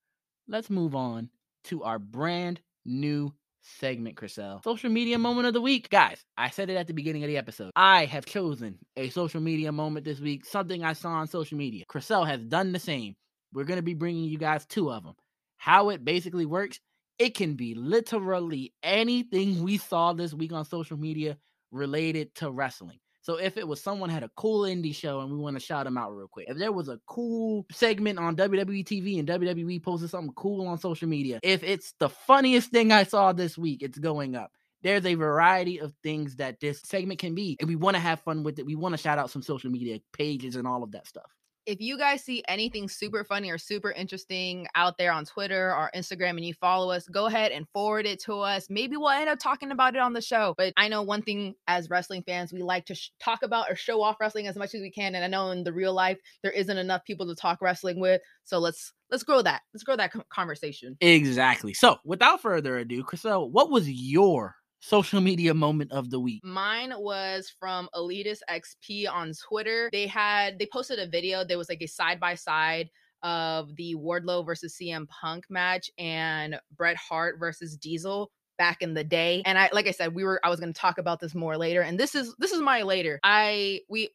Let's 0.48 0.70
move 0.70 0.94
on 0.94 1.31
to 1.64 1.83
our 1.83 1.98
brand 1.98 2.61
new 2.85 3.33
segment, 3.79 4.16
Chriselle. 4.16 4.62
Social 4.64 4.90
media 4.90 5.18
moment 5.18 5.46
of 5.46 5.55
the 5.55 5.61
week. 5.61 5.90
Guys, 5.90 6.24
I 6.37 6.50
said 6.50 6.70
it 6.70 6.76
at 6.76 6.87
the 6.87 6.94
beginning 6.94 7.24
of 7.24 7.29
the 7.29 7.37
episode. 7.37 7.72
I 7.76 8.05
have 8.07 8.26
chosen 8.26 8.79
a 8.96 9.11
social 9.11 9.40
media 9.40 9.72
moment 9.72 10.05
this 10.05 10.20
week, 10.20 10.44
something 10.44 10.85
I 10.85 10.92
saw 10.92 11.11
on 11.11 11.29
social 11.29 11.59
media. 11.59 11.85
Chriselle 11.87 12.26
has 12.26 12.40
done 12.40 12.72
the 12.72 12.79
same. 12.79 13.16
We're 13.52 13.64
going 13.64 13.79
to 13.79 13.83
be 13.83 13.94
bringing 13.94 14.24
you 14.24 14.38
guys 14.38 14.66
two 14.66 14.90
of 14.90 15.05
them. 15.05 15.14
How 15.59 15.90
it 15.90 16.05
basically 16.05 16.46
works, 16.46 16.81
it 17.18 17.35
can 17.35 17.55
be 17.55 17.74
literally 17.74 18.72
anything 18.83 19.62
we 19.62 19.79
saw 19.79 20.12
this 20.12 20.35
week 20.35 20.52
on 20.52 20.64
social 20.64 20.96
media 20.96 21.38
related 21.72 22.35
to 22.37 22.50
wrestling. 22.50 22.98
So 23.26 23.38
if 23.38 23.56
it 23.56 23.66
was 23.66 23.82
someone 23.82 24.08
had 24.08 24.22
a 24.22 24.30
cool 24.36 24.60
indie 24.60 24.94
show 24.94 25.18
and 25.18 25.32
we 25.32 25.36
want 25.36 25.56
to 25.56 25.60
shout 25.60 25.84
them 25.84 25.98
out 25.98 26.14
real 26.14 26.28
quick, 26.28 26.46
if 26.48 26.58
there 26.58 26.70
was 26.70 26.88
a 26.88 27.00
cool 27.08 27.66
segment 27.72 28.20
on 28.20 28.36
WWE 28.36 28.84
TV 28.84 29.18
and 29.18 29.26
WWE 29.26 29.82
posted 29.82 30.10
something 30.10 30.32
cool 30.36 30.68
on 30.68 30.78
social 30.78 31.08
media, 31.08 31.40
if 31.42 31.64
it's 31.64 31.94
the 31.98 32.08
funniest 32.08 32.70
thing 32.70 32.92
I 32.92 33.02
saw 33.02 33.32
this 33.32 33.58
week, 33.58 33.82
it's 33.82 33.98
going 33.98 34.36
up. 34.36 34.52
There's 34.82 35.04
a 35.04 35.16
variety 35.16 35.80
of 35.80 35.92
things 36.04 36.36
that 36.36 36.60
this 36.60 36.80
segment 36.84 37.18
can 37.18 37.34
be, 37.34 37.56
and 37.58 37.68
we 37.68 37.74
want 37.74 37.96
to 37.96 38.00
have 38.00 38.20
fun 38.20 38.44
with 38.44 38.60
it. 38.60 38.66
We 38.66 38.76
want 38.76 38.92
to 38.92 39.02
shout 39.02 39.18
out 39.18 39.32
some 39.32 39.42
social 39.42 39.72
media 39.72 39.98
pages 40.12 40.54
and 40.54 40.64
all 40.68 40.84
of 40.84 40.92
that 40.92 41.08
stuff. 41.08 41.28
If 41.66 41.81
you 41.81 41.98
guys 41.98 42.22
see 42.22 42.42
anything 42.46 42.88
super 42.88 43.24
funny 43.24 43.50
or 43.50 43.59
super 43.59 43.90
interesting 43.90 44.68
out 44.76 44.96
there 44.98 45.12
on 45.12 45.24
Twitter 45.24 45.74
or 45.74 45.90
Instagram 45.94 46.31
and 46.31 46.44
you 46.44 46.55
follow 46.55 46.92
us, 46.92 47.09
go 47.09 47.26
ahead 47.26 47.50
and 47.50 47.66
forward 47.72 48.07
it 48.07 48.22
to 48.22 48.38
us. 48.38 48.68
Maybe 48.70 48.96
we'll 48.96 49.09
end 49.09 49.29
up 49.29 49.40
talking 49.40 49.72
about 49.72 49.96
it 49.96 50.00
on 50.00 50.12
the 50.12 50.20
show. 50.20 50.55
But 50.57 50.72
I 50.76 50.87
know 50.88 51.02
one 51.02 51.22
thing 51.22 51.55
as 51.66 51.90
wrestling 51.90 52.22
fans, 52.22 52.52
we 52.52 52.62
like 52.62 52.87
to 52.87 52.94
sh- 52.94 53.11
talk 53.20 53.42
about 53.42 53.70
or 53.70 53.74
show 53.74 54.00
off 54.00 54.16
wrestling 54.20 54.46
as 54.46 54.57
much 54.57 54.74
as 54.74 54.81
we 54.81 54.90
can. 54.90 55.16
And 55.16 55.24
I 55.24 55.29
know 55.29 55.50
in 55.50 55.64
the 55.64 55.72
real 55.72 55.92
life, 55.92 56.18
there 56.42 56.52
isn't 56.52 56.79
enough 56.79 57.05
people 57.05 57.26
to 57.26 57.35
talk 57.35 57.61
wrestling 57.61 57.98
with. 57.98 58.20
So 58.44 58.59
let's 58.59 58.92
let's 59.11 59.24
grow 59.24 59.42
that. 59.42 59.62
Let's 59.74 59.83
grow 59.83 59.96
that 59.96 60.12
conversation. 60.29 60.96
Exactly. 61.00 61.74
So 61.74 61.96
without 62.05 62.40
further 62.40 62.79
ado, 62.79 63.02
Chriselle, 63.02 63.50
what 63.50 63.70
was 63.70 63.90
your 63.90 64.55
social 64.80 65.20
media 65.20 65.54
moment 65.54 65.92
of 65.92 66.10
the 66.10 66.20
week? 66.20 66.42
Mine 66.44 66.92
was 66.96 67.52
from 67.58 67.88
Elitus 67.94 68.40
XP 68.50 69.10
on 69.10 69.32
Twitter. 69.48 69.88
They 69.92 70.06
had 70.06 70.58
they 70.58 70.66
posted 70.66 70.98
a 70.98 71.06
video. 71.06 71.44
There 71.44 71.58
was 71.58 71.68
like 71.68 71.82
a 71.82 71.86
side 71.86 72.20
by 72.20 72.34
side 72.34 72.90
of 73.22 73.74
the 73.76 73.94
Wardlow 73.96 74.44
versus 74.44 74.76
CM 74.80 75.08
Punk 75.08 75.44
match 75.48 75.90
and 75.98 76.60
Bret 76.76 76.96
Hart 76.96 77.38
versus 77.38 77.76
Diesel 77.76 78.30
back 78.58 78.82
in 78.82 78.94
the 78.94 79.04
day. 79.04 79.42
And 79.44 79.58
I 79.58 79.70
like 79.72 79.86
I 79.86 79.92
said, 79.92 80.14
we 80.14 80.24
were 80.24 80.40
I 80.44 80.50
was 80.50 80.60
going 80.60 80.72
to 80.72 80.80
talk 80.80 80.98
about 80.98 81.20
this 81.20 81.34
more 81.34 81.56
later. 81.56 81.82
And 81.82 81.98
this 81.98 82.14
is 82.14 82.34
this 82.38 82.52
is 82.52 82.60
my 82.60 82.82
later. 82.82 83.18
I 83.22 83.80
we 83.88 84.10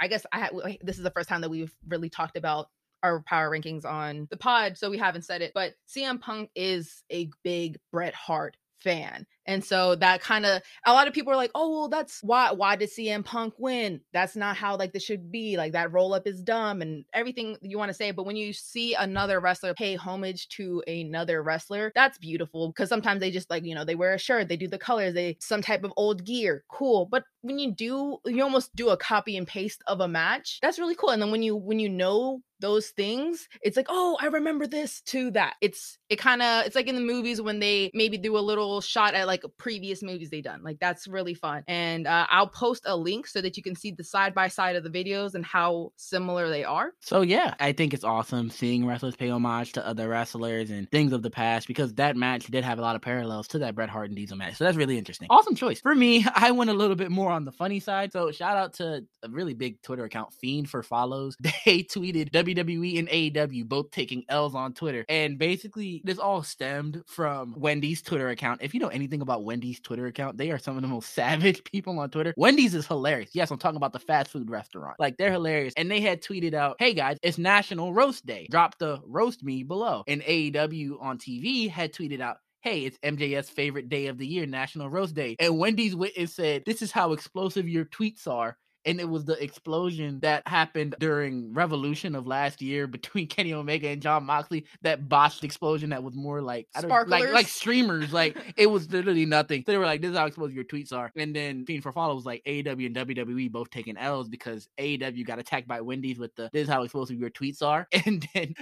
I 0.00 0.08
guess 0.08 0.26
I 0.32 0.78
this 0.82 0.98
is 0.98 1.04
the 1.04 1.10
first 1.10 1.28
time 1.28 1.40
that 1.42 1.50
we've 1.50 1.74
really 1.88 2.08
talked 2.08 2.36
about 2.36 2.68
our 3.02 3.22
power 3.22 3.50
rankings 3.50 3.84
on 3.84 4.26
the 4.30 4.36
pod, 4.36 4.78
so 4.78 4.90
we 4.90 4.98
haven't 4.98 5.22
said 5.22 5.42
it. 5.42 5.52
But 5.54 5.74
CM 5.88 6.20
Punk 6.20 6.50
is 6.54 7.02
a 7.10 7.28
big 7.42 7.78
Bret 7.92 8.14
Hart 8.14 8.56
fan. 8.80 9.26
And 9.46 9.64
so 9.64 9.94
that 9.96 10.20
kind 10.22 10.46
of 10.46 10.62
a 10.86 10.92
lot 10.92 11.06
of 11.06 11.14
people 11.14 11.32
are 11.32 11.36
like, 11.36 11.50
"Oh, 11.54 11.70
well 11.70 11.88
that's 11.88 12.22
why 12.22 12.52
why 12.52 12.76
did 12.76 12.90
CM 12.90 13.24
Punk 13.24 13.54
win? 13.58 14.00
That's 14.12 14.36
not 14.36 14.56
how 14.56 14.76
like 14.76 14.92
this 14.92 15.04
should 15.04 15.30
be. 15.30 15.56
Like 15.56 15.72
that 15.72 15.92
roll 15.92 16.14
up 16.14 16.26
is 16.26 16.42
dumb 16.42 16.82
and 16.82 17.04
everything 17.12 17.56
you 17.62 17.78
want 17.78 17.90
to 17.90 17.94
say, 17.94 18.10
but 18.10 18.26
when 18.26 18.36
you 18.36 18.52
see 18.52 18.94
another 18.94 19.40
wrestler 19.40 19.74
pay 19.74 19.96
homage 19.96 20.48
to 20.50 20.82
another 20.86 21.42
wrestler, 21.42 21.92
that's 21.94 22.18
beautiful 22.18 22.68
because 22.68 22.88
sometimes 22.88 23.20
they 23.20 23.30
just 23.30 23.50
like, 23.50 23.64
you 23.64 23.74
know, 23.74 23.84
they 23.84 23.94
wear 23.94 24.14
a 24.14 24.18
shirt, 24.18 24.48
they 24.48 24.56
do 24.56 24.68
the 24.68 24.78
colors, 24.78 25.14
they 25.14 25.36
some 25.40 25.62
type 25.62 25.84
of 25.84 25.92
old 25.96 26.24
gear. 26.24 26.64
Cool. 26.68 27.06
But 27.06 27.24
when 27.42 27.58
you 27.58 27.72
do 27.72 28.18
you 28.24 28.42
almost 28.42 28.74
do 28.74 28.88
a 28.88 28.96
copy 28.96 29.36
and 29.36 29.46
paste 29.46 29.82
of 29.86 30.00
a 30.00 30.08
match, 30.08 30.58
that's 30.62 30.78
really 30.78 30.94
cool. 30.94 31.10
And 31.10 31.20
then 31.20 31.30
when 31.30 31.42
you 31.42 31.56
when 31.56 31.78
you 31.78 31.88
know 31.88 32.40
those 32.64 32.88
things, 32.88 33.46
it's 33.60 33.76
like, 33.76 33.86
oh, 33.90 34.16
I 34.18 34.26
remember 34.26 34.66
this 34.66 35.02
to 35.02 35.30
that. 35.32 35.54
It's 35.60 35.98
it 36.08 36.16
kind 36.16 36.40
of 36.40 36.64
it's 36.64 36.74
like 36.74 36.86
in 36.86 36.94
the 36.94 37.00
movies 37.02 37.40
when 37.42 37.58
they 37.58 37.90
maybe 37.92 38.16
do 38.16 38.38
a 38.38 38.40
little 38.40 38.80
shot 38.80 39.12
at 39.12 39.26
like 39.26 39.44
previous 39.58 40.02
movies 40.02 40.30
they 40.30 40.40
done. 40.40 40.62
Like 40.62 40.78
that's 40.80 41.06
really 41.06 41.34
fun. 41.34 41.62
And 41.68 42.06
uh, 42.06 42.26
I'll 42.30 42.48
post 42.48 42.84
a 42.86 42.96
link 42.96 43.26
so 43.26 43.42
that 43.42 43.58
you 43.58 43.62
can 43.62 43.76
see 43.76 43.90
the 43.90 44.02
side 44.02 44.34
by 44.34 44.48
side 44.48 44.76
of 44.76 44.82
the 44.82 44.88
videos 44.88 45.34
and 45.34 45.44
how 45.44 45.92
similar 45.96 46.48
they 46.48 46.64
are. 46.64 46.92
So 47.00 47.20
yeah, 47.20 47.54
I 47.60 47.72
think 47.72 47.92
it's 47.92 48.02
awesome 48.02 48.48
seeing 48.48 48.86
wrestlers 48.86 49.14
pay 49.14 49.28
homage 49.28 49.72
to 49.72 49.86
other 49.86 50.08
wrestlers 50.08 50.70
and 50.70 50.90
things 50.90 51.12
of 51.12 51.22
the 51.22 51.30
past 51.30 51.68
because 51.68 51.92
that 51.94 52.16
match 52.16 52.46
did 52.46 52.64
have 52.64 52.78
a 52.78 52.82
lot 52.82 52.96
of 52.96 53.02
parallels 53.02 53.46
to 53.48 53.58
that 53.58 53.74
Bret 53.74 53.90
Hart 53.90 54.08
and 54.08 54.16
Diesel 54.16 54.38
match. 54.38 54.56
So 54.56 54.64
that's 54.64 54.78
really 54.78 54.96
interesting. 54.96 55.28
Awesome 55.28 55.54
choice. 55.54 55.82
For 55.82 55.94
me, 55.94 56.24
I 56.34 56.50
went 56.52 56.70
a 56.70 56.74
little 56.74 56.96
bit 56.96 57.10
more 57.10 57.30
on 57.30 57.44
the 57.44 57.52
funny 57.52 57.78
side. 57.80 58.10
So 58.10 58.30
shout 58.30 58.56
out 58.56 58.72
to 58.74 59.04
a 59.22 59.28
really 59.28 59.52
big 59.52 59.82
Twitter 59.82 60.04
account, 60.04 60.32
Fiend 60.32 60.70
for 60.70 60.82
Follows. 60.82 61.36
They 61.66 61.82
tweeted 61.82 62.30
WWE 62.30 62.53
and 62.58 63.08
AEW 63.08 63.68
both 63.68 63.90
taking 63.90 64.24
L's 64.28 64.54
on 64.54 64.72
Twitter. 64.74 65.04
And 65.08 65.38
basically, 65.38 66.02
this 66.04 66.18
all 66.18 66.42
stemmed 66.42 67.02
from 67.06 67.54
Wendy's 67.56 68.02
Twitter 68.02 68.28
account. 68.30 68.62
If 68.62 68.74
you 68.74 68.80
know 68.80 68.88
anything 68.88 69.20
about 69.20 69.44
Wendy's 69.44 69.80
Twitter 69.80 70.06
account, 70.06 70.38
they 70.38 70.50
are 70.50 70.58
some 70.58 70.76
of 70.76 70.82
the 70.82 70.88
most 70.88 71.10
savage 71.14 71.62
people 71.64 71.98
on 71.98 72.10
Twitter. 72.10 72.34
Wendy's 72.36 72.74
is 72.74 72.86
hilarious. 72.86 73.30
Yes, 73.34 73.50
I'm 73.50 73.58
talking 73.58 73.76
about 73.76 73.92
the 73.92 73.98
fast 73.98 74.30
food 74.30 74.50
restaurant. 74.50 74.98
Like 74.98 75.16
they're 75.16 75.32
hilarious. 75.32 75.74
And 75.76 75.90
they 75.90 76.00
had 76.00 76.22
tweeted 76.22 76.54
out, 76.54 76.76
hey 76.78 76.94
guys, 76.94 77.18
it's 77.22 77.38
National 77.38 77.92
Roast 77.92 78.26
Day. 78.26 78.46
Drop 78.50 78.78
the 78.78 79.00
roast 79.06 79.42
me 79.42 79.62
below. 79.62 80.04
And 80.06 80.22
AEW 80.22 81.00
on 81.00 81.18
TV 81.18 81.68
had 81.68 81.92
tweeted 81.92 82.20
out, 82.20 82.38
hey, 82.64 82.80
it's 82.80 82.98
MJF's 83.00 83.50
favorite 83.50 83.90
day 83.90 84.06
of 84.06 84.16
the 84.16 84.26
year, 84.26 84.46
National 84.46 84.88
Roast 84.88 85.14
Day. 85.14 85.36
And 85.38 85.58
Wendy's 85.58 85.94
witness 85.94 86.34
said, 86.34 86.62
this 86.64 86.80
is 86.80 86.90
how 86.90 87.12
explosive 87.12 87.68
your 87.68 87.84
tweets 87.84 88.26
are 88.26 88.56
and 88.84 89.00
it 89.00 89.08
was 89.08 89.24
the 89.24 89.42
explosion 89.42 90.20
that 90.20 90.46
happened 90.46 90.94
during 90.98 91.52
Revolution 91.52 92.14
of 92.14 92.26
last 92.26 92.60
year 92.60 92.86
between 92.94 93.26
Kenny 93.26 93.52
Omega 93.52 93.88
and 93.88 94.02
Jon 94.02 94.24
Moxley. 94.24 94.66
That 94.82 95.08
botched 95.08 95.44
explosion 95.44 95.90
that 95.90 96.02
was 96.02 96.14
more 96.14 96.40
like 96.40 96.68
I 96.74 96.80
don't, 96.80 97.08
like 97.08 97.32
like 97.32 97.48
streamers. 97.48 98.12
Like 98.12 98.36
it 98.56 98.66
was 98.66 98.90
literally 98.90 99.26
nothing. 99.26 99.62
So 99.66 99.72
they 99.72 99.78
were 99.78 99.86
like, 99.86 100.00
"This 100.00 100.10
is 100.10 100.16
how 100.16 100.26
explosive 100.26 100.54
your 100.54 100.64
tweets 100.64 100.92
are." 100.92 101.12
And 101.16 101.34
then 101.34 101.64
Fiend 101.66 101.82
for 101.82 101.92
Follow 101.92 102.14
was 102.14 102.26
like, 102.26 102.42
AEW 102.44 102.86
and 102.86 102.96
WWE 102.96 103.50
both 103.50 103.70
taking 103.70 103.96
L's 103.96 104.28
because 104.28 104.68
AEW 104.78 105.26
got 105.26 105.38
attacked 105.38 105.68
by 105.68 105.80
Wendy's 105.80 106.18
with 106.18 106.34
the 106.36 106.50
"This 106.52 106.64
is 106.64 106.68
how 106.68 106.82
explosive 106.82 107.18
your 107.18 107.30
tweets 107.30 107.62
are," 107.62 107.86
and 108.06 108.26
then 108.34 108.54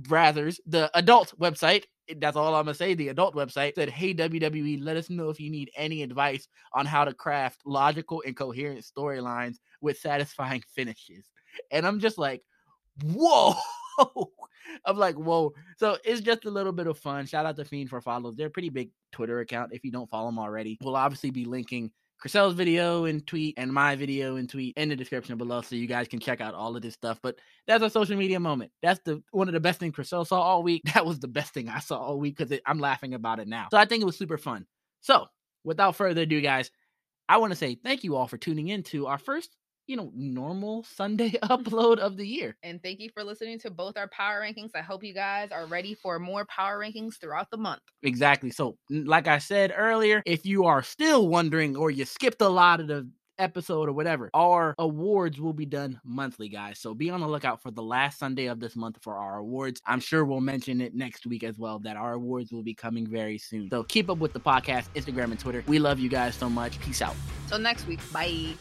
Brazzers, 0.00 0.58
the 0.66 0.90
adult 0.96 1.38
website, 1.38 1.84
that's 2.16 2.36
all 2.36 2.54
I'm 2.54 2.64
gonna 2.64 2.74
say. 2.74 2.94
The 2.94 3.08
adult 3.08 3.34
website 3.34 3.74
said, 3.74 3.90
"Hey 3.90 4.14
WWE, 4.14 4.82
let 4.82 4.96
us 4.96 5.10
know 5.10 5.30
if 5.30 5.40
you 5.40 5.50
need 5.50 5.70
any 5.76 6.02
advice 6.02 6.48
on 6.72 6.86
how 6.86 7.04
to 7.04 7.14
craft 7.14 7.62
logical 7.64 8.22
and 8.26 8.36
coherent 8.36 8.80
storylines 8.80 9.56
with 9.80 9.98
satisfying 9.98 10.62
finishes." 10.74 11.30
And 11.70 11.86
I'm 11.86 12.00
just 12.00 12.18
like, 12.18 12.42
"Whoa!" 13.02 13.54
I'm 14.84 14.96
like, 14.96 15.16
"Whoa!" 15.16 15.54
So 15.78 15.98
it's 16.04 16.20
just 16.20 16.44
a 16.44 16.50
little 16.50 16.72
bit 16.72 16.86
of 16.86 16.98
fun. 16.98 17.26
Shout 17.26 17.46
out 17.46 17.56
to 17.56 17.64
Fiend 17.64 17.90
for 17.90 18.00
follows. 18.00 18.36
They're 18.36 18.48
a 18.48 18.50
pretty 18.50 18.70
big 18.70 18.90
Twitter 19.12 19.40
account. 19.40 19.72
If 19.72 19.84
you 19.84 19.90
don't 19.90 20.08
follow 20.08 20.28
them 20.28 20.38
already, 20.38 20.78
we'll 20.82 20.96
obviously 20.96 21.30
be 21.30 21.44
linking 21.44 21.90
Chriselle's 22.22 22.54
video 22.54 23.04
and 23.04 23.24
tweet 23.26 23.54
and 23.58 23.72
my 23.72 23.94
video 23.94 24.36
and 24.36 24.48
tweet 24.48 24.76
in 24.76 24.88
the 24.88 24.96
description 24.96 25.38
below 25.38 25.60
so 25.60 25.76
you 25.76 25.86
guys 25.86 26.08
can 26.08 26.18
check 26.18 26.40
out 26.40 26.54
all 26.54 26.74
of 26.74 26.82
this 26.82 26.94
stuff. 26.94 27.20
But 27.22 27.36
that's 27.66 27.82
a 27.82 27.90
social 27.90 28.16
media 28.16 28.40
moment. 28.40 28.72
That's 28.82 29.00
the 29.04 29.22
one 29.30 29.48
of 29.48 29.54
the 29.54 29.60
best 29.60 29.78
things 29.78 29.94
Chriselle 29.94 30.26
saw 30.26 30.40
all 30.40 30.62
week. 30.62 30.82
That 30.94 31.06
was 31.06 31.20
the 31.20 31.28
best 31.28 31.54
thing 31.54 31.68
I 31.68 31.78
saw 31.78 31.98
all 31.98 32.18
week 32.18 32.36
because 32.36 32.58
I'm 32.66 32.80
laughing 32.80 33.14
about 33.14 33.38
it 33.38 33.46
now. 33.46 33.68
So 33.70 33.78
I 33.78 33.84
think 33.84 34.02
it 34.02 34.06
was 34.06 34.18
super 34.18 34.38
fun. 34.38 34.66
So 35.00 35.26
without 35.62 35.94
further 35.94 36.22
ado, 36.22 36.40
guys, 36.40 36.72
I 37.28 37.36
want 37.36 37.52
to 37.52 37.56
say 37.56 37.76
thank 37.76 38.02
you 38.02 38.16
all 38.16 38.26
for 38.26 38.36
tuning 38.36 38.68
in 38.68 38.82
to 38.84 39.06
our 39.06 39.18
first 39.18 39.54
you 39.88 39.96
know, 39.96 40.12
normal 40.14 40.84
Sunday 40.84 41.30
upload 41.44 41.98
of 41.98 42.16
the 42.16 42.26
year. 42.26 42.56
And 42.62 42.80
thank 42.82 43.00
you 43.00 43.10
for 43.10 43.24
listening 43.24 43.58
to 43.60 43.70
both 43.70 43.96
our 43.96 44.08
power 44.08 44.40
rankings. 44.42 44.70
I 44.74 44.82
hope 44.82 45.02
you 45.02 45.14
guys 45.14 45.50
are 45.50 45.66
ready 45.66 45.94
for 45.94 46.18
more 46.18 46.44
power 46.44 46.78
rankings 46.78 47.18
throughout 47.20 47.50
the 47.50 47.56
month. 47.56 47.80
Exactly. 48.02 48.50
So, 48.50 48.76
like 48.90 49.26
I 49.26 49.38
said 49.38 49.72
earlier, 49.76 50.22
if 50.26 50.46
you 50.46 50.66
are 50.66 50.82
still 50.82 51.26
wondering 51.28 51.76
or 51.76 51.90
you 51.90 52.04
skipped 52.04 52.42
a 52.42 52.48
lot 52.48 52.80
of 52.80 52.86
the 52.86 53.08
episode 53.38 53.88
or 53.88 53.92
whatever. 53.92 54.30
Our 54.34 54.74
awards 54.78 55.40
will 55.40 55.52
be 55.52 55.66
done 55.66 56.00
monthly, 56.04 56.48
guys. 56.48 56.78
So 56.80 56.94
be 56.94 57.10
on 57.10 57.20
the 57.20 57.28
lookout 57.28 57.62
for 57.62 57.70
the 57.70 57.82
last 57.82 58.18
Sunday 58.18 58.46
of 58.46 58.60
this 58.60 58.76
month 58.76 58.98
for 59.00 59.16
our 59.16 59.38
awards. 59.38 59.80
I'm 59.86 60.00
sure 60.00 60.24
we'll 60.24 60.40
mention 60.40 60.80
it 60.80 60.94
next 60.94 61.26
week 61.26 61.44
as 61.44 61.58
well 61.58 61.78
that 61.80 61.96
our 61.96 62.14
awards 62.14 62.52
will 62.52 62.62
be 62.62 62.74
coming 62.74 63.06
very 63.06 63.38
soon. 63.38 63.70
So 63.70 63.84
keep 63.84 64.10
up 64.10 64.18
with 64.18 64.32
the 64.32 64.40
podcast, 64.40 64.86
Instagram, 64.94 65.30
and 65.30 65.38
Twitter. 65.38 65.62
We 65.66 65.78
love 65.78 65.98
you 65.98 66.08
guys 66.08 66.34
so 66.34 66.50
much. 66.50 66.78
Peace 66.80 67.00
out. 67.00 67.14
Till 67.48 67.58
next 67.58 67.86
week. 67.86 68.00
Bye. 68.12 68.54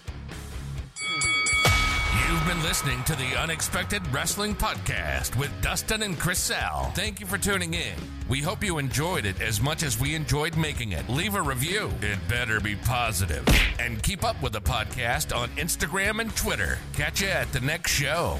Listening 2.63 3.03
to 3.03 3.15
the 3.15 3.39
Unexpected 3.39 4.01
Wrestling 4.11 4.55
Podcast 4.55 5.35
with 5.37 5.51
Dustin 5.61 6.01
and 6.01 6.17
Chriselle. 6.17 6.93
Thank 6.95 7.19
you 7.19 7.25
for 7.25 7.37
tuning 7.37 7.75
in. 7.75 7.95
We 8.27 8.41
hope 8.41 8.63
you 8.63 8.79
enjoyed 8.79 9.25
it 9.25 9.39
as 9.41 9.61
much 9.61 9.83
as 9.83 9.99
we 9.99 10.15
enjoyed 10.15 10.57
making 10.57 10.91
it. 10.91 11.07
Leave 11.07 11.35
a 11.35 11.41
review. 11.41 11.91
It 12.01 12.19
better 12.27 12.59
be 12.59 12.75
positive. 12.75 13.47
And 13.79 14.01
keep 14.01 14.23
up 14.23 14.41
with 14.41 14.53
the 14.53 14.61
podcast 14.61 15.35
on 15.35 15.49
Instagram 15.49 16.19
and 16.19 16.35
Twitter. 16.35 16.79
Catch 16.93 17.21
you 17.21 17.27
at 17.27 17.51
the 17.53 17.61
next 17.61 17.91
show. 17.91 18.39